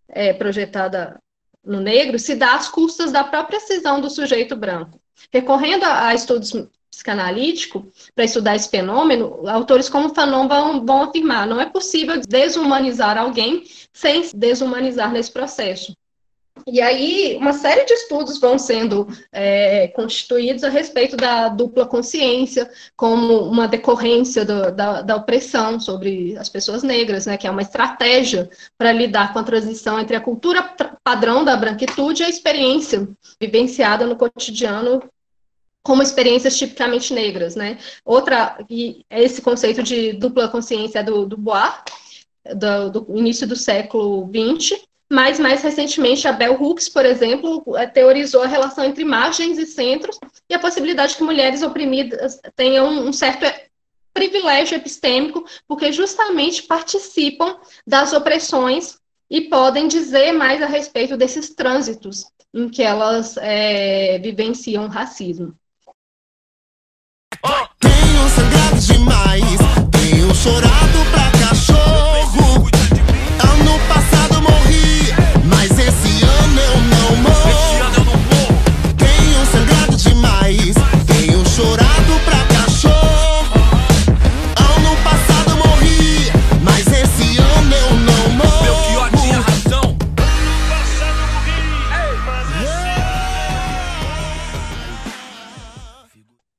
é, 0.09 0.33
projetada 0.33 1.21
no 1.65 1.81
negro 1.81 2.19
se 2.19 2.35
dá 2.35 2.55
às 2.55 2.69
custas 2.69 3.13
da 3.13 3.25
própria 3.25 3.61
cisão 3.61 4.01
do 4.01 4.11
sujeito 4.11 4.57
branco. 4.57 5.01
Recorrendo 5.33 5.85
a, 5.85 6.09
a 6.09 6.15
estudos 6.15 6.53
psicanalíticos 6.91 7.85
para 8.15 8.25
estudar 8.25 8.57
esse 8.57 8.69
fenômeno, 8.69 9.47
autores 9.49 9.89
como 9.89 10.15
Fanon 10.15 10.49
vão, 10.49 10.85
vão 10.85 11.03
afirmar 11.03 11.47
não 11.47 11.61
é 11.61 11.67
possível 11.67 12.21
desumanizar 12.27 13.19
alguém 13.19 13.65
sem 13.93 14.29
desumanizar 14.35 15.13
nesse 15.13 15.31
processo. 15.31 15.95
E 16.67 16.81
aí, 16.81 17.37
uma 17.41 17.53
série 17.53 17.85
de 17.85 17.93
estudos 17.93 18.39
vão 18.39 18.59
sendo 18.59 19.07
é, 19.33 19.89
constituídos 19.89 20.65
a 20.65 20.69
respeito 20.69 21.17
da 21.17 21.49
dupla 21.49 21.87
consciência, 21.87 22.71
como 22.97 23.43
uma 23.45 23.69
decorrência 23.69 24.45
do, 24.45 24.73
da, 24.73 25.03
da, 25.03 25.17
opressão 25.17 25.79
sobre 25.79 26.37
as 26.37 26.49
pessoas 26.49 26.83
negras, 26.83 27.27
né, 27.27 27.37
que 27.37 27.47
é 27.47 27.51
uma 27.51 27.63
estratégia 27.63 28.49
para 28.77 28.93
lidar 28.93 29.33
com 29.33 29.39
a 29.39 29.45
transição 29.45 29.99
entre 29.99 30.17
a 30.17 30.21
cultura 30.21 30.63
padrão 31.03 31.45
da 31.45 31.57
branquitude 31.57 32.23
e 32.23 32.27
a 32.27 32.31
experiência 32.31 33.09
vivenciada 33.41 34.07
no 34.07 34.17
cotidiano 34.17 35.03
como 35.83 36.03
experiências 36.03 36.57
tipicamente 36.59 37.15
negras. 37.15 37.57
Né? 37.57 37.79
Outra, 38.05 38.59
e 38.69 39.05
esse 39.11 39.41
conceito 39.41 39.83
de 39.83 40.13
dupla 40.13 40.49
consciência 40.49 40.99
é 40.99 41.03
do, 41.03 41.25
do 41.25 41.37
Bois, 41.37 41.73
do, 42.55 42.91
do 42.91 43.17
início 43.17 43.47
do 43.47 43.57
século 43.57 44.29
XX, 44.29 44.88
mas, 45.11 45.39
mais 45.39 45.63
recentemente, 45.63 46.29
a 46.29 46.33
Bell 46.33 46.61
Hooks, 46.61 46.89
por 46.89 47.07
exemplo, 47.07 47.65
eh, 47.77 47.87
teorizou 47.87 48.43
a 48.43 48.47
relação 48.47 48.85
entre 48.85 49.05
margens 49.05 49.57
e 49.57 49.65
centros 49.65 50.19
e 50.49 50.55
a 50.55 50.59
possibilidade 50.59 51.17
que 51.17 51.23
mulheres 51.23 51.63
oprimidas 51.63 52.39
tenham 52.55 52.89
um 52.89 53.13
certo 53.13 53.47
privilégio 54.13 54.77
epistêmico, 54.77 55.45
porque 55.67 55.93
justamente 55.93 56.65
participam 56.65 57.57
das 57.87 58.13
opressões 58.13 58.99
e 59.31 59.43
podem 59.43 59.89
dizer 59.89 60.33
mais 60.33 60.63
a 60.63 60.67
respeito 60.67 61.17
desses 61.17 61.55
trânsitos 61.55 62.25
em 62.53 62.69
que 62.69 62.83
elas 62.83 63.37
é, 63.39 64.19
vivenciam 64.19 64.87
o 64.87 64.89
racismo. 64.89 65.55
Tenho 67.81 68.29
sangrado 68.31 68.81
demais, 68.81 69.59
tenho 69.93 70.35
chorado 70.35 70.98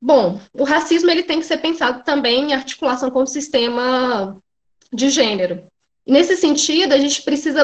Bom, 0.09 0.39
o 0.55 0.63
racismo 0.63 1.11
ele 1.11 1.21
tem 1.21 1.39
que 1.39 1.45
ser 1.45 1.57
pensado 1.57 2.03
também 2.03 2.45
em 2.45 2.53
articulação 2.55 3.11
com 3.11 3.21
o 3.21 3.27
sistema 3.27 4.35
de 4.91 5.07
gênero. 5.07 5.67
Nesse 6.03 6.35
sentido, 6.35 6.93
a 6.93 6.97
gente 6.97 7.21
precisa 7.21 7.63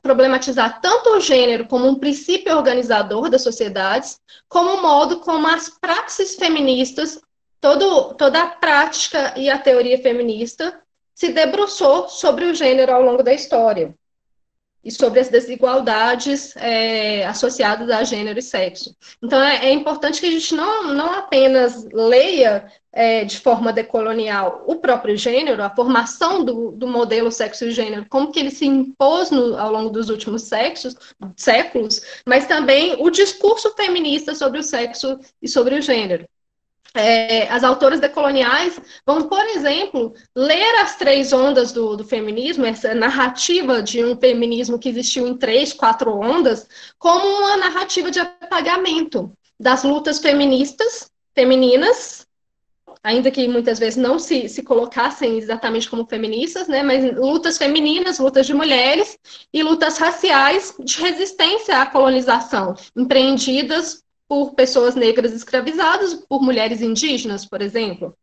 problematizar 0.00 0.80
tanto 0.80 1.10
o 1.10 1.20
gênero 1.20 1.66
como 1.66 1.86
um 1.86 1.96
princípio 1.96 2.56
organizador 2.56 3.28
das 3.28 3.42
sociedades, 3.42 4.18
como 4.48 4.70
o 4.70 4.80
modo 4.80 5.20
como 5.20 5.46
as 5.46 5.68
praxis 5.68 6.36
feministas, 6.36 7.20
todo, 7.60 8.14
toda 8.14 8.42
a 8.42 8.46
prática 8.46 9.34
e 9.36 9.50
a 9.50 9.58
teoria 9.58 10.00
feminista 10.00 10.80
se 11.14 11.34
debruçou 11.34 12.08
sobre 12.08 12.46
o 12.46 12.54
gênero 12.54 12.94
ao 12.94 13.02
longo 13.02 13.22
da 13.22 13.34
história 13.34 13.94
e 14.84 14.90
sobre 14.90 15.20
as 15.20 15.28
desigualdades 15.28 16.54
é, 16.56 17.24
associadas 17.26 17.88
a 17.88 18.04
gênero 18.04 18.38
e 18.38 18.42
sexo. 18.42 18.94
Então, 19.22 19.40
é, 19.40 19.66
é, 19.66 19.72
importante 19.72 20.20
que 20.20 20.26
a 20.26 20.30
gente 20.30 20.54
não, 20.54 20.92
não 20.92 21.10
apenas 21.12 21.84
leia 21.92 22.70
é, 22.92 23.24
de 23.24 23.38
forma 23.40 23.72
decolonial 23.72 24.62
o 24.66 24.76
próprio 24.76 25.16
gênero, 25.16 25.62
a 25.62 25.70
formação 25.70 26.44
do, 26.44 26.70
do 26.72 26.86
modelo 26.86 27.32
sexo 27.32 27.64
e 27.64 27.70
gênero, 27.70 28.06
como 28.08 28.30
que 28.30 28.38
ele 28.38 28.50
se 28.50 28.66
impôs 28.66 29.30
no, 29.30 29.58
ao 29.58 29.72
longo 29.72 29.90
dos 29.90 30.10
últimos 30.10 30.42
sexos, 30.42 30.94
séculos, 31.36 32.02
mas 32.26 32.46
também 32.46 32.96
o 33.02 33.10
discurso 33.10 33.74
feminista 33.74 34.34
sobre 34.34 34.60
o 34.60 34.62
sexo 34.62 35.18
e 35.40 35.48
sobre 35.48 35.76
o 35.76 35.82
gênero 35.82 36.26
é, 36.94 37.48
as 37.48 37.64
autoras 37.64 37.98
decoloniais 37.98 38.80
vão, 39.04 39.28
por 39.28 39.44
exemplo, 39.48 40.14
ler 40.34 40.80
as 40.80 40.96
três 40.96 41.32
ondas 41.32 41.72
do, 41.72 41.96
do, 41.96 42.04
feminismo, 42.04 42.64
essa 42.64 42.94
narrativa 42.94 43.82
de 43.82 44.04
um 44.04 44.16
feminismo 44.16 44.78
que 44.78 44.88
existiu 44.88 45.26
em 45.26 45.36
três, 45.36 45.72
quatro 45.72 46.16
ondas, 46.16 46.68
como 46.96 47.26
uma 47.26 47.56
narrativa 47.56 48.10
de 48.10 48.20
apagamento 48.20 49.32
das 49.58 49.82
lutas 49.82 50.20
feministas, 50.20 51.10
femininas, 51.34 52.24
ainda 53.02 53.30
que 53.30 53.48
muitas 53.48 53.78
vezes 53.80 53.96
não 53.96 54.18
se, 54.18 54.48
se 54.48 54.62
colocassem 54.62 55.36
exatamente 55.36 55.90
como 55.90 56.06
feministas, 56.06 56.68
né, 56.68 56.82
mas 56.82 57.16
lutas 57.16 57.58
femininas, 57.58 58.20
lutas 58.20 58.46
de 58.46 58.54
mulheres 58.54 59.18
e 59.52 59.62
lutas 59.64 59.98
raciais 59.98 60.74
de 60.78 61.02
resistência 61.02 61.82
à 61.82 61.86
colonização, 61.86 62.74
empreendidas 62.96 64.03
por 64.34 64.52
pessoas 64.54 64.96
negras 64.96 65.32
escravizadas, 65.32 66.12
por 66.12 66.42
mulheres 66.42 66.82
indígenas, 66.82 67.46
por 67.46 67.62
exemplo. 67.62 68.18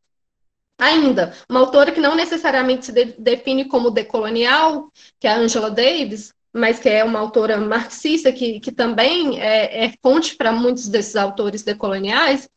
Ainda, 0.77 1.33
uma 1.49 1.61
autora 1.61 1.93
que 1.93 2.01
não 2.01 2.15
necessariamente 2.15 2.87
se 2.87 2.91
de 2.91 3.05
define 3.17 3.63
como 3.63 3.89
decolonial, 3.89 4.91
que 5.17 5.25
é 5.25 5.31
a 5.31 5.37
Angela 5.37 5.71
Davis, 5.71 6.33
mas 6.51 6.79
que 6.79 6.89
é 6.89 7.01
uma 7.01 7.17
autora 7.19 7.57
marxista, 7.57 8.29
que, 8.33 8.59
que 8.59 8.73
também 8.73 9.39
é, 9.39 9.85
é 9.85 9.93
fonte 10.03 10.35
para 10.35 10.51
muitos 10.51 10.89
desses 10.89 11.15
autores 11.15 11.63
decoloniais, 11.63 12.49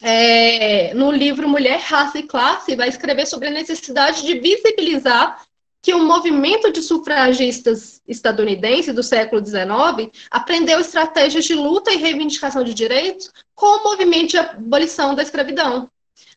é, 0.00 0.94
no 0.94 1.12
livro 1.12 1.46
Mulher, 1.46 1.80
Raça 1.80 2.18
e 2.18 2.22
Classe, 2.22 2.76
vai 2.76 2.88
escrever 2.88 3.26
sobre 3.26 3.48
a 3.48 3.50
necessidade 3.50 4.22
de 4.22 4.38
visibilizar 4.38 5.44
que 5.84 5.92
o 5.92 6.02
movimento 6.02 6.72
de 6.72 6.80
sufragistas 6.80 8.00
estadunidense 8.08 8.90
do 8.90 9.02
século 9.02 9.44
XIX 9.44 10.10
aprendeu 10.30 10.80
estratégias 10.80 11.44
de 11.44 11.54
luta 11.54 11.92
e 11.92 11.98
reivindicação 11.98 12.64
de 12.64 12.72
direitos 12.72 13.30
com 13.54 13.66
o 13.66 13.84
movimento 13.84 14.30
de 14.30 14.38
abolição 14.38 15.14
da 15.14 15.22
escravidão. 15.22 15.90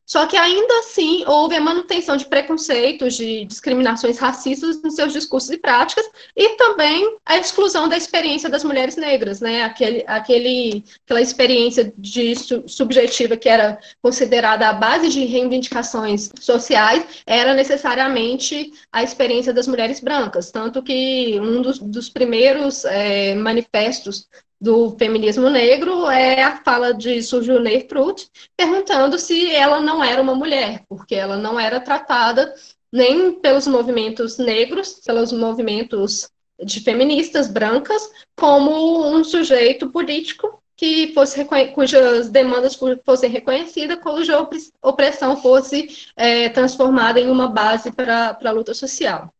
Só 0.08 0.26
que 0.26 0.38
ainda 0.38 0.80
assim 0.80 1.26
houve 1.28 1.55
a 1.58 1.60
manutenção 1.60 2.16
de 2.16 2.26
preconceitos, 2.26 3.16
de 3.16 3.43
discriminações 3.43 4.18
racistas 4.18 4.82
nos 4.82 4.95
seus 4.95 5.12
discursos 5.12 5.49
e 5.51 5.58
práticas, 5.58 6.10
e 6.34 6.55
também 6.55 7.18
a 7.26 7.38
exclusão 7.38 7.89
da 7.89 7.97
experiência 7.97 8.49
das 8.49 8.64
mulheres 8.64 8.95
negras, 8.95 9.41
né? 9.41 9.64
Aquele, 9.64 10.05
aquele, 10.08 10.86
aquela 11.03 11.22
experiência 11.22 11.93
de 11.97 12.34
subjetiva 12.68 13.36
que 13.36 13.49
era 13.49 13.78
considerada 14.01 14.70
a 14.70 14.74
base 14.74 15.10
de 15.10 15.26
reivindicações 15.26 16.30
sociais, 16.39 17.05
era 17.26 17.53
necessariamente 17.53 18.72
a 18.93 19.03
experiência 19.03 19.53
das 19.53 19.68
mulheres 19.68 19.99
brancas. 19.99 20.51
Tanto 20.51 20.82
que 20.82 21.38
um 21.41 21.62
dos, 21.62 21.80
dos 21.80 22.10
primeiros 22.10 22.86
é, 22.86 23.36
manifestos 23.36 24.30
do 24.60 24.95
feminismo 24.97 25.49
negro 25.49 26.10
é 26.10 26.41
a 26.41 26.58
fala 26.58 26.93
de 26.93 27.22
Sojourner 27.22 27.88
Truth, 27.88 28.26
perguntando 28.55 29.20
se 29.20 29.51
ela 29.53 29.80
não 29.80 30.03
era 30.03 30.22
uma 30.22 30.34
mulher, 30.34 30.84
porque 30.89 31.16
ela 31.16 31.38
não 31.38 31.60
era 31.60 31.80
tratada 31.80 32.53
nem 32.91 33.34
pelos 33.34 33.68
movimentos 33.68 34.38
negros, 34.38 35.01
pelos 35.05 35.32
movimentos 35.32 36.30
de 36.64 36.80
feministas 36.80 37.47
brancas, 37.47 38.10
como 38.36 39.08
um 39.08 39.24
sujeito 39.24 39.89
político 39.89 40.62
que 40.76 41.12
fosse 41.14 41.43
cujas 41.74 42.30
demandas 42.30 42.80
fossem 43.03 43.30
reconhecidas, 43.30 43.99
cuja 43.99 44.47
opressão 44.82 45.41
fosse 45.41 46.08
é, 46.16 46.49
transformada 46.49 47.20
em 47.20 47.30
uma 47.30 47.47
base 47.47 47.91
para 47.91 48.38
a 48.43 48.51
luta 48.51 48.74
social. 48.74 49.34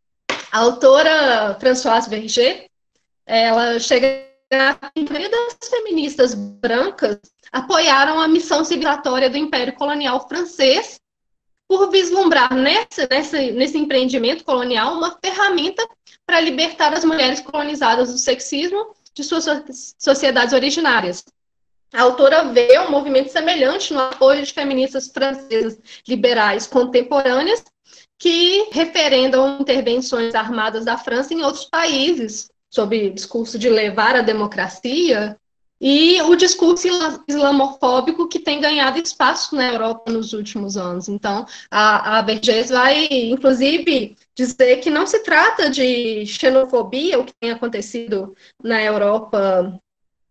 A 0.52 0.60
autora 0.60 1.56
Françoise 1.60 2.10
Verger, 2.10 2.66
ela 3.26 3.80
chega 3.80 4.27
a 4.52 4.78
maioria 4.96 5.30
das 5.30 5.70
feministas 5.70 6.34
brancas 6.34 7.20
apoiaram 7.52 8.20
a 8.20 8.28
missão 8.28 8.64
civilizatória 8.64 9.30
do 9.30 9.38
Império 9.38 9.74
Colonial 9.74 10.28
Francês 10.28 11.00
por 11.68 11.92
vislumbrar 11.92 12.54
nesse, 12.54 13.78
empreendimento 13.78 14.46
colonial 14.46 14.94
uma 14.94 15.18
ferramenta 15.22 15.86
para 16.26 16.40
libertar 16.40 16.94
as 16.94 17.04
mulheres 17.04 17.42
colonizadas 17.42 18.12
do 18.12 18.18
sexismo 18.18 18.96
de 19.14 19.24
suas 19.24 19.46
sociedades 19.98 20.54
originárias. 20.54 21.26
A 21.94 22.02
autora 22.02 22.46
vê 22.46 22.80
um 22.80 22.92
movimento 22.92 23.32
semelhante 23.32 23.94
no 23.94 24.00
apoio 24.00 24.44
de 24.46 24.54
feministas 24.54 25.10
francesas 25.10 25.78
liberais 26.08 26.68
contemporâneas 26.68 27.64
que 28.18 28.70
referendam 28.72 29.60
intervenções 29.60 30.36
armadas 30.36 30.86
da 30.86 30.98
França 30.98 31.34
em 31.34 31.44
outros 31.44 31.66
países, 31.66 32.50
sob 32.70 33.10
discurso 33.12 33.58
de 33.58 33.70
levar 33.70 34.16
a 34.16 34.22
democracia, 34.22 35.38
e 35.80 36.20
o 36.24 36.36
discurso 36.36 36.88
islamofóbico 37.28 38.28
que 38.28 38.40
tem 38.40 38.60
ganhado 38.60 38.98
espaço 39.00 39.56
na 39.56 39.72
Europa 39.72 40.12
nos 40.12 40.34
últimos 40.34 40.76
anos. 40.76 41.08
Então, 41.08 41.46
a, 41.70 42.18
a 42.18 42.22
vai, 42.22 43.08
inclusive, 43.12 44.18
dizer 44.36 44.78
que 44.78 44.90
não 44.90 45.06
se 45.06 45.20
trata 45.20 45.70
de 45.70 46.26
xenofobia, 46.26 47.20
o 47.20 47.26
que 47.26 47.34
tem 47.40 47.52
acontecido 47.52 48.36
na 48.64 48.82
Europa 48.82 49.80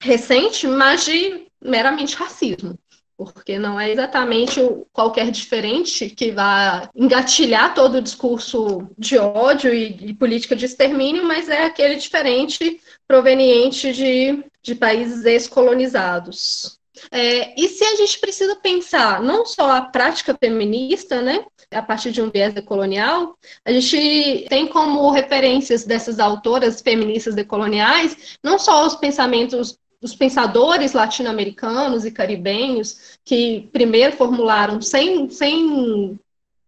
recente, 0.03 0.67
mas 0.67 1.05
de 1.05 1.47
meramente 1.63 2.17
racismo 2.17 2.77
porque 3.17 3.59
não 3.59 3.81
é 3.81 3.91
exatamente 3.91 4.61
qualquer 4.93 5.31
diferente 5.31 6.11
que 6.11 6.33
vá 6.33 6.91
engatilhar 6.95 7.75
todo 7.75 7.97
o 7.97 8.03
discurso 8.03 8.89
de 8.99 9.19
ódio 9.19 9.73
e, 9.73 10.11
e 10.11 10.15
política 10.15 10.55
de 10.55 10.67
extermínio, 10.67 11.25
mas 11.25 11.49
é 11.49 11.65
aquele 11.65 11.97
diferente 11.97 12.81
proveniente 13.09 13.93
de, 13.93 14.45
de 14.63 14.75
países 14.75 15.25
ex-colonizados. 15.25 16.79
É, 17.11 17.59
e 17.61 17.69
se 17.69 17.85
a 17.85 17.97
gente 17.97 18.19
precisa 18.19 18.57
pensar 18.57 19.23
não 19.23 19.45
só 19.45 19.71
a 19.73 19.83
prática 19.83 20.37
feminista, 20.39 21.21
né, 21.21 21.45
a 21.71 21.83
partir 21.83 22.11
de 22.11 22.23
um 22.23 22.31
viés 22.31 22.55
decolonial, 22.55 23.37
a 23.65 23.73
gente 23.73 24.47
tem 24.49 24.67
como 24.67 25.11
referências 25.11 25.85
dessas 25.85 26.19
autoras 26.19 26.81
feministas 26.81 27.35
decoloniais 27.35 28.39
não 28.43 28.59
só 28.59 28.87
os 28.87 28.95
pensamentos 28.95 29.79
dos 30.01 30.15
pensadores 30.15 30.93
latino-americanos 30.93 32.05
e 32.05 32.11
caribenhos 32.11 33.19
que 33.25 33.69
primeiro 33.73 34.17
formularam 34.17 34.81
sem, 34.81 35.29
sem 35.31 36.19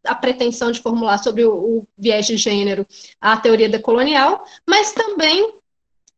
a 0.05 0.15
pretensão 0.15 0.71
de 0.73 0.81
formular 0.81 1.19
sobre 1.19 1.45
o, 1.45 1.53
o 1.53 1.87
viés 1.97 2.27
de 2.27 2.37
gênero 2.37 2.87
a 3.21 3.37
teoria 3.37 3.69
decolonial, 3.69 4.45
mas 4.67 4.93
também 4.93 5.55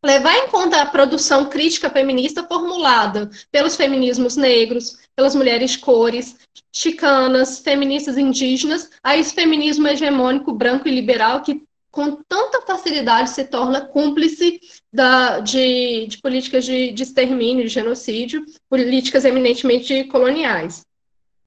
levar 0.02 0.34
em 0.38 0.48
conta 0.48 0.80
a 0.80 0.86
produção 0.86 1.46
crítica 1.46 1.90
feminista 1.90 2.42
formulada 2.42 3.30
pelos 3.50 3.76
feminismos 3.76 4.36
negros, 4.36 4.98
pelas 5.14 5.34
mulheres 5.34 5.76
cores, 5.76 6.36
chicanas, 6.72 7.58
feministas 7.58 8.16
indígenas, 8.16 8.90
a 9.02 9.16
esse 9.16 9.34
feminismo 9.34 9.86
hegemônico 9.86 10.52
branco 10.52 10.88
e 10.88 10.94
liberal 10.94 11.42
que 11.42 11.62
com 11.90 12.22
tanta 12.28 12.62
facilidade 12.62 13.30
se 13.30 13.44
torna 13.44 13.84
cúmplice 13.84 14.60
da, 14.92 15.40
de, 15.40 16.06
de, 16.08 16.18
políticas 16.18 16.64
de, 16.64 16.92
de 16.92 17.02
extermínio, 17.02 17.64
de 17.64 17.70
genocídio, 17.70 18.44
políticas 18.68 19.24
eminentemente 19.24 20.04
coloniais. 20.04 20.84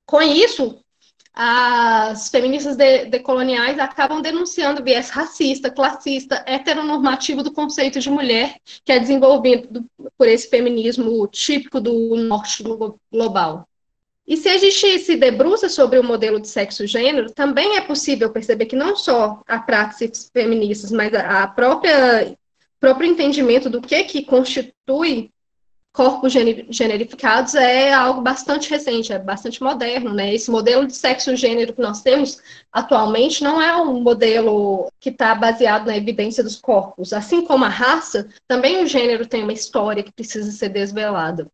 Com 0.06 0.22
isso, 0.22 0.80
as 1.34 2.30
feministas 2.30 2.76
de, 2.76 3.06
decoloniais 3.06 3.80
acabam 3.80 4.22
denunciando 4.22 4.82
o 4.82 4.84
viés 4.84 5.10
racista, 5.10 5.72
classista, 5.72 6.44
heteronormativo 6.46 7.41
do 7.41 7.52
conceito 7.52 8.00
de 8.00 8.10
mulher, 8.10 8.56
que 8.86 8.91
é 8.91 9.00
desenvolvido 9.00 9.86
por 10.18 10.28
esse 10.28 10.48
feminismo 10.48 11.28
típico 11.28 11.82
do 11.82 12.16
norte 12.16 12.64
global. 13.12 13.68
E 14.26 14.38
se 14.38 14.48
a 14.48 14.58
gente 14.58 15.00
se 15.00 15.18
debruça 15.18 15.68
sobre 15.68 16.00
o 16.00 16.04
modelo 16.04 16.39
de 16.39 16.48
sexo-gênero, 16.48 17.32
também 17.32 17.76
é 17.76 17.82
possível 17.82 18.32
perceber 18.32 18.68
que 18.68 18.76
não 18.76 18.96
só 18.96 19.41
a 19.46 19.60
práticas 19.60 20.30
feministas, 20.32 20.91
mas 20.91 21.14
a 21.14 21.46
própria 21.48 22.38
próprio 22.84 23.10
entendimento 23.10 23.70
do 23.70 23.80
que 23.80 24.04
que 24.04 24.26
constitui 24.26 25.32
corpos 25.94 26.34
generificados 26.34 27.56
é 27.56 27.94
algo 27.94 28.20
bastante 28.20 28.70
recente, 28.70 29.14
é 29.14 29.18
bastante 29.18 29.64
moderno, 29.64 30.14
né? 30.14 30.36
Esse 30.36 30.52
modelo 30.52 30.86
de 30.86 30.94
sexo-gênero 30.94 31.72
que 31.72 31.82
nós 31.82 32.02
temos 32.02 32.42
atualmente 32.74 33.42
não 33.42 33.62
é 33.62 33.74
um 33.78 34.02
modelo 34.02 34.92
que 35.00 35.12
está 35.12 35.34
baseado 35.34 35.86
na 35.86 35.96
evidência 35.96 36.44
dos 36.44 36.60
corpos. 36.60 37.14
Assim 37.14 37.46
como 37.46 37.64
a 37.64 37.70
raça, 37.70 38.28
também 38.50 38.84
o 38.84 38.88
gênero 38.88 39.26
tem 39.26 39.44
uma 39.44 39.54
história 39.54 40.04
que 40.04 40.12
precisa 40.12 40.52
ser 40.52 40.68
desvelada. 40.68 41.48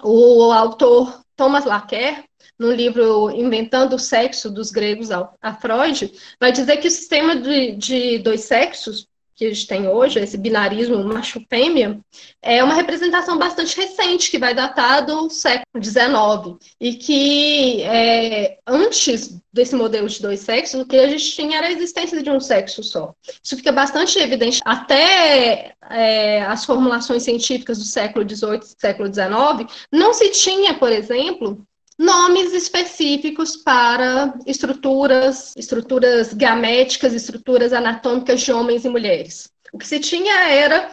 O 0.00 0.52
autor 0.52 1.24
Thomas 1.34 1.64
Laquer, 1.64 2.22
no 2.56 2.70
livro 2.70 3.32
Inventando 3.32 3.96
o 3.96 3.98
Sexo 3.98 4.48
dos 4.48 4.70
Gregos 4.70 5.10
a 5.10 5.54
Freud, 5.54 6.12
vai 6.38 6.52
dizer 6.52 6.76
que 6.76 6.86
o 6.86 6.90
sistema 6.90 7.34
de, 7.34 7.72
de 7.72 8.18
dois 8.20 8.42
sexos 8.42 9.10
que 9.42 9.46
a 9.46 9.54
gente 9.54 9.66
tem 9.66 9.88
hoje, 9.88 10.20
esse 10.20 10.38
binarismo 10.38 11.02
macho-fêmea, 11.02 11.98
é 12.40 12.62
uma 12.62 12.74
representação 12.74 13.36
bastante 13.36 13.76
recente, 13.76 14.30
que 14.30 14.38
vai 14.38 14.54
datar 14.54 15.04
do 15.04 15.28
século 15.28 15.82
XIX, 15.82 16.74
e 16.80 16.94
que 16.94 17.82
é, 17.82 18.58
antes 18.66 19.40
desse 19.52 19.74
modelo 19.74 20.08
de 20.08 20.22
dois 20.22 20.40
sexos, 20.40 20.80
o 20.80 20.86
que 20.86 20.96
a 20.96 21.08
gente 21.08 21.32
tinha 21.32 21.58
era 21.58 21.66
a 21.66 21.72
existência 21.72 22.22
de 22.22 22.30
um 22.30 22.38
sexo 22.38 22.82
só. 22.82 23.12
Isso 23.42 23.56
fica 23.56 23.72
bastante 23.72 24.18
evidente 24.18 24.60
até 24.64 25.74
é, 25.90 26.42
as 26.42 26.64
formulações 26.64 27.24
científicas 27.24 27.78
do 27.78 27.84
século 27.84 28.28
XVIII 28.28 28.60
e 28.62 28.80
século 28.80 29.12
XIX, 29.12 29.70
não 29.90 30.14
se 30.14 30.30
tinha, 30.30 30.74
por 30.74 30.92
exemplo, 30.92 31.66
nomes 32.02 32.52
específicos 32.52 33.56
para 33.56 34.34
estruturas, 34.44 35.52
estruturas 35.56 36.34
gaméticas, 36.34 37.14
estruturas 37.14 37.72
anatômicas 37.72 38.40
de 38.40 38.52
homens 38.52 38.84
e 38.84 38.88
mulheres. 38.88 39.48
O 39.72 39.78
que 39.78 39.86
se 39.86 40.00
tinha 40.00 40.50
era 40.50 40.90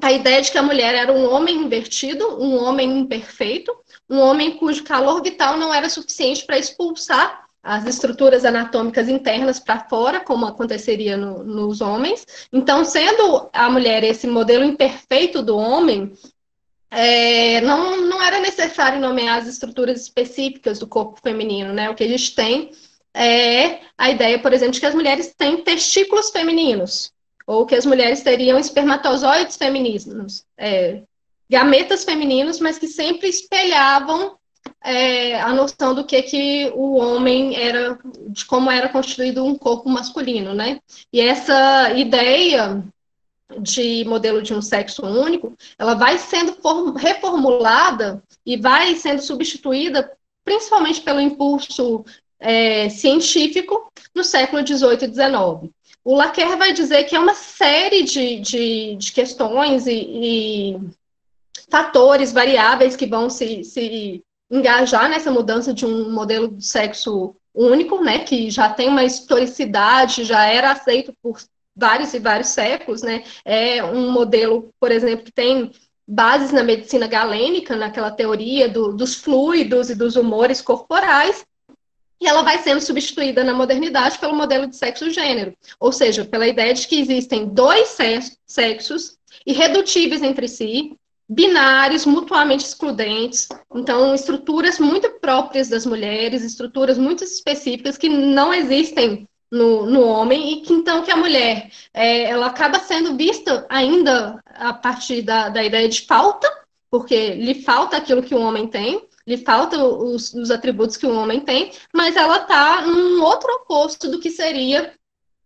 a 0.00 0.12
ideia 0.12 0.42
de 0.42 0.52
que 0.52 0.58
a 0.58 0.62
mulher 0.62 0.94
era 0.94 1.12
um 1.12 1.32
homem 1.32 1.56
invertido, 1.56 2.42
um 2.42 2.56
homem 2.62 2.98
imperfeito, 2.98 3.74
um 4.10 4.18
homem 4.18 4.58
cujo 4.58 4.84
calor 4.84 5.22
vital 5.22 5.56
não 5.56 5.72
era 5.72 5.88
suficiente 5.88 6.44
para 6.44 6.58
expulsar 6.58 7.42
as 7.62 7.86
estruturas 7.86 8.44
anatômicas 8.44 9.08
internas 9.08 9.60
para 9.60 9.88
fora, 9.88 10.20
como 10.20 10.46
aconteceria 10.46 11.16
no, 11.16 11.44
nos 11.44 11.80
homens. 11.80 12.26
Então, 12.52 12.84
sendo 12.84 13.48
a 13.52 13.70
mulher 13.70 14.02
esse 14.02 14.26
modelo 14.26 14.64
imperfeito 14.64 15.40
do 15.42 15.56
homem, 15.56 16.12
é, 16.94 17.62
não, 17.62 18.02
não 18.02 18.22
era 18.22 18.38
necessário 18.38 19.00
nomear 19.00 19.38
as 19.38 19.48
estruturas 19.48 20.02
específicas 20.02 20.78
do 20.78 20.86
corpo 20.86 21.18
feminino, 21.22 21.72
né? 21.72 21.88
O 21.88 21.94
que 21.94 22.04
a 22.04 22.08
gente 22.08 22.34
tem 22.34 22.70
é 23.14 23.80
a 23.96 24.10
ideia, 24.10 24.38
por 24.38 24.52
exemplo, 24.52 24.74
de 24.74 24.80
que 24.80 24.86
as 24.86 24.94
mulheres 24.94 25.34
têm 25.36 25.64
testículos 25.64 26.28
femininos, 26.28 27.10
ou 27.46 27.64
que 27.64 27.74
as 27.74 27.86
mulheres 27.86 28.20
teriam 28.20 28.58
espermatozoides 28.58 29.56
femininos, 29.56 30.44
é, 30.58 31.00
gametas 31.48 32.04
femininos, 32.04 32.60
mas 32.60 32.78
que 32.78 32.86
sempre 32.86 33.26
espelhavam 33.26 34.36
é, 34.84 35.40
a 35.40 35.50
noção 35.50 35.94
do 35.94 36.04
que 36.04 36.20
que 36.22 36.72
o 36.74 36.96
homem 36.96 37.56
era, 37.56 37.98
de 38.28 38.44
como 38.44 38.70
era 38.70 38.90
constituído 38.90 39.42
um 39.42 39.56
corpo 39.56 39.88
masculino, 39.88 40.52
né? 40.52 40.78
E 41.10 41.22
essa 41.22 41.90
ideia 41.92 42.84
de 43.60 44.04
modelo 44.04 44.42
de 44.42 44.54
um 44.54 44.62
sexo 44.62 45.04
único, 45.04 45.54
ela 45.78 45.94
vai 45.94 46.18
sendo 46.18 46.56
reformulada 46.94 48.22
e 48.44 48.56
vai 48.56 48.94
sendo 48.96 49.22
substituída 49.22 50.10
principalmente 50.44 51.00
pelo 51.00 51.20
impulso 51.20 52.04
é, 52.38 52.88
científico 52.88 53.90
no 54.14 54.24
século 54.24 54.66
XVIII 54.66 55.08
e 55.08 55.14
XIX. 55.14 55.72
O 56.04 56.16
Laquer 56.16 56.58
vai 56.58 56.72
dizer 56.72 57.04
que 57.04 57.14
é 57.14 57.18
uma 57.18 57.34
série 57.34 58.02
de, 58.02 58.40
de, 58.40 58.96
de 58.96 59.12
questões 59.12 59.86
e, 59.86 59.92
e, 59.92 60.80
fatores 61.70 62.32
variáveis 62.32 62.96
que 62.96 63.06
vão 63.06 63.30
se, 63.30 63.62
se 63.62 64.22
engajar 64.50 65.08
nessa 65.08 65.30
mudança 65.30 65.72
de 65.72 65.86
um 65.86 66.10
modelo 66.10 66.48
de 66.48 66.66
sexo 66.66 67.36
único, 67.54 68.02
né, 68.02 68.20
que 68.20 68.50
já 68.50 68.68
tem 68.68 68.88
uma 68.88 69.04
historicidade, 69.04 70.24
já 70.24 70.44
era 70.44 70.72
aceito 70.72 71.14
por 71.22 71.38
vários 71.74 72.12
e 72.14 72.18
vários 72.18 72.48
séculos, 72.48 73.02
né? 73.02 73.24
É 73.44 73.82
um 73.82 74.10
modelo, 74.10 74.72
por 74.78 74.90
exemplo, 74.90 75.24
que 75.24 75.32
tem 75.32 75.70
bases 76.06 76.52
na 76.52 76.62
medicina 76.62 77.06
galênica, 77.06 77.76
naquela 77.76 78.10
teoria 78.10 78.68
do, 78.68 78.92
dos 78.92 79.14
fluidos 79.14 79.88
e 79.90 79.94
dos 79.94 80.16
humores 80.16 80.60
corporais, 80.60 81.44
e 82.20 82.26
ela 82.28 82.42
vai 82.42 82.58
sendo 82.58 82.80
substituída 82.80 83.42
na 83.42 83.52
modernidade 83.52 84.18
pelo 84.18 84.34
modelo 84.34 84.66
de 84.66 84.76
sexo-gênero, 84.76 85.56
ou 85.80 85.90
seja, 85.90 86.24
pela 86.24 86.46
ideia 86.46 86.72
de 86.72 86.86
que 86.86 87.00
existem 87.00 87.46
dois 87.46 87.96
sexos 88.46 89.16
irredutíveis 89.44 90.22
entre 90.22 90.46
si, 90.46 90.96
binários, 91.28 92.04
mutuamente 92.04 92.64
excludentes, 92.64 93.48
então 93.74 94.14
estruturas 94.14 94.78
muito 94.78 95.08
próprias 95.18 95.68
das 95.68 95.86
mulheres, 95.86 96.44
estruturas 96.44 96.98
muito 96.98 97.24
específicas 97.24 97.96
que 97.96 98.08
não 98.08 98.52
existem 98.52 99.26
no, 99.52 99.84
no 99.84 100.02
homem, 100.02 100.54
e 100.54 100.60
que 100.62 100.72
então 100.72 101.02
que 101.02 101.10
a 101.10 101.16
mulher 101.16 101.70
é, 101.92 102.22
ela 102.22 102.46
acaba 102.46 102.78
sendo 102.78 103.14
vista 103.14 103.66
ainda 103.68 104.42
a 104.46 104.72
partir 104.72 105.20
da, 105.20 105.50
da 105.50 105.62
ideia 105.62 105.86
de 105.86 106.00
falta, 106.06 106.50
porque 106.90 107.34
lhe 107.34 107.62
falta 107.62 107.98
aquilo 107.98 108.22
que 108.22 108.34
o 108.34 108.40
homem 108.40 108.66
tem, 108.66 109.06
lhe 109.26 109.36
faltam 109.36 110.14
os, 110.14 110.32
os 110.32 110.50
atributos 110.50 110.96
que 110.96 111.06
o 111.06 111.14
homem 111.14 111.40
tem, 111.40 111.70
mas 111.92 112.16
ela 112.16 112.38
está 112.38 112.80
num 112.80 113.22
outro 113.22 113.52
oposto 113.56 114.10
do 114.10 114.18
que 114.18 114.30
seria 114.30 114.94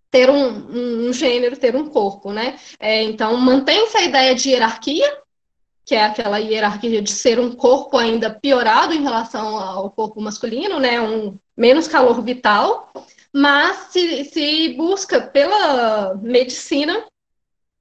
ter 0.09 0.31
um, 0.31 1.09
um, 1.09 1.13
gênero, 1.13 1.57
ter 1.57 1.75
um 1.75 1.89
corpo, 1.89 2.33
né? 2.33 2.59
É, 2.79 3.03
então, 3.03 3.37
mantém-se 3.37 3.99
a 3.99 4.05
ideia 4.05 4.35
de 4.37 4.51
hierarquia, 4.51 5.19
que 5.85 5.97
é 5.97 6.05
aquela 6.05 6.39
hierarquia 6.39 7.03
de 7.03 7.11
ser 7.11 7.41
um 7.41 7.53
corpo 7.53 7.99
ainda 7.99 8.31
piorado 8.31 8.95
em 8.95 9.03
relação 9.03 9.59
ao 9.59 9.91
corpo 9.91 10.21
masculino, 10.21 10.79
né? 10.79 11.01
Um 11.01 11.37
menos 11.57 11.89
calor 11.89 12.23
vital, 12.23 12.93
mas 13.37 13.89
se, 13.91 14.25
se 14.25 14.69
busca 14.79 15.21
pela 15.21 16.15
medicina 16.15 17.05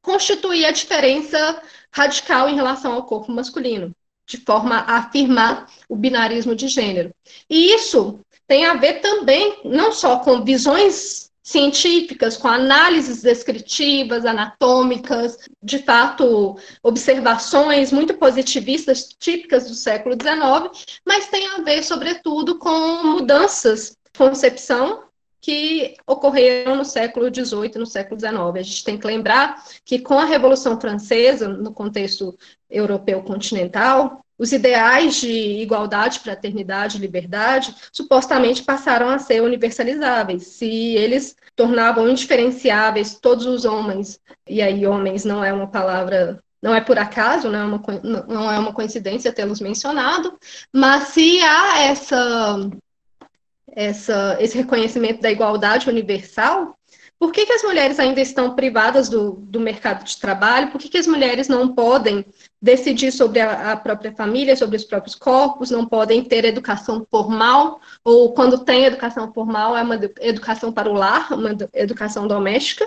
constituir 0.02 0.66
a 0.66 0.72
diferença 0.72 1.62
radical 1.90 2.50
em 2.50 2.56
relação 2.56 2.92
ao 2.92 3.06
corpo 3.06 3.32
masculino 3.32 3.96
de 4.28 4.36
forma 4.36 4.80
a 4.80 4.98
afirmar 4.98 5.72
o 5.88 5.96
binarismo 5.96 6.54
de 6.56 6.68
gênero. 6.68 7.16
E 7.50 7.74
isso 7.74 8.20
tem 8.46 8.66
a 8.66 8.74
ver 8.74 9.00
também 9.00 9.62
não 9.64 9.94
só 9.94 10.20
com 10.20 10.44
visões 10.44 11.32
científicas, 11.42 12.36
com 12.36 12.50
análises 12.50 13.22
descritivas, 13.22 14.26
anatômicas, 14.26 15.38
de 15.64 15.80
fato, 15.80 16.58
observações 16.84 17.94
muito 17.94 18.14
positivistas 18.16 19.08
típicas 19.18 19.70
do 19.70 19.76
século 19.76 20.16
XIX, 20.16 21.00
mas 21.06 21.30
tem 21.30 21.48
a 21.48 21.62
ver, 21.62 21.82
sobretudo, 21.82 22.60
com 22.60 23.04
mudanças 23.04 23.92
de 23.92 24.18
concepção 24.18 25.06
que 25.46 25.94
ocorreram 26.08 26.76
no 26.76 26.84
século 26.84 27.28
XVIII 27.28 27.78
no 27.78 27.86
século 27.86 28.20
XIX. 28.20 28.36
A 28.36 28.62
gente 28.64 28.84
tem 28.84 28.98
que 28.98 29.06
lembrar 29.06 29.64
que 29.86 30.00
com 30.00 30.18
a 30.18 30.26
Revolução 30.26 30.82
Francesa, 30.82 31.48
no 31.48 31.72
contexto 31.72 32.36
europeu 32.68 33.22
continental, 33.22 34.26
os 34.40 34.52
ideais 34.52 35.18
de 35.18 35.30
igualdade, 35.62 36.18
fraternidade 36.18 36.98
liberdade 36.98 37.76
supostamente 37.94 38.64
passaram 38.64 39.08
a 39.08 39.20
ser 39.20 39.44
universalizáveis. 39.44 40.48
Se 40.48 40.66
eles 40.66 41.36
tornavam 41.56 42.10
indiferenciáveis 42.10 43.20
todos 43.20 43.46
os 43.46 43.66
homens, 43.66 44.20
e 44.50 44.64
aí 44.64 44.88
homens 44.88 45.24
não 45.26 45.44
é 45.44 45.54
uma 45.54 45.68
palavra 45.68 46.44
não 46.60 46.74
é 46.74 46.82
por 46.82 46.98
acaso, 46.98 47.52
não 47.52 47.60
é 47.60 47.64
uma, 47.64 47.84
não 48.28 48.52
é 48.52 48.58
uma 48.58 48.74
coincidência 48.74 49.32
tê-los 49.32 49.62
mencionado, 49.62 50.36
mas 50.74 51.10
se 51.10 51.40
há 51.40 51.84
essa 51.84 52.68
essa, 53.76 54.38
esse 54.40 54.58
reconhecimento 54.58 55.22
da 55.22 55.32
igualdade 55.32 55.90
universal, 55.90 56.76
por 57.18 57.32
que, 57.32 57.46
que 57.46 57.54
as 57.54 57.64
mulheres 57.64 57.98
ainda 57.98 58.20
estão 58.20 58.56
privadas 58.56 59.08
do, 59.08 59.34
do 59.34 59.60
mercado 59.60 60.04
de 60.04 60.18
trabalho? 60.18 60.72
Por 60.72 60.82
que, 60.82 60.90
que 60.90 60.98
as 60.98 61.08
mulheres 61.08 61.48
não 61.48 61.74
podem 61.74 62.26
decidir 62.62 63.12
sobre 63.12 63.40
a, 63.40 63.72
a, 63.72 63.78
própria 63.78 64.12
família, 64.14 64.56
sobre 64.56 64.76
os 64.76 64.84
próprios 64.84 65.16
corpos, 65.16 65.72
não 65.72 65.86
podem 65.86 66.24
ter 66.24 66.44
educação 66.44 67.08
formal, 67.10 67.80
ou 68.04 68.34
quando 68.34 68.66
tem 68.66 68.86
educação 68.86 69.32
formal, 69.34 69.78
é 69.78 69.82
uma 69.82 70.00
educação 70.20 70.74
para 70.74 70.90
o 70.90 70.94
lar, 70.94 71.32
uma 71.32 71.56
educação 71.74 72.28
doméstica? 72.28 72.86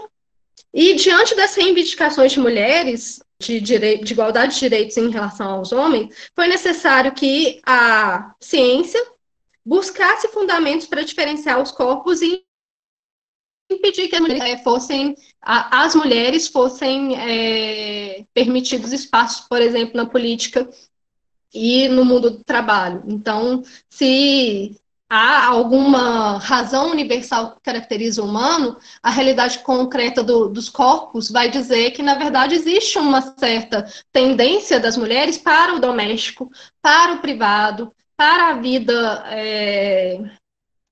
E 0.75 0.95
diante 0.95 1.35
das 1.35 1.55
reivindicações 1.55 2.33
de 2.33 2.41
mulheres, 2.41 3.21
de, 3.41 3.61
direito, 3.61 4.05
de 4.05 4.13
igualdade 4.13 4.55
de 4.55 4.61
direitos 4.61 4.97
em 4.99 5.11
relação 5.11 5.49
aos 5.49 5.73
homens, 5.73 6.15
foi 6.35 6.47
necessário 6.47 7.13
que 7.13 7.61
a 7.65 8.35
ciência 8.39 9.03
buscasse 9.69 10.29
fundamentos 10.29 10.87
para 10.87 11.05
diferenciar 11.05 11.61
os 11.61 11.71
corpos 11.71 12.23
e 12.23 12.43
impedir 13.71 14.09
que 14.09 14.17
as 14.17 14.23
mulheres 14.23 14.43
eh, 14.45 14.57
fossem, 14.63 15.15
as 15.43 15.95
mulheres 15.95 16.49
fossem 16.49 17.15
é, 17.17 18.25
permitidos 18.33 18.95
espaços, 18.95 19.47
por 19.47 19.61
exemplo, 19.61 19.95
na 19.95 20.07
política 20.07 20.67
e 21.53 21.87
no 21.87 22.03
mundo 22.03 22.31
do 22.31 22.45
trabalho. 22.45 23.03
Então, 23.07 23.63
se 23.91 24.75
há 25.07 25.47
alguma 25.47 26.39
razão 26.39 26.91
universal 26.91 27.57
que 27.57 27.61
caracteriza 27.63 28.23
o 28.23 28.27
humano, 28.27 28.79
a 29.03 29.11
realidade 29.11 29.59
concreta 29.59 30.23
do, 30.23 30.49
dos 30.49 30.71
corpos 30.71 31.31
vai 31.31 31.51
dizer 31.51 31.91
que, 31.91 32.03
na 32.03 32.15
verdade, 32.15 32.55
existe 32.55 32.99
uma 32.99 33.21
certa 33.21 33.87
tendência 34.11 34.81
das 34.81 34.97
mulheres 34.97 35.37
para 35.37 35.75
o 35.75 35.79
doméstico, 35.79 36.51
para 36.81 37.13
o 37.13 37.19
privado, 37.19 37.93
para 38.19 38.49
a 38.49 38.55
vida 38.55 39.25
é, 39.29 40.21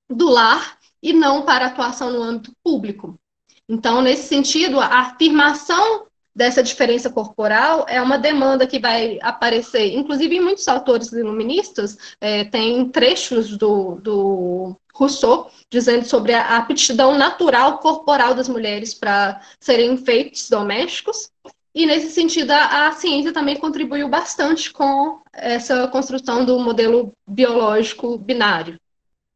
do 0.09 0.29
lar 0.29 0.77
e 1.03 1.11
não 1.11 1.41
para 1.43 1.65
a 1.65 1.67
atuação 1.67 2.09
no 2.09 2.23
âmbito 2.23 2.53
público. 2.63 3.19
Então, 3.67 4.01
nesse 4.01 4.29
sentido, 4.29 4.79
a 4.79 5.01
afirmação 5.01 6.07
dessa 6.33 6.63
diferença 6.63 7.09
corporal 7.09 7.85
é 7.89 8.01
uma 8.01 8.17
demanda 8.17 8.65
que 8.65 8.79
vai 8.79 9.19
aparecer, 9.21 9.93
inclusive 9.93 10.37
em 10.37 10.41
muitos 10.41 10.67
autores 10.67 11.11
iluministas, 11.11 11.97
é, 12.21 12.45
tem 12.45 12.87
trechos 12.89 13.57
do, 13.57 13.95
do 13.95 14.75
Rousseau 14.93 15.51
dizendo 15.69 16.05
sobre 16.05 16.33
a 16.33 16.57
aptidão 16.57 17.17
natural 17.17 17.79
corporal 17.79 18.33
das 18.35 18.47
mulheres 18.47 18.93
para 18.93 19.41
serem 19.59 19.93
enfeites 19.93 20.49
domésticos, 20.49 21.29
e 21.77 21.85
nesse 21.85 22.09
sentido, 22.09 22.49
a, 22.49 22.87
a, 22.87 22.91
ciência 22.93 23.31
também 23.31 23.55
contribuiu 23.55 24.09
bastante 24.09 24.73
com 24.73 25.21
essa 25.31 25.87
construção 25.89 26.43
do 26.43 26.59
modelo 26.59 27.13
biológico 27.27 28.17
binário. 28.17 28.79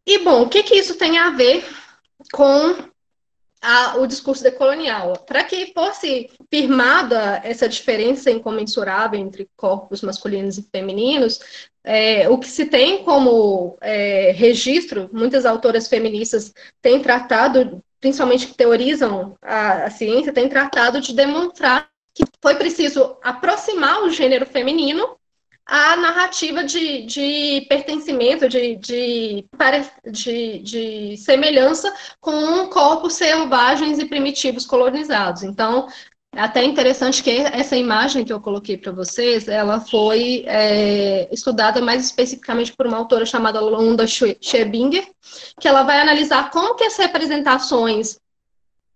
E, 0.08 0.18
bom, 0.18 0.42
o 0.42 0.50
que, 0.50 0.64
que 0.64 0.74
isso 0.74 0.96
tem 0.96 1.20
a 1.20 1.30
ver 1.30 1.64
com 2.34 2.76
a, 3.62 3.98
o 3.98 4.08
discurso 4.08 4.42
decolonial? 4.42 5.20
Para 5.20 5.44
que 5.44 5.72
fosse 5.72 6.32
firmada 6.52 7.40
essa 7.44 7.70
diferença 7.70 8.32
incomensurável 8.32 9.20
entre 9.20 9.48
corpos 9.56 10.02
masculinos 10.02 10.58
e 10.58 10.64
femininos, 10.64 11.40
é, 11.84 12.28
o 12.28 12.40
que 12.40 12.48
se 12.48 12.66
tem 12.66 13.04
como 13.04 13.78
é, 13.82 14.32
registro, 14.32 15.08
muitas 15.14 15.46
autoras 15.46 15.88
feministas 15.88 16.52
têm 16.82 17.04
tratado, 17.04 17.84
principalmente 18.00 18.48
que 18.48 18.56
teorizam 18.56 19.38
a, 19.44 19.84
a 19.84 19.90
ciência, 19.92 20.34
têm 20.34 20.50
tratado 20.50 21.00
de 21.00 21.14
demonstrar 21.14 21.91
que 22.14 22.24
foi 22.42 22.56
preciso 22.56 23.18
aproximar 23.24 24.04
o 24.04 24.10
gênero 24.10 24.46
feminino 24.46 25.18
à 25.66 25.96
narrativa 25.96 26.64
de, 26.64 27.04
de 27.06 27.66
pertencimento, 27.70 28.50
de, 28.50 28.76
de, 28.76 29.46
de, 30.12 30.60
de 30.60 31.18
semelhança 31.18 31.94
com 32.20 32.68
corpos 32.68 33.14
selvagens 33.14 34.00
e 34.00 34.06
primitivos 34.06 34.66
colonizados. 34.66 35.44
Então, 35.44 35.88
é 36.34 36.42
até 36.42 36.64
interessante 36.64 37.22
que 37.22 37.30
essa 37.30 37.76
imagem 37.76 38.24
que 38.24 38.32
eu 38.32 38.40
coloquei 38.40 38.78
para 38.78 38.92
vocês, 38.94 39.50
ela 39.50 39.82
foi 39.82 40.46
é, 40.48 41.28
estudada 41.34 41.82
mais 41.82 42.06
especificamente 42.06 42.74
por 42.74 42.88
uma 42.88 42.98
autora 42.98 43.26
chamada 43.26 43.60
Lunda 43.60 44.06
Schebinger, 44.08 45.06
que 45.60 45.68
ela 45.68 45.84
vai 45.84 46.00
analisar 46.00 46.50
como 46.50 46.76
que 46.76 46.86
as 46.86 46.98
representações 46.98 48.18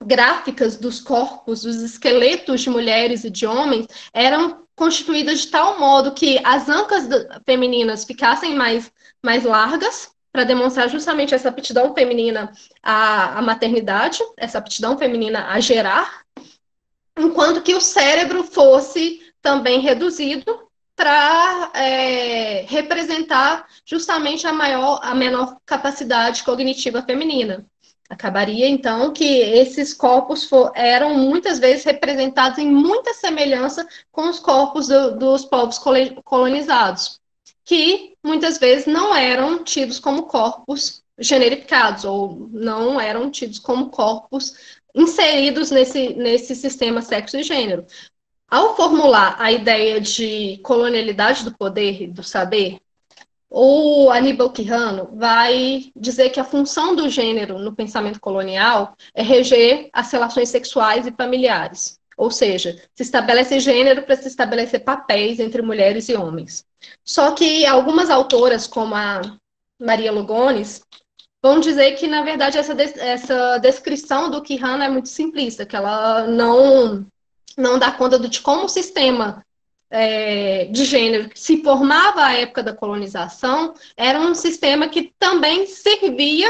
gráficas 0.05 0.77
dos 0.77 1.01
corpos, 1.01 1.63
dos 1.63 1.77
esqueletos 1.81 2.61
de 2.61 2.69
mulheres 2.69 3.23
e 3.23 3.29
de 3.29 3.45
homens 3.45 3.87
eram 4.13 4.63
constituídas 4.75 5.41
de 5.41 5.47
tal 5.47 5.79
modo 5.79 6.13
que 6.13 6.39
as 6.43 6.69
ancas 6.69 7.07
femininas 7.45 8.03
ficassem 8.03 8.55
mais, 8.55 8.91
mais 9.23 9.43
largas, 9.43 10.11
para 10.31 10.43
demonstrar 10.43 10.89
justamente 10.89 11.33
essa 11.33 11.47
aptidão 11.47 11.93
feminina 11.93 12.51
à, 12.83 13.39
à 13.39 13.41
maternidade, 13.41 14.19
essa 14.35 14.57
aptidão 14.57 14.97
feminina 14.97 15.47
a 15.47 15.61
gerar, 15.61 16.23
enquanto 17.17 17.61
que 17.61 17.73
o 17.73 17.79
cérebro 17.79 18.43
fosse 18.43 19.21
também 19.41 19.79
reduzido 19.79 20.65
para 20.93 21.71
é, 21.73 22.65
representar 22.67 23.65
justamente 23.85 24.45
a 24.45 24.51
maior, 24.51 24.99
a 25.01 25.15
menor 25.15 25.57
capacidade 25.65 26.43
cognitiva 26.43 27.01
feminina. 27.01 27.65
Acabaria, 28.07 28.67
então, 28.67 29.11
que 29.11 29.23
esses 29.23 29.91
corpos 29.93 30.43
for, 30.43 30.71
eram 30.75 31.17
muitas 31.17 31.57
vezes 31.57 31.83
representados 31.83 32.59
em 32.59 32.69
muita 32.69 33.13
semelhança 33.13 33.87
com 34.11 34.29
os 34.29 34.39
corpos 34.39 34.87
do, 34.87 35.17
dos 35.17 35.43
povos 35.43 35.79
colonizados, 36.23 37.19
que 37.63 38.15
muitas 38.23 38.59
vezes 38.59 38.85
não 38.85 39.15
eram 39.15 39.63
tidos 39.63 39.99
como 39.99 40.23
corpos 40.23 41.03
generificados, 41.17 42.05
ou 42.05 42.47
não 42.51 43.01
eram 43.01 43.31
tidos 43.31 43.57
como 43.57 43.89
corpos 43.89 44.53
inseridos 44.93 45.71
nesse, 45.71 46.13
nesse 46.13 46.55
sistema 46.55 47.01
sexo 47.01 47.37
e 47.37 47.43
gênero. 47.43 47.85
Ao 48.47 48.75
formular 48.75 49.35
a 49.39 49.51
ideia 49.51 49.99
de 49.99 50.59
colonialidade 50.63 51.43
do 51.43 51.57
poder 51.57 52.03
e 52.03 52.07
do 52.07 52.21
saber, 52.21 52.79
o 53.49 54.09
Aníbal 54.09 54.51
Quirrano 54.51 55.09
vai 55.13 55.91
dizer 55.95 56.29
que 56.29 56.39
a 56.39 56.43
função 56.43 56.95
do 56.95 57.09
gênero 57.09 57.59
no 57.59 57.75
pensamento 57.75 58.19
colonial 58.19 58.95
é 59.13 59.21
reger 59.21 59.89
as 59.93 60.11
relações 60.11 60.49
sexuais 60.49 61.05
e 61.07 61.11
familiares. 61.11 61.99
Ou 62.17 62.31
seja, 62.31 62.81
se 62.95 63.03
estabelece 63.03 63.59
gênero 63.59 64.03
para 64.03 64.15
se 64.15 64.27
estabelecer 64.27 64.83
papéis 64.83 65.39
entre 65.39 65.61
mulheres 65.61 66.07
e 66.07 66.15
homens. 66.15 66.65
Só 67.03 67.31
que 67.31 67.65
algumas 67.65 68.09
autoras, 68.09 68.65
como 68.67 68.95
a 68.95 69.21
Maria 69.79 70.11
Lugones, 70.11 70.81
vão 71.43 71.59
dizer 71.59 71.91
que, 71.93 72.07
na 72.07 72.23
verdade, 72.23 72.57
essa, 72.57 72.73
essa 72.73 73.57
descrição 73.59 74.31
do 74.31 74.41
Kihan 74.41 74.83
é 74.83 74.89
muito 74.89 75.09
simplista, 75.09 75.65
que 75.65 75.75
ela 75.75 76.25
não, 76.25 77.05
não 77.57 77.77
dá 77.77 77.91
conta 77.91 78.17
de 78.17 78.41
como 78.41 78.65
o 78.65 78.69
sistema 78.69 79.45
é, 79.89 80.65
de 80.65 80.85
gênero 80.85 81.29
que 81.29 81.39
se 81.39 81.61
formava 81.63 82.23
à 82.23 82.33
época 82.33 82.63
da 82.63 82.73
colonização 82.73 83.73
era 83.95 84.19
um 84.19 84.33
sistema 84.33 84.87
que 84.87 85.13
também 85.19 85.65
servia 85.67 86.49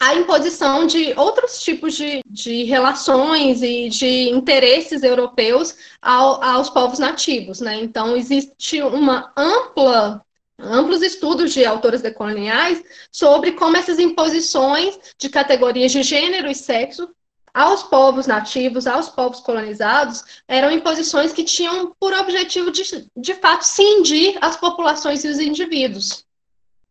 à 0.00 0.14
imposição 0.14 0.86
de 0.86 1.12
outros 1.16 1.60
tipos 1.60 1.94
de, 1.94 2.22
de 2.24 2.64
relações 2.64 3.62
e 3.62 3.88
de 3.88 4.30
interesses 4.30 5.02
europeus 5.02 5.76
ao, 6.00 6.42
aos 6.42 6.70
povos 6.70 6.98
nativos. 6.98 7.60
Né? 7.60 7.76
Então, 7.82 8.16
existe 8.16 8.80
uma 8.82 9.32
ampla 9.36 10.24
amplos 10.60 11.02
estudos 11.02 11.54
de 11.54 11.64
autores 11.64 12.02
decoloniais 12.02 12.82
sobre 13.12 13.52
como 13.52 13.76
essas 13.76 13.98
imposições 14.00 14.98
de 15.16 15.28
categorias 15.28 15.92
de 15.92 16.02
gênero 16.02 16.50
e 16.50 16.54
sexo 16.54 17.08
aos 17.54 17.82
povos 17.82 18.26
nativos, 18.26 18.86
aos 18.86 19.08
povos 19.08 19.40
colonizados, 19.40 20.24
eram 20.46 20.70
imposições 20.70 21.32
que 21.32 21.44
tinham 21.44 21.94
por 21.98 22.12
objetivo 22.12 22.70
de, 22.70 22.82
de 23.16 23.34
fato, 23.34 23.62
cindir 23.62 24.36
as 24.40 24.56
populações 24.56 25.24
e 25.24 25.28
os 25.28 25.38
indivíduos. 25.38 26.24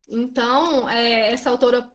Então, 0.08 0.88
é, 0.88 1.32
essa 1.32 1.50
autora, 1.50 1.92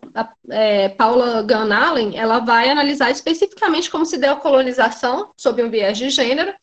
é, 0.49 0.89
Paula 0.89 1.41
Gunn 1.41 2.13
ela 2.13 2.39
vai 2.39 2.69
analisar 2.69 3.09
especificamente 3.09 3.89
como 3.89 4.05
se 4.05 4.17
deu 4.17 4.33
a 4.33 4.35
colonização, 4.35 5.31
sob 5.35 5.63
um 5.63 5.69
viés 5.69 5.97
de 5.97 6.09
gênero, 6.09 6.53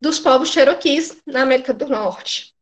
dos 0.00 0.18
povos 0.18 0.50
cherokees 0.50 1.16
na 1.26 1.42
América 1.42 1.72
do 1.72 1.88
Norte 1.88 2.52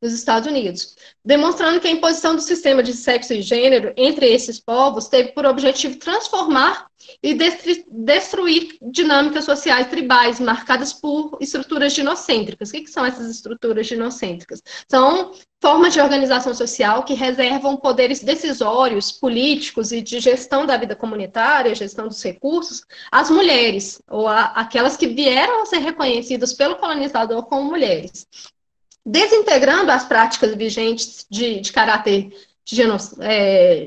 dos 0.00 0.14
Estados 0.14 0.48
Unidos, 0.48 0.96
demonstrando 1.24 1.78
que 1.78 1.86
a 1.86 1.90
imposição 1.90 2.34
do 2.34 2.40
sistema 2.40 2.82
de 2.82 2.94
sexo 2.94 3.34
e 3.34 3.42
gênero 3.42 3.92
entre 3.96 4.26
esses 4.26 4.58
povos 4.58 5.08
teve 5.08 5.32
por 5.32 5.44
objetivo 5.44 5.96
transformar 5.96 6.88
e 7.22 7.36
destruir 7.88 8.78
dinâmicas 8.80 9.44
sociais 9.44 9.88
tribais 9.88 10.40
marcadas 10.40 10.92
por 10.92 11.36
estruturas 11.40 11.92
ginocêntricas. 11.92 12.70
O 12.70 12.72
que, 12.72 12.86
são 12.86 13.04
essas 13.04 13.28
estruturas 13.30 13.86
ginocêntricas? 13.86 14.62
São 14.88 15.32
formas 15.60 15.92
de 15.92 16.00
organização 16.00 16.54
social 16.54 17.02
que 17.02 17.14
reservam 17.14 17.76
poderes 17.76 18.22
decisórios, 18.22 19.12
políticos 19.12 19.92
e 19.92 20.00
de 20.00 20.20
gestão 20.20 20.64
da 20.64 20.76
vida 20.76 20.96
comunitária, 20.96 21.74
gestão 21.74 22.08
dos 22.08 22.22
recursos, 22.22 22.82
às 23.10 23.28
mulheres, 23.28 24.00
ou 24.08 24.26
a, 24.28 24.44
aquelas 24.46 24.96
que 24.96 25.06
vieram 25.06 25.62
a 25.62 25.66
ser 25.66 25.78
reconhecidas 25.78 26.54
pelo 26.54 26.76
colonizador 26.76 27.42
como 27.44 27.70
mulheres 27.70 28.26
desintegrando 29.10 29.90
as 29.90 30.04
práticas 30.04 30.54
vigentes 30.54 31.26
de, 31.28 31.60
de 31.60 31.72
caráter 31.72 32.30
geno, 32.64 32.96
é, 33.20 33.86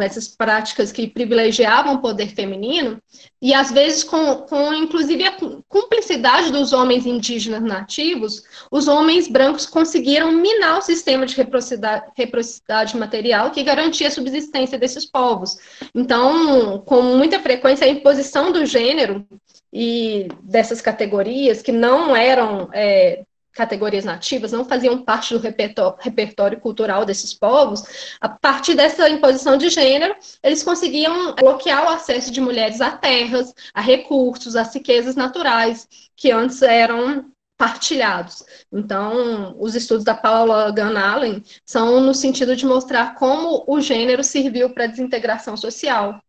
essas 0.00 0.28
práticas 0.28 0.92
que 0.92 1.06
privilegiavam 1.06 1.94
o 1.94 2.00
poder 2.00 2.28
feminino, 2.28 3.00
e 3.40 3.54
às 3.54 3.70
vezes 3.70 4.04
com, 4.04 4.36
com 4.42 4.74
inclusive 4.74 5.24
a 5.24 5.36
cumplicidade 5.66 6.52
dos 6.52 6.72
homens 6.72 7.06
indígenas 7.06 7.62
nativos, 7.62 8.42
os 8.70 8.88
homens 8.88 9.28
brancos 9.28 9.64
conseguiram 9.64 10.32
minar 10.32 10.78
o 10.78 10.82
sistema 10.82 11.24
de 11.24 11.34
reciprocidade, 11.34 12.96
material 12.96 13.50
que 13.50 13.62
garantia 13.62 14.08
a 14.08 14.10
subsistência 14.10 14.78
desses 14.78 15.06
povos. 15.06 15.56
Então, 15.94 16.82
com 16.84 17.00
muita 17.02 17.40
frequência, 17.40 17.86
a 17.86 17.90
imposição 17.90 18.52
do 18.52 18.66
gênero 18.66 19.24
e 19.72 20.28
dessas 20.42 20.80
categorias 20.80 21.62
que 21.62 21.72
não 21.72 22.14
eram 22.14 22.68
é, 22.72 23.22
categorias 23.58 24.04
nativas 24.04 24.52
não 24.52 24.64
faziam 24.64 25.02
parte 25.02 25.36
do 25.36 25.40
repertório, 25.40 26.60
cultural 26.60 27.04
desses 27.04 27.34
povos, 27.34 27.82
a 28.20 28.28
partir 28.28 28.76
dessa 28.76 29.10
imposição 29.10 29.56
de 29.56 29.68
gênero, 29.68 30.14
eles 30.44 30.62
conseguiam 30.62 31.34
bloquear 31.34 31.84
o 31.84 31.88
acesso 31.88 32.30
de 32.30 32.40
mulheres 32.40 32.80
a 32.80 32.92
terras, 32.92 33.52
a 33.74 33.80
recursos, 33.80 34.54
a 34.54 34.62
riquezas 34.62 35.16
naturais, 35.16 35.88
que 36.16 36.30
antes 36.30 36.62
eram 36.62 37.32
partilhados. 37.56 38.44
Então, 38.72 39.56
os 39.58 39.74
estudos 39.74 40.04
da 40.04 40.14
Paula 40.14 40.70
Gunn 40.70 40.96
Allen 40.96 41.42
são 41.66 42.00
no 42.00 42.14
sentido 42.14 42.54
de 42.54 42.64
mostrar 42.64 43.16
como 43.16 43.64
o 43.66 43.80
gênero 43.80 44.22
serviu 44.22 44.70
para 44.70 44.84
a 44.84 44.86
desintegração 44.86 45.56
social 45.56 46.22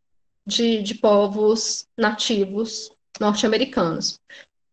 de, 0.48 0.82
de 0.82 0.96
povos 0.96 1.86
nativos 1.96 2.92
norte-americanos. 3.20 4.20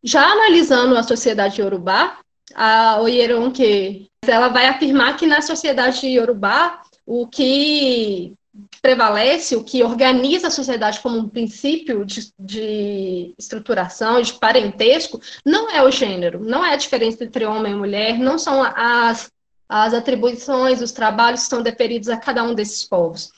Já 0.02 0.24
analisando 0.32 0.96
a 0.96 1.02
sociedade 1.02 1.60
iorubá, 1.60 2.18
a 2.54 3.00
Oyeronke, 3.00 4.10
ela 4.26 4.48
vai 4.48 4.66
afirmar 4.66 5.16
que 5.16 5.26
na 5.26 5.40
sociedade 5.40 6.06
iorubá, 6.06 6.82
o 7.04 7.26
que 7.26 8.34
prevalece, 8.80 9.56
o 9.56 9.64
que 9.64 9.82
organiza 9.82 10.48
a 10.48 10.50
sociedade 10.50 11.00
como 11.00 11.18
um 11.18 11.28
princípio 11.28 12.04
de, 12.04 12.32
de, 12.38 13.34
estruturação, 13.38 14.20
de 14.20 14.32
parentesco, 14.34 15.20
não 15.44 15.70
é 15.70 15.82
o 15.82 15.90
gênero, 15.90 16.42
não 16.42 16.64
é 16.64 16.72
a 16.72 16.76
diferença 16.76 17.24
entre 17.24 17.44
homem 17.44 17.72
e 17.72 17.76
mulher, 17.76 18.18
não 18.18 18.38
são 18.38 18.62
as, 18.62 19.30
as 19.68 19.94
atribuições, 19.94 20.80
os 20.80 20.92
trabalhos 20.92 21.42
que 21.42 21.50
são 21.50 21.62
deferidos 21.62 22.08
a 22.08 22.16
cada 22.16 22.42
um 22.42 22.54
desses 22.54 22.84
povos, 22.84 23.30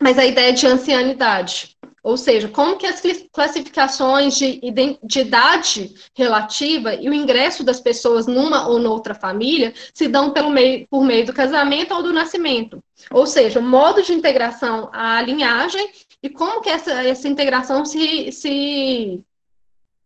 mas 0.00 0.18
a 0.18 0.26
ideia 0.26 0.52
de 0.52 0.66
ancianidade. 0.66 1.76
Ou 2.02 2.16
seja, 2.16 2.48
como 2.48 2.76
que 2.76 2.86
as 2.86 3.02
classificações 3.30 4.36
de, 4.36 4.60
de 5.02 5.20
idade 5.20 5.94
relativa 6.16 6.94
e 6.94 7.08
o 7.08 7.14
ingresso 7.14 7.62
das 7.62 7.80
pessoas 7.80 8.26
numa 8.26 8.66
ou 8.66 8.78
noutra 8.78 9.14
família 9.14 9.74
se 9.92 10.08
dão 10.08 10.30
pelo 10.30 10.50
meio, 10.50 10.86
por 10.88 11.04
meio 11.04 11.26
do 11.26 11.32
casamento 11.32 11.94
ou 11.94 12.02
do 12.02 12.12
nascimento. 12.12 12.82
Ou 13.10 13.26
seja, 13.26 13.60
o 13.60 13.62
modo 13.62 14.02
de 14.02 14.12
integração 14.12 14.88
à 14.92 15.20
linhagem 15.20 15.90
e 16.22 16.30
como 16.30 16.60
que 16.60 16.70
essa, 16.70 16.92
essa 17.02 17.28
integração 17.28 17.84
se, 17.84 18.32
se 18.32 19.22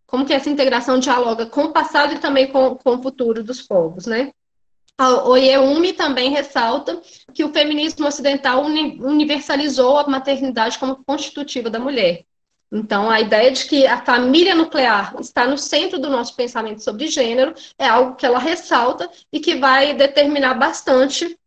como 0.07 0.24
que 0.24 0.32
essa 0.32 0.51
integração 0.51 0.99
dialoga 0.99 1.47
com 1.47 1.64
o 1.64 1.72
passado 1.72 2.14
e 2.14 2.18
também 2.18 2.49
com, 2.51 2.76
com 2.76 2.97
o 2.97 3.03
futuro 3.03 3.42
dos 3.42 3.62
povos, 3.62 4.07
né? 4.07 4.32
A 4.97 5.28
Oyeumi 5.28 5.92
também 5.92 6.30
ressalta 6.30 7.01
que 7.32 7.42
o 7.42 7.53
feminismo 7.53 8.07
ocidental 8.07 8.62
universalizou 8.64 9.99
a 9.99 10.07
maternidade 10.07 10.78
como 10.78 11.03
constitutiva 11.05 11.68
da 11.68 11.80
mulher. 11.80 12.24
Então, 12.70 13.11
a 13.11 13.20
ideia 13.20 13.51
de 13.51 13.66
que 13.66 13.86
a 13.86 14.05
família 14.05 14.55
nuclear 14.55 15.14
está 15.20 15.47
no 15.47 15.59
centro 15.59 15.99
do 15.99 16.11
nosso 16.11 16.34
pensamento 16.34 16.82
sobre 16.82 17.09
gênero 17.09 17.55
é 17.78 17.86
algo 17.86 18.16
que 18.16 18.26
ela 18.26 18.38
ressalta 18.38 19.11
e 19.32 19.40
que 19.40 19.57
vai 19.57 19.95
determinar 19.95 20.55
bastante 20.55 21.38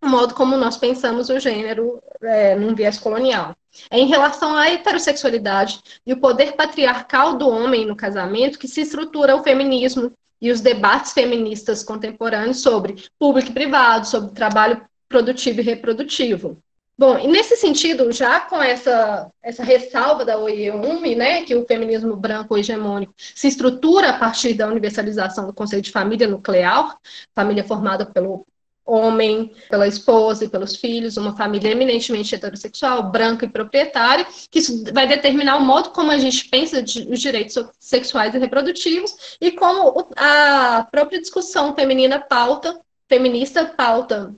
o 0.00 0.08
modo 0.08 0.34
como 0.34 0.56
nós 0.56 0.76
pensamos 0.76 1.28
o 1.28 1.38
gênero 1.40 2.00
é, 2.22 2.54
num 2.54 2.74
viés 2.74 2.98
colonial. 2.98 3.56
É 3.90 3.98
em 3.98 4.06
relação 4.06 4.56
à 4.56 4.68
heterossexualidade 4.70 5.80
e 6.06 6.12
o 6.12 6.20
poder 6.20 6.52
patriarcal 6.52 7.36
do 7.36 7.48
homem 7.48 7.86
no 7.86 7.96
casamento 7.96 8.58
que 8.58 8.68
se 8.68 8.80
estrutura 8.80 9.36
o 9.36 9.42
feminismo 9.42 10.12
e 10.40 10.50
os 10.50 10.60
debates 10.60 11.12
feministas 11.12 11.82
contemporâneos 11.82 12.60
sobre 12.60 12.96
público 13.18 13.50
e 13.50 13.54
privado, 13.54 14.06
sobre 14.06 14.34
trabalho 14.34 14.82
produtivo 15.08 15.60
e 15.60 15.64
reprodutivo. 15.64 16.62
Bom, 16.98 17.16
e 17.16 17.28
nesse 17.28 17.56
sentido, 17.56 18.10
já 18.10 18.40
com 18.40 18.60
essa, 18.60 19.30
essa 19.40 19.62
ressalva 19.62 20.24
da 20.24 20.36
OIEUMI, 20.36 21.14
né, 21.14 21.42
que 21.44 21.54
o 21.54 21.64
feminismo 21.64 22.16
branco 22.16 22.58
hegemônico 22.58 23.14
se 23.16 23.46
estrutura 23.46 24.10
a 24.10 24.18
partir 24.18 24.54
da 24.54 24.66
universalização 24.66 25.46
do 25.46 25.54
conceito 25.54 25.84
de 25.84 25.92
família 25.92 26.26
nuclear, 26.26 26.96
família 27.36 27.62
formada 27.62 28.04
pelo 28.04 28.44
homem, 28.88 29.52
pela 29.68 29.86
esposa 29.86 30.44
e 30.44 30.48
pelos 30.48 30.76
filhos, 30.76 31.18
uma 31.18 31.36
família 31.36 31.70
eminentemente 31.70 32.34
heterossexual, 32.34 33.10
branca 33.10 33.44
e 33.44 33.48
proprietária, 33.48 34.26
que 34.50 34.58
isso 34.58 34.82
vai 34.92 35.06
determinar 35.06 35.56
o 35.56 35.64
modo 35.64 35.90
como 35.90 36.10
a 36.10 36.18
gente 36.18 36.48
pensa 36.48 36.82
os 36.82 37.20
direitos 37.20 37.54
sexuais 37.78 38.34
e 38.34 38.38
reprodutivos 38.38 39.36
e 39.40 39.52
como 39.52 40.08
a 40.16 40.86
própria 40.90 41.20
discussão 41.20 41.74
feminina 41.74 42.18
pauta, 42.18 42.80
feminista 43.08 43.66
pauta 43.66 44.34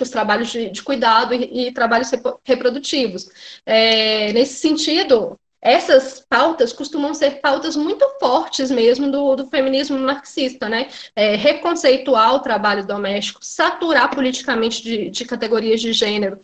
os 0.00 0.10
trabalhos 0.10 0.50
de, 0.50 0.70
de 0.70 0.82
cuidado 0.82 1.34
e, 1.34 1.68
e, 1.68 1.72
trabalhos 1.72 2.10
reprodutivos. 2.44 3.30
É, 3.64 4.32
nesse 4.32 4.54
sentido, 4.54 5.39
essas 5.62 6.20
pautas 6.20 6.72
costumam 6.72 7.12
ser 7.14 7.40
pautas 7.40 7.76
muito 7.76 8.06
fortes 8.18 8.70
mesmo 8.70 9.10
do, 9.10 9.36
do 9.36 9.46
feminismo 9.46 9.98
marxista, 9.98 10.68
né? 10.68 10.88
É, 11.14 11.36
reconceituar 11.36 12.34
o 12.34 12.40
trabalho 12.40 12.86
doméstico, 12.86 13.44
saturar 13.44 14.10
politicamente 14.10 14.82
de, 14.82 15.10
de 15.10 15.24
categorias 15.24 15.80
de 15.80 15.92
gênero, 15.92 16.40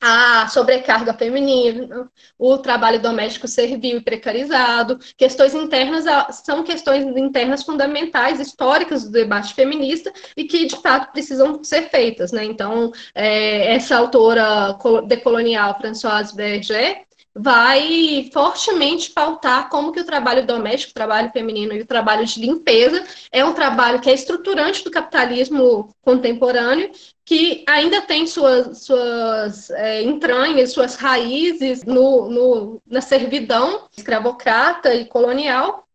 a 0.00 0.46
sobrecarga 0.48 1.14
feminina, 1.14 2.10
o 2.38 2.58
trabalho 2.58 3.00
doméstico 3.00 3.48
servil 3.48 3.98
e 3.98 4.00
precarizado, 4.00 4.98
questões 5.16 5.54
internas 5.54 6.04
são 6.44 6.62
questões 6.62 7.04
internas 7.16 7.62
fundamentais, 7.62 8.38
históricas 8.38 9.04
do 9.04 9.10
debate 9.10 9.54
feminista 9.54 10.12
e 10.36 10.44
que, 10.44 10.66
de 10.66 10.76
fato, 10.76 11.12
precisam 11.12 11.62
ser 11.64 11.88
feitas. 11.88 12.30
Né? 12.30 12.44
Então, 12.44 12.92
é, 13.14 13.74
essa 13.74 13.96
autora 13.96 14.76
decolonial, 15.06 15.78
Françoise 15.78 16.34
Berger, 16.34 17.05
vai 17.38 18.30
fortemente 18.32 19.10
pautar 19.10 19.68
como 19.68 19.92
que 19.92 20.00
o 20.00 20.06
trabalho 20.06 20.46
doméstico, 20.46 20.92
o 20.92 20.94
trabalho 20.94 21.30
feminino 21.30 21.74
e 21.74 21.82
o 21.82 21.86
trabalho 21.86 22.24
de 22.24 22.40
limpeza 22.40 23.04
é 23.30 23.44
um 23.44 23.52
trabalho 23.52 24.00
que 24.00 24.08
é 24.08 24.14
estruturante 24.14 24.82
do 24.82 24.90
capitalismo 24.90 25.94
contemporâneo, 26.00 26.90
que 27.26 27.62
ainda 27.68 28.00
tem 28.00 28.26
suas, 28.26 28.78
suas 28.78 29.68
é, 29.70 30.02
entranhas, 30.02 30.72
suas 30.72 30.96
raízes 30.96 31.84
no, 31.84 32.30
no, 32.30 32.82
na 32.86 33.02
servidão 33.02 33.86
escravocrata 33.94 34.94
e 34.94 35.04
colonial, 35.04 35.85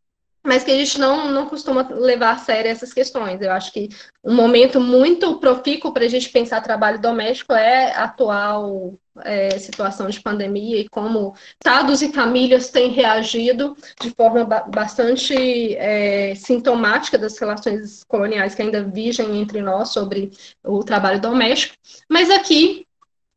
mas 0.43 0.63
que 0.63 0.71
a 0.71 0.75
gente 0.75 0.99
não, 0.99 1.29
não 1.31 1.45
costuma 1.45 1.87
levar 1.89 2.31
a 2.31 2.37
sério 2.37 2.71
essas 2.71 2.93
questões. 2.93 3.41
Eu 3.41 3.51
acho 3.51 3.71
que 3.71 3.89
um 4.23 4.33
momento 4.33 4.79
muito 4.79 5.39
profícuo 5.39 5.93
para 5.93 6.05
a 6.05 6.07
gente 6.07 6.29
pensar 6.29 6.61
trabalho 6.61 6.99
doméstico 6.99 7.53
é 7.53 7.93
a 7.93 8.05
atual 8.05 8.97
é, 9.23 9.57
situação 9.59 10.07
de 10.09 10.21
pandemia 10.21 10.79
e 10.79 10.89
como 10.89 11.35
estados 11.53 12.01
e 12.01 12.11
famílias 12.11 12.69
têm 12.69 12.91
reagido 12.91 13.75
de 14.01 14.09
forma 14.11 14.45
ba 14.45 14.61
bastante 14.61 15.75
é, 15.75 16.33
sintomática 16.35 17.17
das 17.17 17.37
relações 17.37 18.03
coloniais 18.05 18.55
que 18.55 18.61
ainda 18.61 18.83
vigem 18.83 19.39
entre 19.39 19.61
nós 19.61 19.89
sobre 19.89 20.31
o 20.63 20.83
trabalho 20.83 21.19
doméstico. 21.19 21.75
Mas 22.09 22.29
aqui 22.29 22.87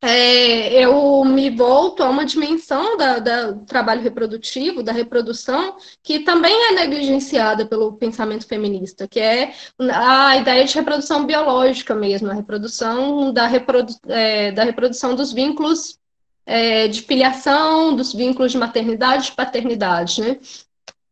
é, 0.06 0.84
eu 0.84 1.24
me 1.24 1.48
volto 1.48 2.02
a 2.02 2.10
uma 2.10 2.26
dimensão 2.26 2.96
da, 2.96 3.18
da, 3.18 3.50
do 3.52 3.64
trabalho 3.64 4.02
reprodutivo, 4.02 4.82
da 4.82 4.92
reprodução, 4.92 5.76
que 6.02 6.20
também 6.20 6.52
é 6.68 6.72
negligenciada 6.72 7.66
pelo 7.66 7.94
pensamento 7.94 8.46
feminista, 8.46 9.08
que 9.08 9.18
é 9.18 9.54
a 9.90 10.36
ideia 10.36 10.64
de 10.64 10.74
reprodução 10.74 11.24
biológica 11.24 11.94
mesmo, 11.94 12.30
a 12.30 12.34
reprodução 12.34 13.32
da, 13.32 13.46
reprodu, 13.46 13.94
é, 14.08 14.52
da 14.52 14.64
reprodução 14.64 15.14
dos 15.14 15.32
vínculos 15.32 15.98
é, 16.44 16.86
de 16.86 17.00
filiação, 17.00 17.96
dos 17.96 18.12
vínculos 18.12 18.52
de 18.52 18.58
maternidade 18.58 19.30
e 19.30 19.36
paternidade, 19.36 20.20
né? 20.20 20.38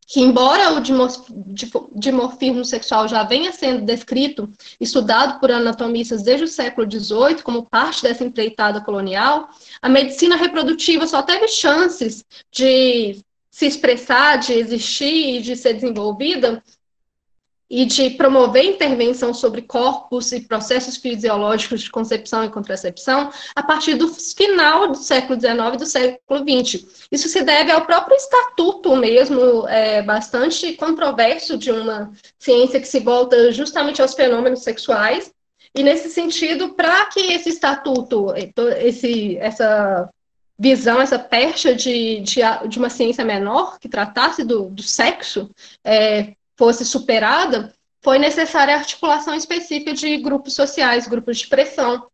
Que 0.07 0.19
embora 0.19 0.73
o 0.73 0.81
dimorfismo 1.95 2.65
sexual 2.65 3.07
já 3.07 3.23
venha 3.23 3.51
sendo 3.51 3.85
descrito, 3.85 4.49
estudado 4.79 5.39
por 5.39 5.51
anatomistas 5.51 6.23
desde 6.23 6.45
o 6.45 6.47
século 6.47 6.89
XVIII 6.89 7.41
como 7.43 7.65
parte 7.65 8.03
dessa 8.03 8.23
empreitada 8.23 8.81
colonial, 8.81 9.49
a 9.81 9.89
medicina 9.89 10.35
reprodutiva 10.35 11.07
só 11.07 11.21
teve 11.21 11.47
chances 11.47 12.23
de 12.51 13.21
se 13.49 13.65
expressar, 13.65 14.37
de 14.37 14.53
existir 14.53 15.37
e 15.37 15.41
de 15.41 15.55
ser 15.55 15.73
desenvolvida 15.73 16.61
e 17.75 17.85
de 17.85 18.11
promover 18.11 18.63
intervenção 18.63 19.33
sobre 19.33 19.63
corpos 19.63 20.31
e 20.31 20.41
processos 20.41 20.95
fisiológicos 20.95 21.81
de 21.81 21.89
concepção 21.89 22.45
e 22.45 22.49
contracepção 22.51 23.31
a 23.55 23.63
partir 23.63 23.95
do 23.95 24.09
final 24.09 24.89
do 24.89 24.95
século 24.95 25.39
XIX 25.39 25.73
e 25.73 25.77
do 25.77 25.85
século 25.87 26.45
XX. 26.47 27.07
Isso 27.11 27.27
se 27.27 27.41
deve 27.41 27.71
ao 27.71 27.83
próprio 27.83 28.15
estatuto 28.15 28.95
mesmo, 28.95 29.67
é, 29.67 30.03
bastante 30.03 30.73
controverso 30.73 31.57
de 31.57 31.71
uma 31.71 32.11
ciência 32.37 32.79
que 32.79 32.87
se 32.87 32.99
volta 32.99 33.51
justamente 33.51 34.03
aos 34.03 34.13
fenômenos 34.13 34.61
sexuais. 34.61 35.33
E 35.73 35.81
nesse 35.81 36.11
sentido, 36.11 36.75
para 36.75 37.07
que 37.07 37.19
esse 37.33 37.49
estatuto, 37.49 38.27
esse, 38.77 39.35
essa 39.37 40.07
visão, 40.59 41.01
essa 41.01 41.17
percha 41.17 41.73
de, 41.73 42.19
de, 42.19 42.41
de, 42.69 42.77
uma 42.77 42.91
ciência 42.91 43.25
menor 43.25 43.79
que 43.79 43.89
tratasse 43.89 44.43
do, 44.43 44.69
do 44.69 44.83
sexo, 44.83 45.49
é, 45.83 46.33
fosse 46.57 46.85
superada, 46.85 47.73
foi 48.01 48.19
necessária 48.19 48.75
a 48.75 48.79
articulação 48.79 49.33
específica 49.33 49.93
de 49.93 50.17
grupos 50.17 50.53
sociais, 50.53 51.07
grupos 51.07 51.39
de 51.39 51.47
pressão, 51.47 52.07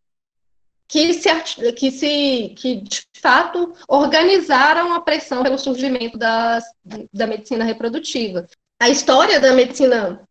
que 0.88 1.14
se, 1.14 1.30
que 1.74 1.92
se 1.92 2.56
que 2.58 2.76
de 2.78 3.04
fato 3.22 3.74
organizaram 3.88 4.94
a 4.94 5.02
pressão 5.02 5.44
pelo 5.44 5.58
surgimento 5.58 6.18
das, 6.18 6.64
da 7.14 7.28
medicina 7.28 7.64
reprodutiva. 7.64 8.48
A 8.80 8.90
história 8.90 9.40
da 9.40 9.54
medicina 9.54 10.22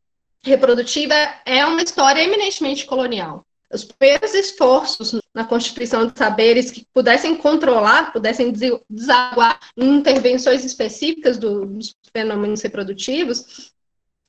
reprodutiva 0.42 1.14
é 1.44 1.64
uma 1.66 1.82
história 1.82 2.22
eminentemente 2.22 2.86
colonial. 2.86 3.44
Os 3.70 3.84
primeiros 3.84 4.32
esforços 4.34 5.20
na 5.34 5.44
constituição 5.44 6.06
de 6.06 6.18
saberes 6.18 6.70
que 6.70 6.86
pudessem 6.92 7.36
controlar, 7.36 8.12
pudessem 8.12 8.52
desaguar 8.88 9.60
intervenções 9.76 10.64
específicas 10.64 11.36
do, 11.36 11.66
dos 11.66 11.94
fenômenos 12.12 12.62
reprodutivos, 12.62 13.70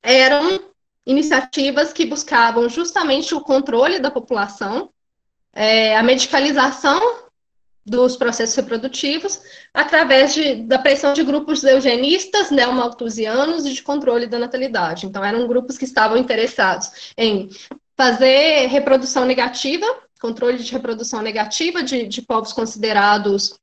eram 0.02 0.60
iniciativas 1.06 1.91
que 1.91 2.06
buscavam 2.06 2.70
justamente 2.70 3.34
o 3.34 3.41
controle 3.41 4.00
da 4.00 4.12
população, 4.12 4.89
é, 5.54 5.97
a 5.97 6.04
medicalização 6.04 7.30
dos 7.86 8.16
processos 8.16 8.56
reprodutivos, 8.56 9.41
através 9.74 10.34
de, 10.34 10.64
da 10.64 10.78
pressão 10.78 11.14
de 11.14 11.24
grupos 11.24 11.64
eugenistas, 11.64 12.52
neomalthusianos 12.52 13.66
e 13.66 13.74
de 13.74 13.82
controle 13.82 14.28
da 14.28 14.38
natalidade. 14.38 15.08
Então, 15.08 15.24
eram 15.24 15.47
grupos 15.47 15.78
que 15.78 15.86
estavam 15.86 16.18
interessados 16.18 17.14
em 17.18 17.50
fazer 17.97 18.68
reprodução 18.68 19.26
negativa, 19.26 19.86
controle 20.22 20.60
de 20.60 20.72
reprodução 20.72 21.22
negativa 21.22 21.82
de, 21.82 22.08
de 22.08 22.22
povos 22.22 22.54
considerados 22.54 23.60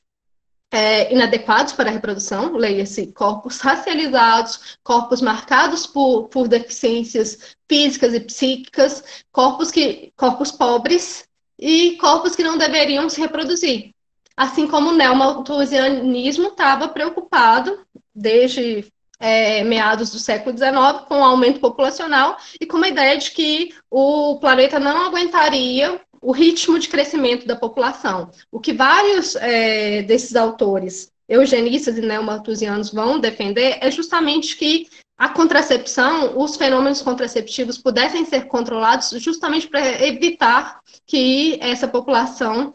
é, 0.71 1.13
inadequados 1.13 1.73
para 1.73 1.89
a 1.89 1.93
reprodução, 1.93 2.57
leia-se 2.57 3.07
corpos 3.13 3.61
racializados, 3.61 4.79
corpos 4.83 5.21
marcados 5.21 5.87
por, 5.87 6.29
por 6.29 6.49
deficiências 6.49 7.57
físicas 7.69 8.15
e 8.15 8.21
psíquicas, 8.21 9.25
corpos, 9.33 9.71
que, 9.71 10.13
corpos 10.17 10.51
pobres 10.51 11.29
e 11.59 11.97
corpos 11.97 12.35
que 12.35 12.43
não 12.43 12.59
deveriam 12.59 13.09
se 13.09 13.21
reproduzir. 13.21 13.95
Assim 14.37 14.67
como 14.67 14.91
o 14.91 14.95
neomalthusianismo 14.95 16.49
estava 16.49 16.89
preocupado 16.89 17.87
desde 18.15 18.93
é, 19.19 19.65
meados 19.65 20.11
do 20.11 20.19
século 20.19 20.57
XIX 20.57 21.07
com 21.09 21.21
o 21.21 21.25
aumento 21.25 21.61
populacional 21.61 22.37
e 22.61 22.67
com 22.67 22.77
a 22.79 22.89
ideia 22.89 23.17
de 23.17 23.31
que 23.31 23.75
o 23.91 24.39
planeta 24.39 24.79
não 24.79 25.07
aguentaria 25.07 26.01
o 26.21 26.33
ritmo 26.33 26.79
de 26.79 26.89
crescimento 26.89 27.47
da 27.47 27.57
população. 27.57 28.31
O 28.51 28.61
que 28.61 28.73
vários 28.73 29.37
é, 29.37 30.03
desses 30.03 30.37
autores, 30.37 31.11
eugenistas 31.29 31.99
e 31.99 32.01
neomalthusianos, 32.01 32.91
vão 32.91 33.19
defender 33.19 33.79
é 33.81 33.91
justamente 33.91 34.57
que 34.57 34.89
a 35.19 35.31
contracepção, 35.31 36.39
os 36.39 36.57
fenômenos 36.57 37.01
contraceptivos 37.01 37.79
pudessem 37.79 38.25
ser 38.27 38.47
controlados 38.47 39.11
justamente 39.23 39.67
para 39.67 40.07
evitar 40.07 40.81
que 41.07 41.59
essa 41.61 41.89
população, 41.89 42.75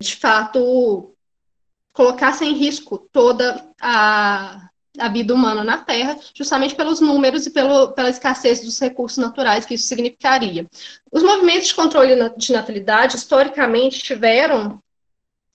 de 0.00 0.16
fato, 0.16 1.14
colocasse 1.92 2.44
em 2.44 2.54
risco 2.54 2.98
toda 3.12 3.64
a 3.80 4.65
a 4.98 5.08
vida 5.08 5.34
humana 5.34 5.62
na 5.62 5.78
Terra, 5.78 6.18
justamente 6.34 6.74
pelos 6.74 7.00
números 7.00 7.46
e 7.46 7.50
pelo, 7.50 7.92
pela 7.92 8.10
escassez 8.10 8.60
dos 8.60 8.78
recursos 8.78 9.18
naturais 9.18 9.64
que 9.64 9.74
isso 9.74 9.86
significaria. 9.88 10.66
Os 11.12 11.22
movimentos 11.22 11.68
de 11.68 11.74
controle 11.74 12.14
de 12.36 12.52
natalidade, 12.52 13.16
historicamente, 13.16 14.02
tiveram 14.02 14.80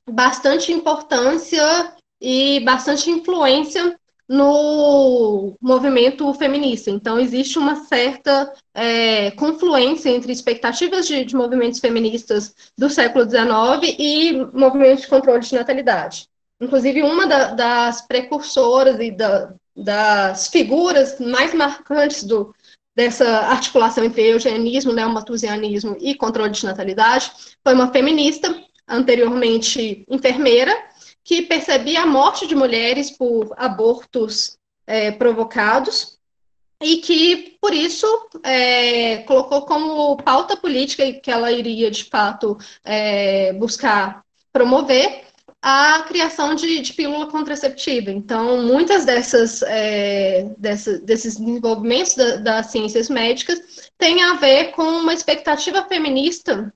bastante 0.10 0.72
importância 0.72 1.94
e 2.20 2.60
bastante 2.62 3.10
influência 3.10 3.98
no 4.32 5.58
movimento 5.60 6.34
feminista. 6.36 6.90
Então, 6.90 7.20
existe 7.20 7.60
uma 7.60 7.84
certa 7.84 8.54
é, 8.74 9.32
confluência 9.32 10.10
entre 10.10 10.32
expectativas 10.32 11.06
de, 11.06 11.26
de 11.26 11.36
movimentos 11.36 11.80
feministas 11.80 12.56
do 12.78 12.90
século 12.90 13.30
XIX 13.30 13.94
e 14.00 14.34
movimentos 14.54 15.02
de 15.02 15.10
controle 15.10 15.42
de 15.42 15.54
natalidade. 15.54 16.31
Inclusive, 16.62 17.02
uma 17.02 17.26
da, 17.26 17.54
das 17.56 18.02
precursoras 18.04 19.00
e 19.00 19.10
da, 19.10 19.52
das 19.76 20.48
figuras 20.48 21.20
mais 21.20 21.54
marcantes 21.56 22.24
do, 22.24 22.54
dessa 22.96 23.28
articulação 23.48 24.04
entre 24.04 24.28
eugenismo, 24.28 24.94
neomatusianismo 24.94 25.98
e 26.00 26.14
controle 26.14 26.52
de 26.52 26.66
natalidade 26.66 27.32
foi 27.64 27.74
uma 27.74 27.92
feminista, 27.92 28.56
anteriormente 28.88 30.06
enfermeira, 30.08 30.76
que 31.24 31.42
percebia 31.42 32.04
a 32.04 32.08
morte 32.08 32.46
de 32.46 32.56
mulheres 32.56 33.10
por 33.10 33.54
abortos 33.58 34.58
é, 34.86 35.12
provocados 35.12 36.20
e 36.82 36.98
que, 36.98 37.58
por 37.62 37.74
isso, 37.74 38.08
é, 38.44 39.18
colocou 39.20 39.62
como 39.64 40.18
pauta 40.18 40.58
política 40.58 41.12
que 41.14 41.32
ela 41.32 41.52
iria, 41.52 41.90
de 41.90 42.06
fato, 42.06 42.58
é, 42.84 43.54
buscar 43.54 44.24
promover 44.52 45.31
a 45.62 46.04
criação 46.08 46.56
de, 46.56 46.80
de 46.80 46.94
pílula 46.94 47.28
contraceptiva. 47.28 48.10
Então, 48.10 48.64
muitas 48.64 49.06
dessas, 49.06 49.62
é, 49.62 50.50
dessa, 50.58 50.98
desses 51.00 51.38
desenvolvimentos 51.38 52.16
da, 52.16 52.38
das 52.38 52.68
ciências 52.68 53.10
médicas 53.10 53.92
têm 53.98 54.24
a 54.24 54.34
ver 54.34 54.72
com 54.72 54.82
uma 54.82 55.14
expectativa 55.14 55.86
feminista, 55.86 56.74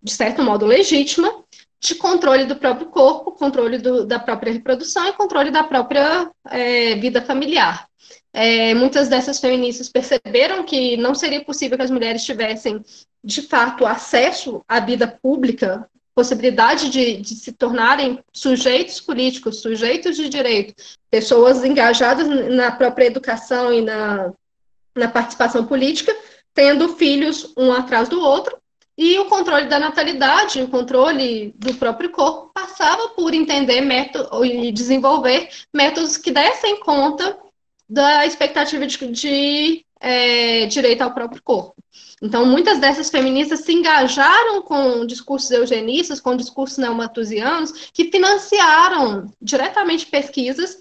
de 0.00 0.12
certo 0.12 0.42
modo 0.42 0.64
legítima, 0.64 1.42
de 1.80 1.96
controle 1.96 2.44
do 2.44 2.54
próprio 2.54 2.86
corpo, 2.86 3.32
controle 3.32 3.76
do, 3.78 4.06
da 4.06 4.20
própria 4.20 4.52
reprodução 4.52 5.08
e 5.08 5.12
controle 5.14 5.50
da 5.50 5.64
própria 5.64 6.30
é, 6.48 6.94
vida 6.94 7.20
familiar. 7.20 7.88
É, 8.32 8.72
muitas 8.72 9.08
dessas 9.08 9.40
feministas 9.40 9.88
perceberam 9.88 10.64
que 10.64 10.96
não 10.96 11.12
seria 11.12 11.44
possível 11.44 11.76
que 11.76 11.82
as 11.82 11.90
mulheres 11.90 12.24
tivessem, 12.24 12.82
de 13.22 13.42
fato, 13.42 13.84
acesso 13.84 14.64
à 14.68 14.78
vida 14.78 15.08
pública 15.08 15.88
possibilidade 16.14 16.90
de, 16.90 17.16
de, 17.16 17.34
se 17.34 17.52
tornarem 17.52 18.18
sujeitos 18.32 19.00
políticos, 19.00 19.60
sujeitos 19.60 20.16
de 20.16 20.28
direito, 20.28 20.74
pessoas 21.10 21.64
engajadas 21.64 22.28
na 22.50 22.70
própria 22.70 23.06
educação 23.06 23.72
e 23.72 23.80
na, 23.80 24.32
na 24.94 25.08
participação 25.08 25.64
política, 25.64 26.14
tendo 26.54 26.96
filhos 26.96 27.52
um 27.56 27.72
atrás 27.72 28.08
do 28.08 28.20
outro, 28.20 28.56
e 28.96 29.18
o 29.18 29.24
controle 29.24 29.66
da 29.66 29.78
natalidade, 29.78 30.60
o 30.60 30.68
controle 30.68 31.54
do 31.56 31.74
próprio 31.74 32.10
corpo, 32.10 32.50
passava 32.52 33.08
por 33.10 33.32
entender 33.32 33.80
método, 33.80 34.44
e 34.44 34.70
desenvolver 34.70 35.48
métodos 35.72 36.18
que 36.18 36.30
dessem 36.30 36.78
conta 36.80 37.38
da 37.88 38.26
expectativa 38.26 38.86
de, 38.86 38.98
de 39.08 39.84
é, 40.02 40.66
direito 40.66 41.02
ao 41.02 41.14
próprio 41.14 41.40
corpo. 41.42 41.76
Então, 42.20 42.44
muitas 42.44 42.78
dessas 42.78 43.10
feministas 43.10 43.60
se 43.60 43.72
engajaram 43.72 44.62
com 44.62 45.06
discursos 45.06 45.50
eugenistas, 45.50 46.20
com 46.20 46.36
discursos 46.36 46.78
neomatusianos, 46.78 47.90
que 47.92 48.10
financiaram 48.10 49.32
diretamente 49.40 50.06
pesquisas 50.06 50.76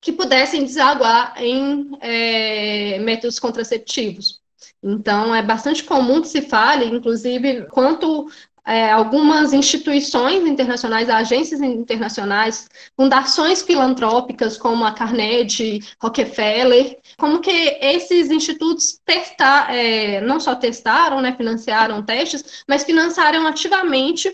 que 0.00 0.12
pudessem 0.12 0.64
desaguar 0.64 1.34
em 1.36 1.90
é, 2.00 2.98
métodos 3.00 3.38
contraceptivos. 3.38 4.40
Então, 4.82 5.34
é 5.34 5.42
bastante 5.42 5.82
comum 5.82 6.20
que 6.20 6.28
se 6.28 6.42
fale, 6.42 6.84
inclusive, 6.84 7.66
quanto 7.66 8.30
é, 8.66 8.90
algumas 8.90 9.52
instituições 9.52 10.44
internacionais, 10.44 11.08
agências 11.08 11.60
internacionais, 11.60 12.68
fundações 12.96 13.62
filantrópicas 13.62 14.58
como 14.58 14.84
a 14.84 14.90
Carnegie, 14.90 15.80
Rockefeller, 16.02 16.98
como 17.16 17.40
que 17.40 17.78
esses 17.80 18.28
institutos 18.28 19.00
testar, 19.04 19.72
é, 19.72 20.20
não 20.20 20.40
só 20.40 20.56
testaram, 20.56 21.20
né, 21.20 21.32
financiaram 21.36 22.02
testes, 22.02 22.64
mas 22.66 22.82
financiaram 22.82 23.46
ativamente 23.46 24.28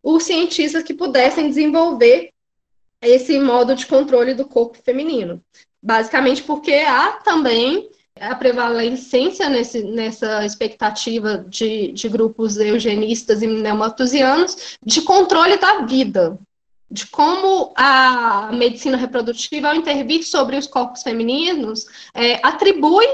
os 0.00 0.22
cientistas 0.22 0.84
que 0.84 0.94
pudessem 0.94 1.48
desenvolver 1.48 2.30
esse 3.00 3.40
modo 3.40 3.74
de 3.74 3.84
controle 3.86 4.32
do 4.32 4.46
corpo 4.46 4.78
feminino. 4.78 5.42
Basicamente 5.82 6.44
porque 6.44 6.74
há 6.74 7.14
também 7.24 7.90
a 8.22 8.36
prevalência 8.36 9.48
nesse, 9.48 9.82
nessa 9.82 10.46
expectativa 10.46 11.38
de, 11.48 11.92
de 11.92 12.08
grupos 12.08 12.56
eugenistas 12.56 13.42
e 13.42 13.46
neomatusianos 13.48 14.78
de 14.84 15.02
controle 15.02 15.56
da 15.56 15.80
vida, 15.84 16.38
de 16.88 17.06
como 17.08 17.72
a 17.76 18.50
medicina 18.52 18.96
reprodutiva, 18.96 19.68
ao 19.68 19.74
intervir 19.74 20.22
sobre 20.22 20.56
os 20.56 20.68
corpos 20.68 21.02
femininos, 21.02 21.86
é, 22.14 22.34
atribui 22.46 23.06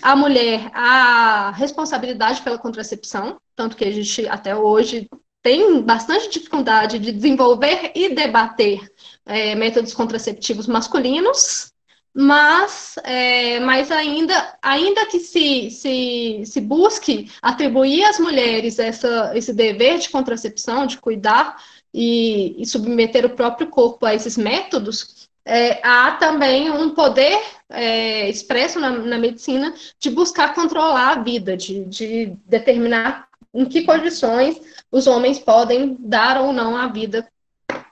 à 0.00 0.14
mulher 0.14 0.70
a 0.72 1.50
responsabilidade 1.50 2.40
pela 2.42 2.58
contracepção, 2.58 3.38
tanto 3.56 3.76
que 3.76 3.84
a 3.84 3.90
gente 3.90 4.28
até 4.28 4.54
hoje 4.54 5.08
tem 5.42 5.80
bastante 5.80 6.28
dificuldade 6.28 6.98
de 6.98 7.10
desenvolver 7.10 7.90
e 7.94 8.14
debater 8.14 8.80
é, 9.24 9.54
métodos 9.54 9.94
contraceptivos 9.94 10.66
masculinos, 10.66 11.72
mas, 12.18 12.94
é, 13.04 13.60
mas 13.60 13.90
ainda, 13.90 14.56
ainda 14.62 15.04
que 15.04 15.20
se, 15.20 15.70
se, 15.70 16.42
se 16.46 16.60
busque 16.62 17.30
atribuir 17.42 18.04
às 18.04 18.18
mulheres 18.18 18.78
essa, 18.78 19.32
esse 19.34 19.52
dever 19.52 19.98
de 19.98 20.08
contracepção, 20.08 20.86
de 20.86 20.96
cuidar 20.96 21.62
e, 21.92 22.54
e 22.56 22.64
submeter 22.64 23.26
o 23.26 23.36
próprio 23.36 23.66
corpo 23.66 24.06
a 24.06 24.14
esses 24.14 24.38
métodos, 24.38 25.28
é, 25.44 25.78
há 25.86 26.12
também 26.12 26.70
um 26.70 26.94
poder 26.94 27.38
é, 27.68 28.30
expresso 28.30 28.80
na, 28.80 28.90
na, 28.92 29.18
medicina 29.18 29.74
de 30.00 30.08
buscar 30.08 30.54
controlar 30.54 31.18
a 31.18 31.22
vida, 31.22 31.54
de, 31.54 31.84
de 31.84 32.32
determinar 32.46 33.28
em 33.52 33.66
que 33.66 33.84
condições 33.84 34.58
os 34.90 35.06
homens 35.06 35.38
podem 35.38 35.94
dar 36.00 36.40
ou 36.40 36.50
não 36.50 36.78
a 36.78 36.86
vida 36.86 37.28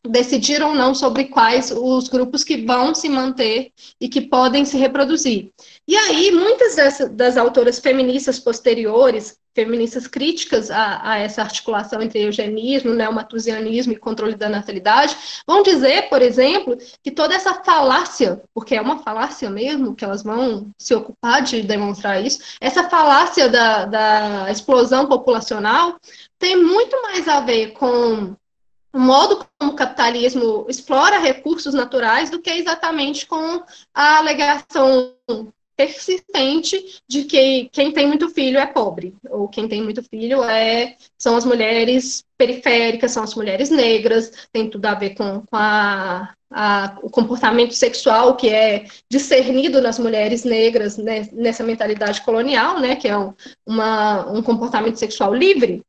decidir 0.07 0.63
ou 0.63 0.75
não 0.75 0.95
sobre 0.95 1.25
quais 1.25 1.71
os 1.71 2.09
grupos 2.09 2.45
que 2.45 2.59
vão 2.59 2.95
se 2.95 3.09
manter 3.09 3.73
e 4.01 4.09
que 4.09 4.21
podem 4.21 4.65
se 4.65 4.77
reproduzir. 4.77 5.51
E 5.89 5.97
aí, 5.97 6.31
muitas 6.31 6.77
dessas, 6.77 7.11
das 7.11 7.37
autoras 7.37 7.79
feministas 7.79 8.39
posteriores, 8.39 9.39
feministas 9.55 10.07
críticas 10.07 10.71
a, 10.71 11.11
a, 11.11 11.19
essa 11.19 11.41
articulação 11.41 12.03
entre 12.03 12.21
eugenismo, 12.23 12.93
neomatusianismo 12.93 13.93
e 13.93 13.97
controle 13.97 14.35
da 14.35 14.49
natalidade, 14.49 15.17
vão 15.47 15.63
dizer, 15.63 16.09
por 16.09 16.21
exemplo, 16.21 16.77
que 17.03 17.11
toda 17.11 17.35
essa 17.35 17.55
falácia, 17.63 18.43
porque 18.53 18.75
é 18.75 18.81
uma 18.81 18.99
falácia 18.99 19.49
mesmo, 19.49 19.95
que 19.95 20.05
elas 20.05 20.23
vão 20.23 20.71
se 20.79 20.95
ocupar 20.95 21.43
de 21.43 21.63
demonstrar 21.63 22.23
isso, 22.23 22.41
essa 22.61 22.89
falácia 22.91 23.49
da, 23.49 23.85
da 23.87 24.51
explosão 24.51 25.07
populacional 25.07 25.97
tem 26.39 26.57
muito 26.63 27.01
mais 27.03 27.29
a 27.29 27.41
ver 27.41 27.73
com 27.73 28.35
o 28.95 28.99
modo 28.99 29.45
como 29.59 29.73
o 29.73 29.75
capitalismo 29.75 30.67
explora 30.69 31.19
recursos 31.19 31.75
naturais 31.75 32.31
do 32.31 32.41
que 32.41 32.49
exatamente 32.49 33.27
com 33.27 33.61
a 33.93 34.19
alegação 34.19 35.13
persistente 35.77 37.03
de 37.09 37.25
que 37.25 37.69
quem 37.73 37.91
tem 37.91 38.07
muito 38.07 38.31
filho 38.31 38.57
é 38.57 38.67
pobre, 38.67 39.17
ou 39.29 39.49
quem 39.49 39.67
tem 39.67 39.83
muito 39.83 40.01
filho 40.05 40.45
é 40.45 40.95
são 41.19 41.37
as 41.37 41.45
mulheres 41.45 42.25
periféricas, 42.39 43.11
são 43.11 43.25
as 43.25 43.35
mulheres 43.35 43.69
negras, 43.69 44.31
tem 44.53 44.71
tudo 44.71 44.87
a 44.87 44.95
ver 44.95 45.17
com, 45.17 45.41
com 45.41 45.57
a, 45.57 46.33
a, 46.49 46.97
o 47.03 47.11
comportamento 47.11 47.75
sexual 47.75 48.37
que 48.37 48.49
é 48.49 48.85
discernido 49.11 49.83
nas 49.83 49.99
mulheres 49.99 50.45
negras 50.45 50.97
né, 50.97 51.29
nessa 51.33 51.65
mentalidade 51.65 52.21
colonial, 52.21 52.79
né, 52.79 52.95
que 52.95 53.09
é 53.09 53.19
um, 53.19 53.35
uma, 53.67 54.31
um 54.31 54.41
comportamento 54.41 55.01
sexual 55.01 55.35
livre, 55.35 55.83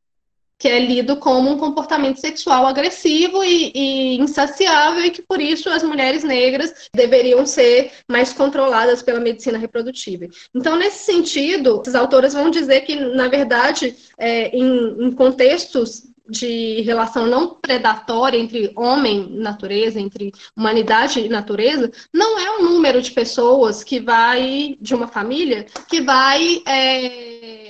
que 0.57 0.67
é 0.67 0.79
lido 0.79 1.17
como 1.17 1.51
um 1.51 1.57
comportamento 1.57 2.19
sexual 2.19 2.65
agressivo 2.65 3.43
e, 3.43 3.71
e, 3.75 4.17
insaciável 4.17 5.03
e 5.05 5.11
que 5.11 5.21
por 5.21 5.41
isso 5.41 5.69
as 5.69 5.83
mulheres 5.83 6.23
negras 6.23 6.89
deveriam 6.93 7.45
ser 7.45 7.91
mais 8.07 8.31
controladas 8.31 9.01
pela 9.01 9.19
medicina 9.19 9.57
reprodutiva. 9.57 10.27
Então, 10.53 10.75
nesse 10.75 11.05
sentido, 11.05 11.83
as 11.85 11.95
autoras 11.95 12.33
vão 12.33 12.49
dizer 12.49 12.81
que, 12.81 12.95
na 12.95 13.27
verdade, 13.27 13.95
é, 14.17 14.55
em, 14.55 15.07
em 15.07 15.11
contextos 15.11 16.03
de 16.27 16.81
relação 16.81 17.27
não 17.27 17.55
predatória 17.55 18.37
entre 18.37 18.71
homem 18.75 19.29
e 19.31 19.37
natureza, 19.37 19.99
entre 19.99 20.31
humanidade 20.57 21.19
e 21.19 21.29
natureza, 21.29 21.91
não 22.13 22.39
é 22.39 22.57
um 22.57 22.63
número 22.63 23.01
de 23.01 23.11
pessoas 23.11 23.83
que 23.83 23.99
vai, 23.99 24.75
de 24.81 24.95
uma 24.95 25.07
família, 25.07 25.65
que 25.87 26.01
vai 26.01 26.63
é, 26.65 27.64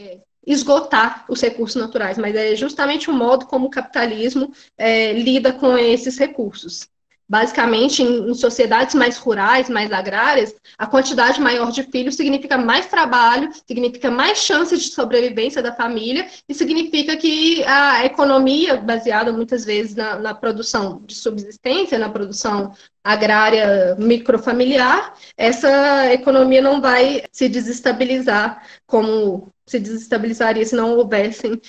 esgotar 0.46 1.26
os 1.28 1.42
recursos 1.42 1.82
naturais, 1.82 2.18
mas 2.18 2.36
é 2.36 2.56
justamente 2.56 3.10
o 3.10 3.14
modo 3.14 3.46
como 3.46 3.68
o 3.68 3.70
capitalismo 3.70 4.52
é, 4.78 5.14
lida 5.14 5.52
com 5.54 5.78
esses 5.78 6.18
recursos. 6.18 6.88
Basicamente, 7.28 8.04
em, 8.04 8.30
em, 8.30 8.34
sociedades 8.36 8.94
mais 8.94 9.18
rurais, 9.18 9.68
mais 9.68 9.92
agrárias, 9.92 10.54
a 10.78 10.86
quantidade 10.86 11.42
maior 11.42 11.72
de 11.72 11.82
filhos 11.82 12.16
significa 12.16 12.56
mais 12.56 12.86
trabalho, 12.86 13.50
significa 13.68 14.12
mais 14.12 14.38
chances 14.38 14.84
de 14.84 14.92
sobrevivência 14.92 15.60
da 15.62 15.74
família 15.74 16.28
e 16.48 16.54
significa 16.54 17.18
que 17.18 17.64
a 17.64 18.06
economia, 18.06 18.78
baseada 18.78 19.34
muitas 19.34 19.66
vezes 19.66 19.96
na, 19.96 20.18
na 20.18 20.36
produção 20.36 21.02
de 21.04 21.16
subsistência, 21.16 21.98
na 21.98 22.10
produção 22.10 22.72
agrária 23.04 23.96
microfamiliar, 23.98 25.16
essa 25.36 26.14
economia 26.14 26.62
não 26.62 26.80
vai 26.80 27.24
se 27.32 27.50
desestabilizar 27.50 28.62
como 28.86 29.52
se 29.68 29.80
desestabilizaria 29.80 30.66
se 30.66 30.76
não 30.76 30.98
houvessem 30.98 31.60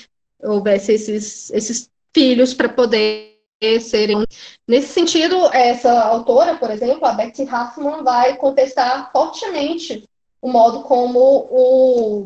houvesse 0.42 0.92
esses, 0.92 1.50
esses 1.50 1.90
filhos 2.14 2.54
para 2.54 2.68
poder 2.68 3.36
serem. 3.80 4.24
Nesse 4.66 4.88
sentido, 4.88 5.48
essa 5.52 6.00
autora, 6.02 6.56
por 6.56 6.70
exemplo, 6.70 7.06
a 7.06 7.12
Betty 7.12 7.42
Hoffman, 7.42 8.02
vai 8.02 8.36
contestar 8.36 9.10
fortemente 9.12 10.04
o 10.40 10.48
modo 10.48 10.82
como 10.82 11.18
o, 11.50 12.24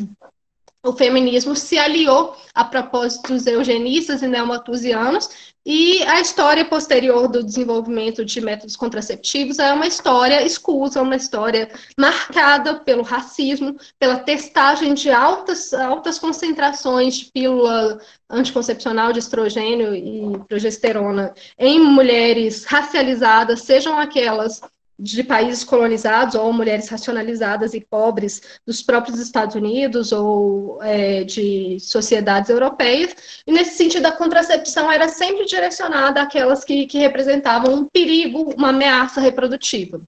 o 0.82 0.92
feminismo 0.92 1.54
se 1.54 1.78
aliou 1.78 2.34
a 2.54 2.64
propósitos 2.64 3.46
eugenistas 3.46 4.22
e 4.22 4.28
neomatusianos 4.28 5.28
e 5.64 6.02
a 6.04 6.20
história 6.20 6.64
posterior 6.64 7.28
do 7.28 7.44
desenvolvimento 7.44 8.24
de 8.24 8.40
métodos 8.40 8.76
contraceptivos 8.76 9.58
é 9.58 9.72
uma 9.74 9.86
história 9.86 10.42
escusa, 10.42 11.02
uma 11.02 11.16
história 11.16 11.70
marcada 11.98 12.76
pelo 12.76 13.02
racismo, 13.02 13.76
pela 13.98 14.20
testagem 14.20 14.94
de 14.94 15.10
altas, 15.10 15.74
altas 15.74 16.18
concentrações 16.18 17.18
de 17.18 17.24
pílula 17.26 18.00
anticoncepcional 18.30 19.12
de 19.12 19.18
estrogênio 19.18 19.94
e 19.94 20.38
progesterona 20.48 21.34
em 21.58 21.78
mulheres 21.78 22.64
racializadas, 22.64 23.60
sejam 23.60 23.98
aquelas 23.98 24.62
de 25.00 25.24
países 25.24 25.64
colonizados 25.64 26.34
ou 26.34 26.52
mulheres 26.52 26.88
racionalizadas 26.88 27.72
e 27.72 27.80
pobres 27.80 28.42
dos 28.66 28.82
próprios 28.82 29.18
Estados 29.18 29.54
Unidos 29.56 30.12
ou 30.12 30.82
é, 30.82 31.24
de 31.24 31.80
sociedades 31.80 32.50
europeias. 32.50 33.16
E 33.46 33.50
nesse 33.50 33.76
sentido, 33.78 34.06
a 34.06 34.12
contracepção 34.12 34.92
era 34.92 35.08
sempre 35.08 35.46
direcionada 35.46 36.20
àquelas 36.20 36.62
que, 36.64 36.86
que 36.86 36.98
representavam 36.98 37.74
um 37.74 37.86
perigo, 37.86 38.54
uma 38.54 38.68
ameaça 38.68 39.20
reprodutiva. 39.22 40.02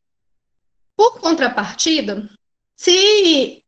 Por 0.94 1.20
contrapartida, 1.20 2.28
se 2.76 3.64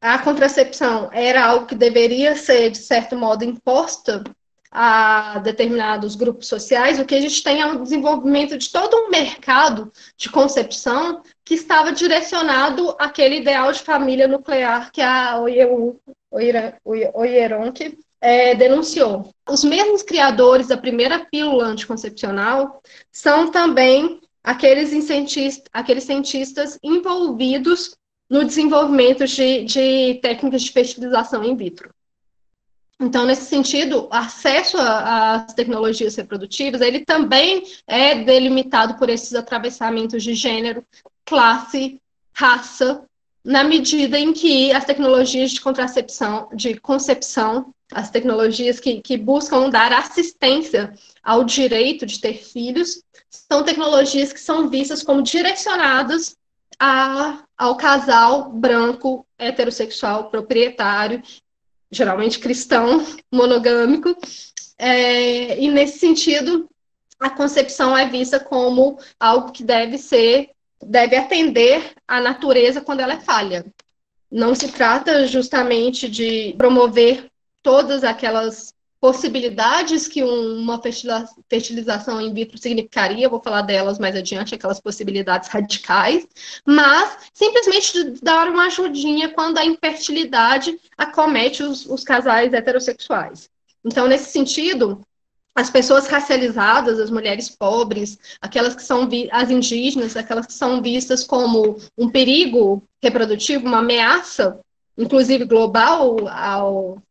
a 0.00 0.18
contracepção 0.18 1.08
era 1.12 1.44
algo 1.46 1.66
que 1.66 1.76
deveria 1.76 2.34
ser, 2.36 2.70
de 2.70 2.78
certo 2.78 3.16
modo, 3.16 3.44
imposta 3.44 4.24
a 4.76 5.38
determinados 5.38 6.16
grupos 6.16 6.48
sociais, 6.48 6.98
o 6.98 7.04
que 7.04 7.14
a 7.14 7.20
gente 7.20 7.40
tem 7.44 7.60
é 7.60 7.66
um 7.66 7.80
desenvolvimento 7.80 8.58
de 8.58 8.68
todo 8.72 8.96
um 8.96 9.08
mercado 9.08 9.92
de 10.16 10.28
concepção 10.28 11.22
que 11.44 11.54
estava 11.54 11.92
direcionado 11.92 12.96
àquele 12.98 13.36
ideal 13.36 13.70
de 13.70 13.78
família 13.78 14.26
nuclear 14.26 14.90
que 14.90 15.00
a 15.00 15.40
Oyeronke 17.14 17.96
é, 18.20 18.56
denunciou. 18.56 19.32
Os 19.48 19.62
mesmos 19.62 20.02
criadores 20.02 20.66
da 20.66 20.76
primeira 20.76 21.24
pílula 21.24 21.66
anticoncepcional 21.66 22.82
são 23.12 23.52
também 23.52 24.20
aqueles, 24.42 24.88
cientistas, 25.04 25.64
aqueles 25.72 26.02
cientistas 26.02 26.80
envolvidos 26.82 27.96
no 28.28 28.44
desenvolvimento 28.44 29.24
de, 29.24 29.64
de 29.66 30.14
técnicas 30.20 30.62
de 30.62 30.72
fertilização 30.72 31.44
in 31.44 31.54
vitro. 31.54 31.93
Então, 33.00 33.26
nesse 33.26 33.46
sentido, 33.46 34.04
o 34.04 34.08
acesso 34.14 34.76
às 34.78 35.52
tecnologias 35.52 36.14
reprodutivas, 36.14 36.80
ele 36.80 37.04
também 37.04 37.64
é 37.86 38.14
delimitado 38.14 38.94
por 38.94 39.08
esses 39.08 39.34
atravessamentos 39.34 40.22
de 40.22 40.34
gênero, 40.34 40.84
classe, 41.24 42.00
raça, 42.32 43.04
na 43.44 43.62
medida 43.62 44.18
em 44.18 44.32
que 44.32 44.72
as 44.72 44.84
tecnologias 44.84 45.50
de 45.50 45.60
contracepção, 45.60 46.48
de 46.54 46.78
concepção, 46.80 47.74
as 47.92 48.10
tecnologias 48.10 48.80
que, 48.80 49.00
que 49.02 49.16
buscam 49.16 49.68
dar 49.68 49.92
assistência 49.92 50.94
ao 51.22 51.44
direito 51.44 52.06
de 52.06 52.18
ter 52.18 52.42
filhos, 52.42 53.02
são 53.28 53.62
tecnologias 53.62 54.32
que 54.32 54.40
são 54.40 54.70
vistas 54.70 55.02
como 55.02 55.20
direcionadas 55.20 56.36
a, 56.78 57.44
ao 57.56 57.76
casal 57.76 58.50
branco, 58.50 59.26
heterossexual, 59.38 60.30
proprietário, 60.30 61.22
geralmente 61.94 62.38
cristão, 62.38 63.04
monogâmico, 63.32 64.16
é, 64.78 65.58
e 65.58 65.70
nesse 65.70 65.98
sentido, 65.98 66.68
a 67.18 67.30
concepção 67.30 67.96
é 67.96 68.08
vista 68.08 68.40
como 68.40 68.98
algo 69.18 69.52
que 69.52 69.62
deve 69.62 69.96
ser 69.98 70.50
deve 70.82 71.16
atender 71.16 71.92
à 72.06 72.20
natureza 72.20 72.80
quando 72.80 73.00
ela 73.00 73.14
é 73.14 73.20
falha. 73.20 73.64
Não 74.30 74.54
se 74.54 74.70
trata 74.70 75.26
justamente 75.26 76.08
de 76.08 76.54
promover 76.58 77.30
todas 77.62 78.04
aquelas 78.04 78.74
possibilidades 79.04 80.08
que 80.08 80.24
uma 80.24 80.80
fertilização 81.50 82.22
in 82.22 82.32
vitro 82.32 82.56
significaria, 82.56 83.28
vou 83.28 83.38
falar 83.38 83.60
delas 83.60 83.98
mais 83.98 84.16
adiante, 84.16 84.54
aquelas 84.54 84.80
possibilidades 84.80 85.50
radicais, 85.50 86.26
mas 86.66 87.18
simplesmente 87.34 88.18
dar 88.22 88.48
uma 88.48 88.68
ajudinha 88.68 89.28
quando 89.28 89.58
a 89.58 89.64
infertilidade 89.66 90.80
acomete 90.96 91.62
os, 91.62 91.84
os 91.84 92.02
casais 92.02 92.54
heterossexuais. 92.54 93.50
Então, 93.84 94.08
nesse 94.08 94.32
sentido, 94.32 95.02
as 95.54 95.68
pessoas 95.68 96.06
racializadas, 96.06 96.98
as 96.98 97.10
mulheres 97.10 97.50
pobres, 97.50 98.18
aquelas 98.40 98.74
que 98.74 98.82
são 98.82 99.06
as 99.30 99.50
indígenas, 99.50 100.16
aquelas 100.16 100.46
que 100.46 100.54
são 100.54 100.80
vistas 100.80 101.24
como 101.24 101.76
um 101.98 102.08
perigo 102.08 102.82
reprodutivo, 103.02 103.66
uma 103.66 103.80
ameaça, 103.80 104.58
inclusive 104.96 105.44
global 105.44 106.26
ao, 106.26 107.02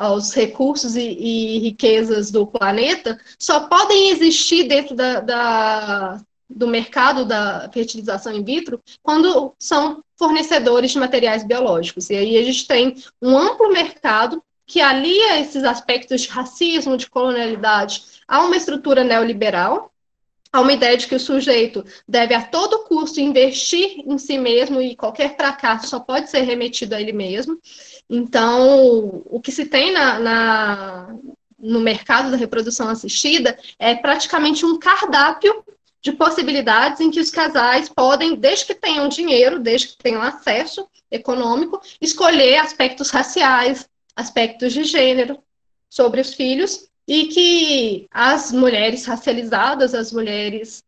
aos 0.00 0.32
recursos 0.32 0.96
e, 0.96 1.02
e, 1.02 1.58
riquezas 1.58 2.30
do 2.30 2.46
planeta, 2.46 3.20
só 3.38 3.60
podem 3.68 4.08
existir 4.08 4.64
dentro 4.66 4.96
da, 4.96 5.20
da, 5.20 6.20
do 6.48 6.66
mercado 6.66 7.26
da 7.26 7.68
fertilização 7.70 8.32
in 8.32 8.42
vitro 8.42 8.80
quando 9.02 9.52
são 9.58 10.02
fornecedores 10.16 10.92
de 10.92 10.98
materiais 10.98 11.44
biológicos. 11.44 12.08
E 12.08 12.16
aí 12.16 12.38
a 12.38 12.42
gente 12.42 12.66
tem 12.66 12.96
um 13.20 13.36
amplo 13.36 13.70
mercado 13.70 14.42
que 14.66 14.80
alia 14.80 15.38
esses 15.38 15.64
aspectos 15.64 16.22
de 16.22 16.28
racismo, 16.28 16.96
de 16.96 17.10
colonialidade, 17.10 18.02
a 18.26 18.40
uma 18.40 18.56
estrutura 18.56 19.04
neoliberal, 19.04 19.89
a 20.52 20.60
uma 20.60 20.72
ideia 20.72 20.96
de 20.96 21.06
que 21.06 21.14
o 21.14 21.20
sujeito 21.20 21.84
deve 22.08 22.34
a 22.34 22.42
todo 22.42 22.84
custo 22.84 23.20
investir 23.20 24.00
em 24.04 24.18
si 24.18 24.36
mesmo 24.36 24.80
e 24.82 24.96
qualquer 24.96 25.36
fracasso 25.36 25.88
só 25.88 26.00
pode 26.00 26.28
ser 26.28 26.40
remetido 26.40 26.94
a 26.94 27.00
ele 27.00 27.12
mesmo. 27.12 27.58
Então, 28.08 29.22
o 29.26 29.40
que 29.40 29.52
se 29.52 29.66
tem 29.66 29.92
na, 29.92 30.18
na 30.18 31.16
no 31.58 31.78
mercado 31.78 32.30
da 32.30 32.36
reprodução 32.36 32.88
assistida 32.88 33.56
é 33.78 33.94
praticamente 33.94 34.64
um 34.64 34.78
cardápio 34.78 35.62
de 36.02 36.12
possibilidades 36.12 37.00
em 37.00 37.10
que 37.10 37.20
os 37.20 37.30
casais 37.30 37.88
podem, 37.88 38.34
desde 38.34 38.64
que 38.64 38.74
tenham 38.74 39.08
dinheiro, 39.08 39.58
desde 39.58 39.88
que 39.88 39.98
tenham 39.98 40.22
acesso 40.22 40.88
econômico, 41.10 41.80
escolher 42.00 42.56
aspectos 42.56 43.10
raciais, 43.10 43.86
aspectos 44.16 44.72
de 44.72 44.84
gênero 44.84 45.38
sobre 45.90 46.20
os 46.20 46.32
filhos 46.32 46.89
e 47.10 47.26
que 47.26 48.06
as 48.12 48.52
mulheres 48.52 49.04
racializadas, 49.04 49.96
as 49.96 50.12
mulheres 50.12 50.84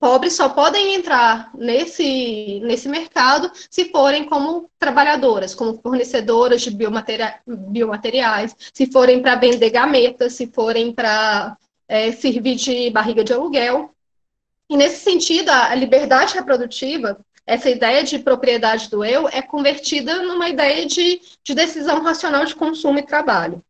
pobres 0.00 0.32
só 0.32 0.48
podem 0.48 0.94
entrar 0.94 1.50
nesse, 1.54 2.60
nesse 2.60 2.88
mercado 2.88 3.52
se 3.68 3.90
forem 3.90 4.24
como 4.24 4.70
trabalhadoras, 4.78 5.54
como 5.54 5.78
fornecedoras 5.82 6.62
de 6.62 6.70
biomateria, 6.70 7.40
biomateriais, 7.46 8.56
se 8.72 8.90
forem 8.90 9.20
para 9.20 9.34
vender 9.34 9.68
gametas, 9.68 10.32
se 10.32 10.46
forem 10.46 10.90
para 10.90 11.58
é, 11.86 12.10
servir 12.12 12.54
de 12.54 12.88
barriga 12.88 13.22
de 13.22 13.34
aluguel. 13.34 13.90
E 14.70 14.78
nesse 14.78 15.04
sentido, 15.04 15.50
a 15.50 15.74
liberdade 15.74 16.32
reprodutiva 16.32 17.20
essa 17.46 17.68
ideia 17.68 18.02
de 18.02 18.18
propriedade 18.18 18.88
do 18.88 19.04
eu 19.04 19.28
é 19.28 19.42
convertida 19.42 20.22
numa 20.22 20.48
ideia 20.48 20.86
de, 20.86 21.20
de 21.44 21.54
decisão 21.54 22.02
racional 22.02 22.46
de 22.46 22.54
consumo 22.54 22.98
e 22.98 23.02
trabalho. 23.02 23.62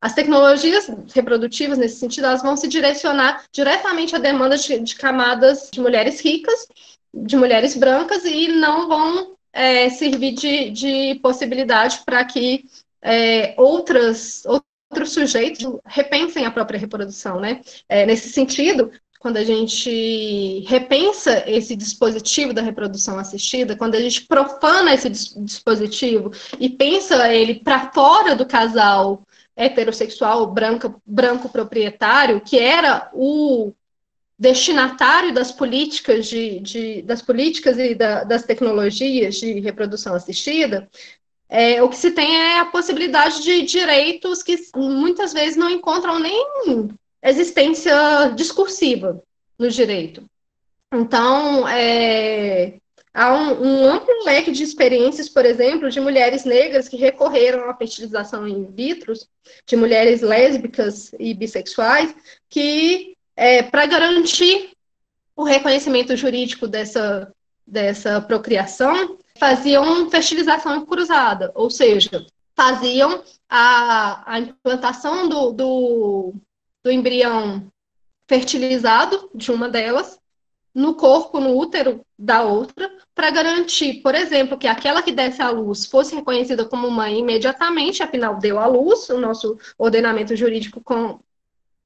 As 0.00 0.14
tecnologias 0.14 0.90
reprodutivas, 1.14 1.76
nesse 1.76 1.96
sentido, 1.96 2.26
elas 2.26 2.42
vão 2.42 2.56
se 2.56 2.66
direcionar 2.66 3.44
diretamente 3.52 4.16
à 4.16 4.18
demanda 4.18 4.56
de, 4.56 4.78
de 4.78 4.94
camadas 4.96 5.68
de 5.70 5.80
mulheres 5.80 6.20
ricas, 6.20 6.66
de 7.12 7.36
mulheres 7.36 7.76
brancas, 7.76 8.24
e 8.24 8.48
não 8.48 8.88
vão 8.88 9.36
é, 9.52 9.90
servir 9.90 10.32
de, 10.32 10.70
de 10.70 11.20
possibilidade 11.22 12.00
para 12.06 12.24
que 12.24 12.64
é, 13.02 13.54
outras, 13.58 14.42
outros 14.46 15.12
sujeitos 15.12 15.66
repensem 15.84 16.46
a 16.46 16.50
própria 16.50 16.78
reprodução. 16.78 17.38
Né? 17.38 17.60
É, 17.86 18.06
nesse 18.06 18.30
sentido, 18.30 18.90
quando 19.18 19.36
a 19.36 19.44
gente 19.44 20.64
repensa 20.66 21.44
esse 21.46 21.76
dispositivo 21.76 22.54
da 22.54 22.62
reprodução 22.62 23.18
assistida, 23.18 23.76
quando 23.76 23.96
a 23.96 24.00
gente 24.00 24.22
profana 24.26 24.94
esse 24.94 25.10
dispositivo 25.10 26.32
e 26.58 26.70
pensa 26.70 27.30
ele 27.30 27.56
para 27.56 27.92
fora 27.92 28.34
do 28.34 28.46
casal 28.46 29.22
heterossexual 29.60 30.46
branco, 30.46 31.00
branco 31.04 31.48
proprietário, 31.48 32.40
que 32.40 32.58
era 32.58 33.10
o 33.12 33.72
destinatário 34.38 35.34
das 35.34 35.52
políticas 35.52 36.26
de, 36.26 36.60
de 36.60 37.02
das 37.02 37.20
políticas 37.20 37.78
e 37.78 37.94
da, 37.94 38.24
das 38.24 38.42
tecnologias 38.42 39.34
de 39.34 39.60
reprodução 39.60 40.14
assistida, 40.14 40.88
é, 41.46 41.82
o 41.82 41.88
que 41.90 41.96
se 41.96 42.12
tem 42.12 42.36
é 42.36 42.60
a 42.60 42.64
possibilidade 42.64 43.42
de 43.42 43.62
direitos 43.62 44.42
que 44.42 44.56
muitas 44.74 45.32
vezes 45.32 45.56
não 45.56 45.68
encontram 45.68 46.18
nem 46.18 46.46
existência 47.22 48.32
discursiva 48.34 49.22
no 49.58 49.68
direito. 49.68 50.24
Então, 50.92 51.68
é, 51.68 52.49
há 53.12 53.34
um, 53.34 53.62
um, 53.62 53.84
amplo 53.86 54.24
leque 54.24 54.52
de 54.52 54.62
experiências, 54.62 55.28
por 55.28 55.44
exemplo, 55.44 55.90
de 55.90 56.00
mulheres 56.00 56.44
negras 56.44 56.88
que 56.88 56.96
recorreram 56.96 57.68
à 57.68 57.74
fertilização 57.74 58.46
in 58.46 58.70
vitro, 58.72 59.12
de 59.66 59.76
mulheres 59.76 60.20
lésbicas 60.20 61.12
e 61.18 61.34
bissexuais, 61.34 62.14
que, 62.48 63.16
é, 63.36 63.62
para 63.62 63.86
garantir 63.86 64.70
o 65.36 65.42
reconhecimento 65.42 66.16
jurídico 66.16 66.68
dessa, 66.68 67.32
dessa 67.66 68.20
procriação, 68.20 69.18
faziam 69.38 70.10
fertilização 70.10 70.84
cruzada, 70.84 71.50
ou 71.54 71.70
seja, 71.70 72.26
faziam 72.54 73.22
a, 73.48 74.34
a 74.34 74.38
implantação 74.38 75.28
do, 75.28 75.52
do 75.52 76.34
do 76.82 76.90
embrião 76.90 77.70
fertilizado 78.26 79.30
de 79.34 79.50
uma 79.50 79.68
delas 79.68 80.19
no 80.74 80.94
corpo, 80.94 81.40
no 81.40 81.56
útero 81.56 82.04
da 82.18 82.42
outra, 82.42 82.90
para 83.14 83.30
garantir, 83.30 84.02
por 84.02 84.14
exemplo, 84.14 84.58
que 84.58 84.68
aquela 84.68 85.02
que 85.02 85.12
desse 85.12 85.42
à 85.42 85.50
luz 85.50 85.86
fosse 85.86 86.14
reconhecida 86.14 86.64
como 86.64 86.90
mãe 86.90 87.18
imediatamente, 87.18 88.02
afinal 88.02 88.38
deu 88.38 88.58
à 88.58 88.66
luz, 88.66 89.08
o 89.08 89.18
nosso 89.18 89.58
ordenamento 89.76 90.36
jurídico 90.36 90.80
com, 90.80 91.18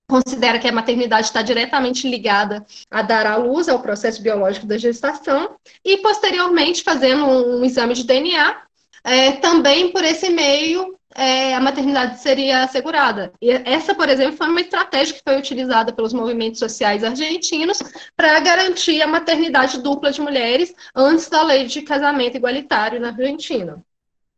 considera 0.09 0.59
que 0.59 0.69
a 0.69 0.73
maternidade 0.73 1.27
está 1.27 1.43
diretamente 1.43 2.09
ligada 2.09 2.65
a 2.91 3.03
dar 3.03 3.27
à 3.27 3.37
luz, 3.37 3.69
ao 3.69 3.81
processo 3.81 4.23
biológico 4.23 4.67
da 4.67 4.77
gestação, 4.77 5.57
e 5.85 5.99
posteriormente, 5.99 6.83
fazendo 6.83 7.25
um, 7.25 7.61
um 7.61 7.65
exame 7.65 7.95
de 7.95 8.05
DNA, 8.05 8.63
é, 9.03 9.33
também 9.33 9.93
por 9.93 10.03
esse 10.05 10.31
meio 10.31 10.99
é, 11.15 11.55
a 11.55 11.61
maternidade 11.61 12.21
seria 12.21 12.65
assegurada. 12.65 13.33
E 13.41 13.51
essa, 13.51 13.95
por 13.95 14.09
exemplo, 14.09 14.37
foi 14.37 14.49
uma 14.49 14.61
estratégia 14.61 15.15
que 15.15 15.23
foi 15.23 15.39
utilizada 15.39 15.93
pelos 15.93 16.13
movimentos 16.13 16.59
sociais 16.59 17.05
argentinos 17.05 17.79
para 18.17 18.41
garantir 18.41 19.01
a 19.01 19.07
maternidade 19.07 19.81
dupla 19.81 20.11
de 20.11 20.21
mulheres 20.21 20.75
antes 20.95 21.29
da 21.29 21.43
lei 21.43 21.67
de 21.67 21.83
casamento 21.83 22.37
igualitário 22.37 23.01
na 23.01 23.09
Argentina. 23.09 23.85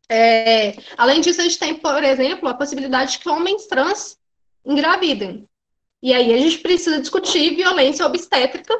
É, 0.09 0.77
além 0.97 1.19
disso, 1.19 1.41
a 1.41 1.43
gente 1.43 1.59
tem, 1.59 1.75
por 1.75 2.03
exemplo, 2.03 2.47
a 2.47 2.53
possibilidade 2.53 3.13
de 3.13 3.19
que 3.19 3.29
homens 3.29 3.65
trans 3.65 4.17
engravidem. 4.65 5.47
E 6.01 6.13
aí 6.13 6.33
a 6.33 6.37
gente 6.37 6.59
precisa 6.59 7.01
discutir 7.01 7.55
violência 7.55 8.05
obstétrica 8.05 8.73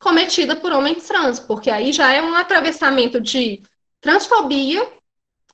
cometida 0.00 0.56
por 0.56 0.72
homens 0.72 1.06
trans, 1.06 1.38
porque 1.38 1.70
aí 1.70 1.92
já 1.92 2.12
é 2.12 2.22
um 2.22 2.34
atravessamento 2.34 3.20
de 3.20 3.62
transfobia 4.00 4.84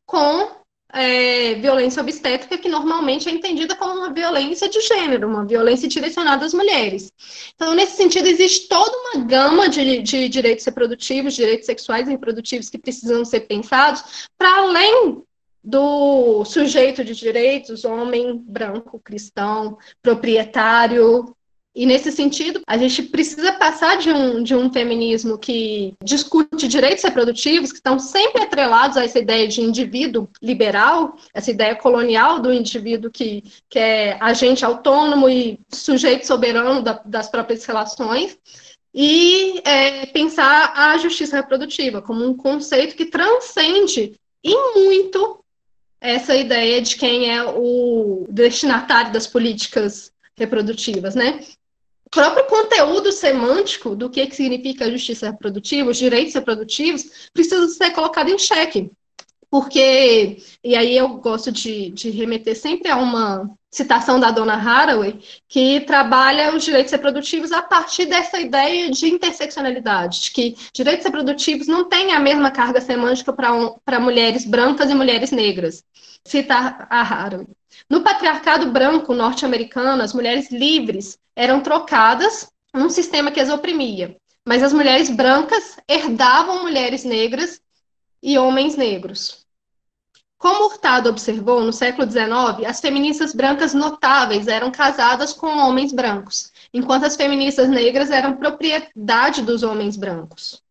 com 0.07 0.58
é, 0.93 1.55
violência 1.57 2.03
obstétrica, 2.03 2.57
que 2.57 2.69
normalmente 2.69 3.29
é 3.29 3.33
entendida 3.33 3.77
como 3.77 3.95
uma 3.95 4.13
violência 4.13 4.69
de 4.69 4.81
gênero, 4.81 5.29
uma 5.29 5.45
violência 5.45 5.89
direcionada 5.89 6.47
às 6.47 6.55
mulheres. 6.55 7.13
Então, 7.55 7.75
nesse 7.75 7.97
sentido, 7.97 8.27
existe 8.27 8.69
toda 8.69 8.97
uma 8.97 9.25
gama 9.25 9.69
de, 9.69 10.01
de 10.03 10.29
direitos 10.29 10.65
reprodutivos, 10.65 11.35
direitos 11.35 11.67
sexuais 11.67 12.09
e 12.09 12.13
reprodutivos 12.13 12.71
que 12.71 12.79
precisam 12.79 13.25
ser 13.25 13.41
pensados, 13.41 14.29
para 14.37 14.63
além 14.63 15.23
do 15.63 16.45
sujeito 16.45 17.05
de 17.05 17.15
direitos, 17.15 17.85
homem, 17.85 18.43
branco, 18.47 18.99
cristão, 19.01 19.77
proprietário, 20.01 21.37
e 21.79 21.87
nesse 21.87 22.11
sentido, 22.11 22.61
a 22.67 22.77
gente 22.77 23.05
precisa 23.05 23.53
passar 23.53 23.99
de 23.99 24.11
um, 24.11 24.43
de 24.43 24.53
um 24.53 24.69
feminismo 24.73 25.39
que 25.39 25.95
discute 26.03 26.67
direitos 26.67 27.05
reprodutivos, 27.05 27.71
que 27.71 27.79
estão 27.79 28.01
sempre 28.01 28.43
atrelados 28.43 28.97
a 28.97 29.05
essa 29.05 29.21
ideia 29.21 29.47
de 29.47 29.61
indivíduo 29.61 30.29
liberal, 30.43 31.17
essa 31.33 31.53
ideia 31.53 31.77
colonial 31.77 32.41
do 32.41 32.53
indivíduo 32.53 33.13
que, 33.13 33.45
que 33.71 33.79
é 33.79 34.19
agente 34.21 34.65
autônomo 34.65 35.29
e 35.29 35.61
sujeito 35.73 36.27
soberano 36.27 36.83
da, 36.83 37.01
das 37.05 37.29
próprias 37.29 37.65
relações, 37.65 38.37
e 38.93 39.61
é, 39.65 40.07
pensar 40.07 40.73
a 40.75 40.99
justiça 40.99 41.37
reprodutiva 41.37 42.03
como 42.03 42.27
um 42.27 42.37
conceito 42.37 42.97
que 42.97 43.07
transcende 43.07 44.19
e 44.43 44.73
muito 44.75 45.45
essa 46.01 46.35
ideia 46.35 46.83
de 46.83 46.97
quem 46.97 47.33
é 47.33 47.45
o 47.45 48.27
destinatário 48.29 49.13
das 49.13 49.29
políticas 49.29 50.11
reprodutivas, 50.37 51.15
né? 51.15 51.41
Próprio 52.11 52.45
conteúdo 52.47 53.13
semântico 53.13 53.95
do 53.97 54.11
que, 54.11 54.27
que 54.27 54.37
significa 54.37 54.91
justiça 54.91 55.31
reprodutiva, 55.31 55.91
os 55.91 55.97
direitos 55.97 56.35
reprodutivos, 56.35 57.31
precisa 57.33 57.69
ser 57.69 57.91
colocado 57.93 58.31
em 58.31 58.39
xeque. 58.39 58.91
Porque, 59.51 60.43
e 60.63 60.77
aí 60.77 60.97
eu 60.97 61.09
gosto 61.17 61.51
de, 61.51 61.91
de 61.91 62.11
remeter 62.11 62.55
sempre 62.55 62.91
a 62.91 62.97
uma 62.97 63.51
citação 63.71 64.19
da 64.19 64.31
dona 64.31 64.55
Haraway, 64.55 65.19
que 65.49 65.81
trabalha 65.81 66.55
os 66.55 66.65
direitos 66.65 66.93
reprodutivos 66.93 67.53
a 67.53 67.63
partir 67.63 68.07
dessa 68.07 68.39
ideia 68.41 68.91
de 68.91 69.09
interseccionalidade, 69.09 70.23
de 70.23 70.31
que 70.31 70.57
direitos 70.73 71.05
reprodutivos 71.05 71.67
não 71.67 71.89
têm 71.89 72.13
a 72.13 72.21
mesma 72.21 72.51
carga 72.51 72.81
semântica 72.81 73.33
para 73.33 74.01
mulheres 74.01 74.45
brancas 74.45 74.91
e 74.91 74.95
mulheres 74.95 75.31
negras. 75.31 75.83
Cita 76.25 76.87
a 76.91 77.01
Haraway. 77.01 77.47
No 77.89 78.03
patriarcado 78.03 78.71
branco 78.71 79.15
norte-americano, 79.15 80.03
as 80.03 80.13
mulheres 80.13 80.51
livres 80.51 81.19
eram 81.37 81.61
trocadas 81.61 82.51
num 82.75 82.91
sistema 82.91 83.31
que 83.31 83.41
as 83.41 83.51
oprimia, 83.51 84.17
mas 84.47 84.63
as 84.63 84.73
mulheres 84.73 85.09
brancas 85.11 85.77
herdavam 85.89 86.63
mulheres 86.63 87.05
negras 87.05 87.61
e 88.23 88.39
homens 88.39 88.77
negros. 88.77 89.38
Como 90.39 90.67
Hurtado 90.67 91.11
observou, 91.11 91.63
no 91.63 91.73
século 91.73 92.09
XIX, 92.09 92.65
as 92.65 92.81
feministas 92.81 93.35
brancas 93.35 93.75
notáveis 93.75 94.47
eram 94.47 94.71
casadas 94.71 95.33
com 95.33 95.49
homens 95.49 95.93
brancos, 95.93 96.53
enquanto 96.73 97.05
as 97.05 97.17
feministas 97.17 97.69
negras 97.69 98.11
eram 98.11 98.37
propriedade 98.37 99.43
dos 99.43 99.65
homens 99.65 99.97
brancos. 99.97 100.63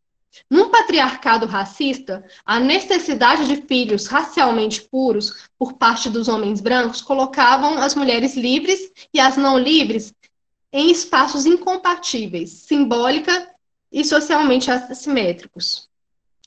Num 0.49 0.69
patriarcado 0.69 1.45
racista, 1.45 2.23
a 2.45 2.59
necessidade 2.59 3.45
de 3.45 3.61
filhos 3.63 4.07
racialmente 4.07 4.81
puros 4.81 5.49
por 5.59 5.73
parte 5.73 6.09
dos 6.09 6.29
homens 6.29 6.61
brancos 6.61 7.01
colocavam 7.01 7.77
as 7.77 7.93
mulheres 7.93 8.37
livres 8.37 8.79
e 9.13 9.19
as 9.19 9.35
não 9.35 9.57
livres 9.57 10.13
em 10.71 10.89
espaços 10.89 11.45
incompatíveis, 11.45 12.51
simbólica 12.51 13.49
e 13.91 14.05
socialmente 14.05 14.71
assimétricos. 14.71 15.86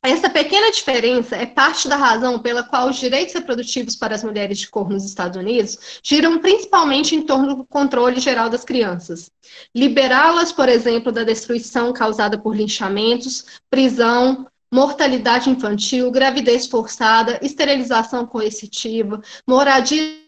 Essa 0.02 0.30
pequena 0.30 0.70
diferença 0.72 1.36
é 1.36 1.44
parte 1.44 1.86
da 1.86 1.96
razão 1.96 2.38
pela 2.38 2.62
qual 2.62 2.88
os 2.88 2.96
direitos 2.96 3.34
reprodutivos 3.34 3.94
para 3.94 4.14
as 4.14 4.24
mulheres 4.24 4.58
de 4.58 4.68
cor 4.68 4.88
nos 4.88 5.04
Estados 5.04 5.36
Unidos 5.36 6.00
giram 6.02 6.38
principalmente 6.38 7.14
em 7.14 7.22
torno 7.22 7.54
do 7.54 7.66
controle 7.66 8.18
geral 8.18 8.48
das 8.48 8.64
crianças. 8.64 9.30
Liberá-las, 9.74 10.52
por 10.52 10.70
exemplo, 10.70 11.12
da 11.12 11.22
destruição 11.22 11.92
causada 11.92 12.38
por 12.38 12.56
linchamentos, 12.56 13.60
prisão, 13.68 14.46
mortalidade 14.72 15.50
infantil, 15.50 16.10
gravidez 16.10 16.66
forçada, 16.66 17.38
esterilização 17.42 18.26
coercitiva, 18.26 19.20
moradia 19.46 20.18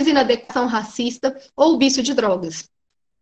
inadequação 0.00 0.66
racista 0.66 1.36
ou 1.54 1.78
vício 1.78 2.02
de 2.02 2.14
drogas. 2.14 2.70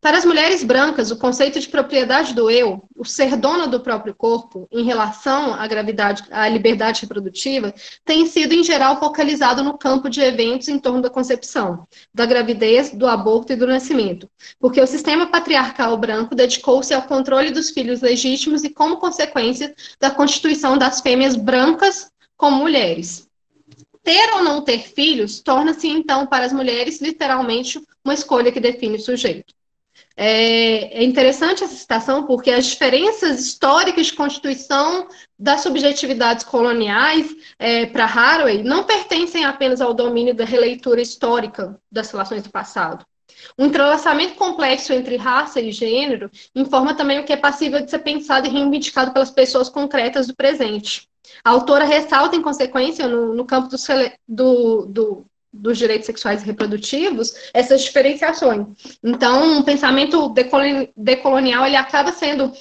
Para 0.06 0.18
as 0.18 0.24
mulheres 0.24 0.62
brancas, 0.62 1.10
o 1.10 1.16
conceito 1.16 1.58
de 1.58 1.68
propriedade 1.68 2.32
do 2.32 2.48
eu, 2.48 2.80
o 2.96 3.04
ser 3.04 3.34
dona 3.34 3.66
do 3.66 3.80
próprio 3.80 4.14
corpo, 4.14 4.68
em 4.70 4.84
relação 4.84 5.52
à 5.52 5.66
gravidade, 5.66 6.22
à 6.30 6.48
liberdade 6.48 7.02
reprodutiva, 7.02 7.74
tem 8.04 8.24
sido, 8.24 8.52
em 8.52 8.62
geral, 8.62 9.00
focalizado 9.00 9.64
no 9.64 9.76
campo 9.76 10.08
de 10.08 10.20
eventos 10.20 10.68
em 10.68 10.78
torno 10.78 11.02
da 11.02 11.10
concepção, 11.10 11.88
da 12.14 12.24
gravidez, 12.24 12.92
do 12.92 13.04
aborto 13.04 13.52
e 13.52 13.56
do 13.56 13.66
nascimento, 13.66 14.30
porque 14.60 14.80
o 14.80 14.86
sistema 14.86 15.26
patriarcal 15.26 15.96
branco 15.96 16.36
dedicou-se 16.36 16.94
ao 16.94 17.02
controle 17.02 17.50
dos 17.50 17.70
filhos 17.70 18.00
legítimos 18.00 18.62
e, 18.62 18.70
como 18.70 18.98
consequência, 18.98 19.74
da 19.98 20.08
constituição 20.08 20.78
das 20.78 21.00
fêmeas 21.00 21.34
brancas 21.34 22.12
como 22.36 22.58
mulheres. 22.58 23.28
Ter 24.04 24.34
ou 24.34 24.44
não 24.44 24.62
ter 24.62 24.86
filhos 24.86 25.40
torna-se, 25.40 25.88
então, 25.88 26.28
para 26.28 26.44
as 26.44 26.52
mulheres, 26.52 27.00
literalmente, 27.00 27.82
uma 28.04 28.14
escolha 28.14 28.52
que 28.52 28.60
define 28.60 28.98
o 28.98 29.00
sujeito. 29.00 29.56
É, 30.18 31.02
é, 31.02 31.04
interessante 31.04 31.62
essa 31.62 31.74
citação 31.74 32.24
porque 32.26 32.50
as 32.50 32.64
diferenças 32.66 33.38
históricas 33.38 34.06
de 34.06 34.14
constituição 34.14 35.08
das 35.38 35.60
subjetividades 35.60 36.42
coloniais 36.42 37.36
é, 37.58 37.84
para 37.84 38.06
Haraway 38.06 38.62
não 38.62 38.84
pertencem 38.84 39.44
apenas 39.44 39.82
ao 39.82 39.92
domínio 39.92 40.34
da 40.34 40.46
releitura 40.46 41.02
histórica 41.02 41.78
das 41.92 42.10
relações 42.10 42.42
do 42.42 42.50
passado. 42.50 43.04
O 43.58 43.64
entrelaçamento 43.64 44.36
complexo 44.36 44.94
entre 44.94 45.16
raça 45.16 45.60
e 45.60 45.70
gênero 45.70 46.30
informa 46.54 46.94
também 46.94 47.20
o 47.20 47.24
que 47.24 47.34
é 47.34 47.36
passível 47.36 47.82
de 47.82 47.90
ser 47.90 47.98
pensado 47.98 48.46
e 48.46 48.50
reivindicado 48.50 49.12
pelas 49.12 49.30
pessoas 49.30 49.68
concretas 49.68 50.26
do 50.26 50.34
presente. 50.34 51.06
A 51.44 51.50
autora 51.50 51.84
ressalta, 51.84 52.36
em 52.36 52.42
consequência, 52.42 53.06
no, 53.06 53.34
no 53.34 53.44
campo 53.44 53.68
do, 54.26 54.86
do, 54.86 55.26
dos 55.52 55.78
direitos 55.78 56.06
sexuais 56.06 56.42
e 56.42 56.46
reprodutivos 56.46 57.34
essas 57.52 57.82
diferenciações. 57.82 58.66
Então, 59.02 59.58
um 59.58 59.62
pensamento 59.62 60.32
decolonial 60.96 61.66
ele 61.66 61.76
acaba 61.76 62.12
sendo 62.12 62.52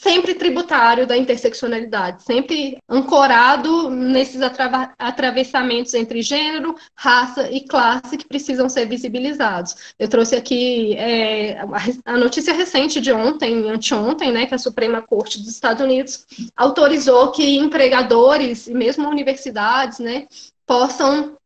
sempre 0.00 0.34
tributário 0.34 1.06
da 1.06 1.14
interseccionalidade, 1.14 2.22
sempre 2.22 2.78
ancorado 2.88 3.90
nesses 3.90 4.40
atra 4.40 4.94
atravessamentos 4.98 5.92
entre 5.92 6.22
gênero, 6.22 6.74
raça 6.94 7.50
e 7.50 7.60
classe 7.60 8.16
que 8.16 8.26
precisam 8.26 8.66
ser 8.66 8.86
visibilizados. 8.86 9.94
Eu 9.98 10.08
trouxe 10.08 10.36
aqui 10.36 10.94
é, 10.96 11.60
a 12.06 12.16
notícia 12.16 12.54
recente 12.54 12.98
de 12.98 13.12
ontem, 13.12 13.68
anteontem, 13.68 14.32
né, 14.32 14.46
que 14.46 14.54
a 14.54 14.58
Suprema 14.58 15.02
Corte 15.02 15.38
dos 15.38 15.48
Estados 15.48 15.82
Unidos 15.82 16.24
autorizou 16.56 17.30
que 17.30 17.58
empregadores 17.58 18.68
e 18.68 18.72
mesmo 18.72 19.06
universidades, 19.06 19.98
né, 19.98 20.26
possam 20.66 21.36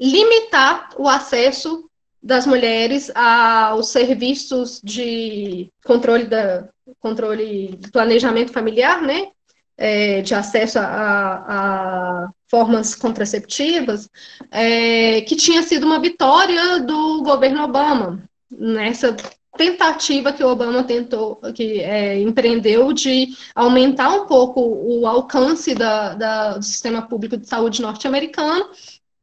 limitar 0.00 0.90
o 0.98 1.08
acesso 1.08 1.88
das 2.22 2.46
mulheres 2.46 3.10
aos 3.14 3.88
serviços 3.88 4.80
de 4.82 5.68
controle 5.84 6.24
da 6.24 6.68
controle 7.00 7.76
de 7.76 7.90
planejamento 7.90 8.52
familiar, 8.52 9.02
né? 9.02 9.28
É, 9.76 10.20
de 10.20 10.34
acesso 10.34 10.78
a, 10.78 10.84
a, 10.84 12.30
formas 12.48 12.94
contraceptivas, 12.94 14.08
é, 14.50 15.22
que 15.22 15.34
tinha 15.34 15.62
sido 15.62 15.86
uma 15.86 15.98
vitória 15.98 16.78
do 16.80 17.22
governo 17.22 17.64
Obama 17.64 18.22
nessa 18.50 19.16
tentativa 19.56 20.32
que 20.32 20.44
o 20.44 20.48
Obama 20.48 20.84
tentou, 20.84 21.36
que 21.54 21.80
é, 21.80 22.20
empreendeu 22.20 22.92
de 22.92 23.28
aumentar 23.54 24.10
um 24.10 24.26
pouco 24.26 24.60
o 24.60 25.06
alcance 25.06 25.74
da, 25.74 26.14
da, 26.14 26.58
do 26.58 26.64
sistema 26.64 27.02
público 27.02 27.36
de 27.36 27.48
saúde 27.48 27.82
norte-americano 27.82 28.68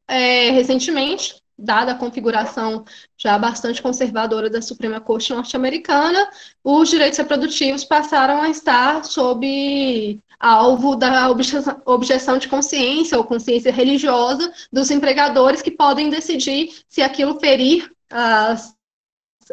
é, 0.10 0.49
recentemente, 0.49 1.41
dada 1.57 1.91
a 1.91 1.95
configuração 1.95 2.84
já 3.18 3.38
bastante 3.38 3.81
conservadora 3.81 4.49
da 4.49 4.61
Suprema 4.61 4.99
Corte 4.99 5.34
norte-americana, 5.34 6.30
os 6.64 6.90
direitos 6.90 7.19
reprodutivos 7.19 7.84
passaram 7.84 8.41
a 8.41 8.49
estar 8.49 9.03
sob 9.03 10.19
alvo 10.40 10.95
da 10.95 11.30
objeção 11.30 12.38
de 12.38 12.48
consciência 12.48 13.18
ou 13.18 13.26
consciência 13.26 13.72
religiosa 13.72 14.52
dos 14.72 14.90
empregadores 14.90 15.61
que 15.61 15.69
podem 15.69 16.10
decidir 16.10 16.73
se 16.88 17.02
aquilo 17.02 17.40
ferir 17.40 17.91
as, 18.10 18.73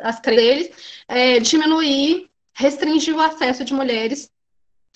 as 0.01 0.20
deles, 0.20 0.70
é, 1.09 1.41
diminuir, 1.41 2.31
restringir 2.55 3.15
o 3.15 3.20
acesso 3.20 3.65
de 3.65 3.74
mulheres 3.74 4.31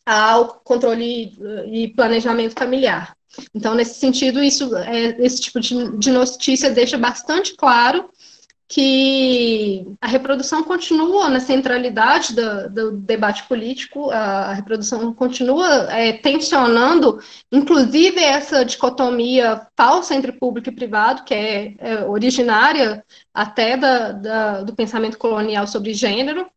ao 0.06 0.60
controle 0.60 1.36
e 1.66 1.88
planejamento 1.88 2.54
familiar. 2.58 3.14
Então, 3.54 3.74
nesse 3.74 3.98
sentido, 3.98 4.42
isso, 4.42 4.74
é, 4.76 5.16
esse 5.24 5.40
tipo 5.40 5.60
de, 5.60 5.96
de 5.98 6.10
notícia 6.10 6.70
deixa 6.70 6.98
bastante 6.98 7.54
claro 7.56 8.10
que 8.70 9.84
a 10.00 10.06
reprodução 10.06 10.62
continua 10.62 11.28
na 11.28 11.40
centralidade 11.40 12.36
do, 12.36 12.70
do 12.70 12.92
debate 12.92 13.42
político, 13.48 14.10
a 14.10 14.52
reprodução 14.52 15.12
continua 15.12 15.92
é, 15.92 16.12
tensionando, 16.12 17.18
inclusive, 17.50 18.22
essa 18.22 18.64
dicotomia 18.64 19.66
falsa 19.76 20.14
entre 20.14 20.30
público 20.30 20.68
e 20.68 20.74
privado, 20.74 21.24
que 21.24 21.34
é, 21.34 21.74
é 21.78 22.04
originária 22.04 23.04
até 23.34 23.76
da, 23.76 24.12
da, 24.12 24.62
do 24.62 24.72
pensamento 24.72 25.18
colonial 25.18 25.66
sobre 25.66 25.92
gênero, 25.92 26.48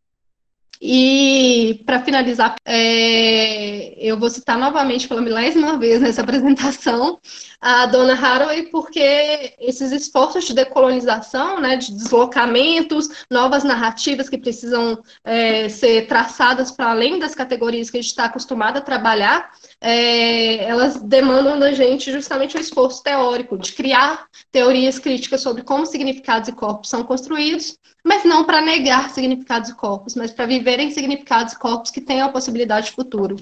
e, 0.85 1.81
para 1.85 2.01
finalizar, 2.01 2.55
é, 2.65 3.95
eu 3.97 4.19
vou 4.19 4.30
citar 4.30 4.57
novamente 4.57 5.07
pela 5.07 5.22
milésima 5.22 5.77
vez 5.77 6.01
nessa 6.01 6.19
apresentação 6.23 7.22
a 7.61 7.85
dona 7.85 8.14
Haraway, 8.14 8.64
porque 8.64 9.53
esses 9.57 9.93
esforços 9.93 10.43
de 10.43 10.53
decolonização, 10.53 11.61
né, 11.61 11.77
de 11.77 11.93
deslocamentos, 11.93 13.07
novas 13.31 13.64
narrativas 13.64 14.27
que 14.27 14.38
precisam 14.38 15.01
é, 15.23 15.69
ser 15.69 16.05
traçadas 16.07 16.69
para 16.69 16.91
além 16.91 17.18
das 17.18 17.34
categorias 17.34 17.89
que 17.89 17.97
a 17.97 18.01
gente 18.01 18.10
está 18.10 18.26
acostumado 18.26 18.76
a 18.76 18.81
trabalhar, 18.81 19.51
é, 19.85 20.64
elas 20.64 21.01
demandam 21.01 21.60
da 21.60 21.73
gente 21.73 22.10
justamente 22.10 22.55
o 22.55 22.60
esforço 22.60 23.03
teórico, 23.03 23.57
de 23.57 23.73
criar 23.73 24.27
teorias 24.49 24.97
críticas 24.97 25.41
sobre 25.41 25.61
como 25.61 25.85
significados 25.85 26.47
e 26.47 26.53
corpos 26.53 26.89
são 26.89 27.03
construídos, 27.03 27.77
mas 28.01 28.23
não 28.23 28.45
para 28.45 28.61
negar 28.61 29.10
significados 29.10 29.69
e 29.69 29.76
corpos, 29.76 30.15
mas 30.15 30.31
para 30.31 30.45
viverem 30.45 30.89
significados 30.89 31.51
e 31.51 31.60
corpos 31.60 31.91
que 31.91 31.99
tenham 31.99 32.27
a 32.27 32.31
possibilidade 32.31 32.88
de 32.88 32.91
futuro. 32.93 33.35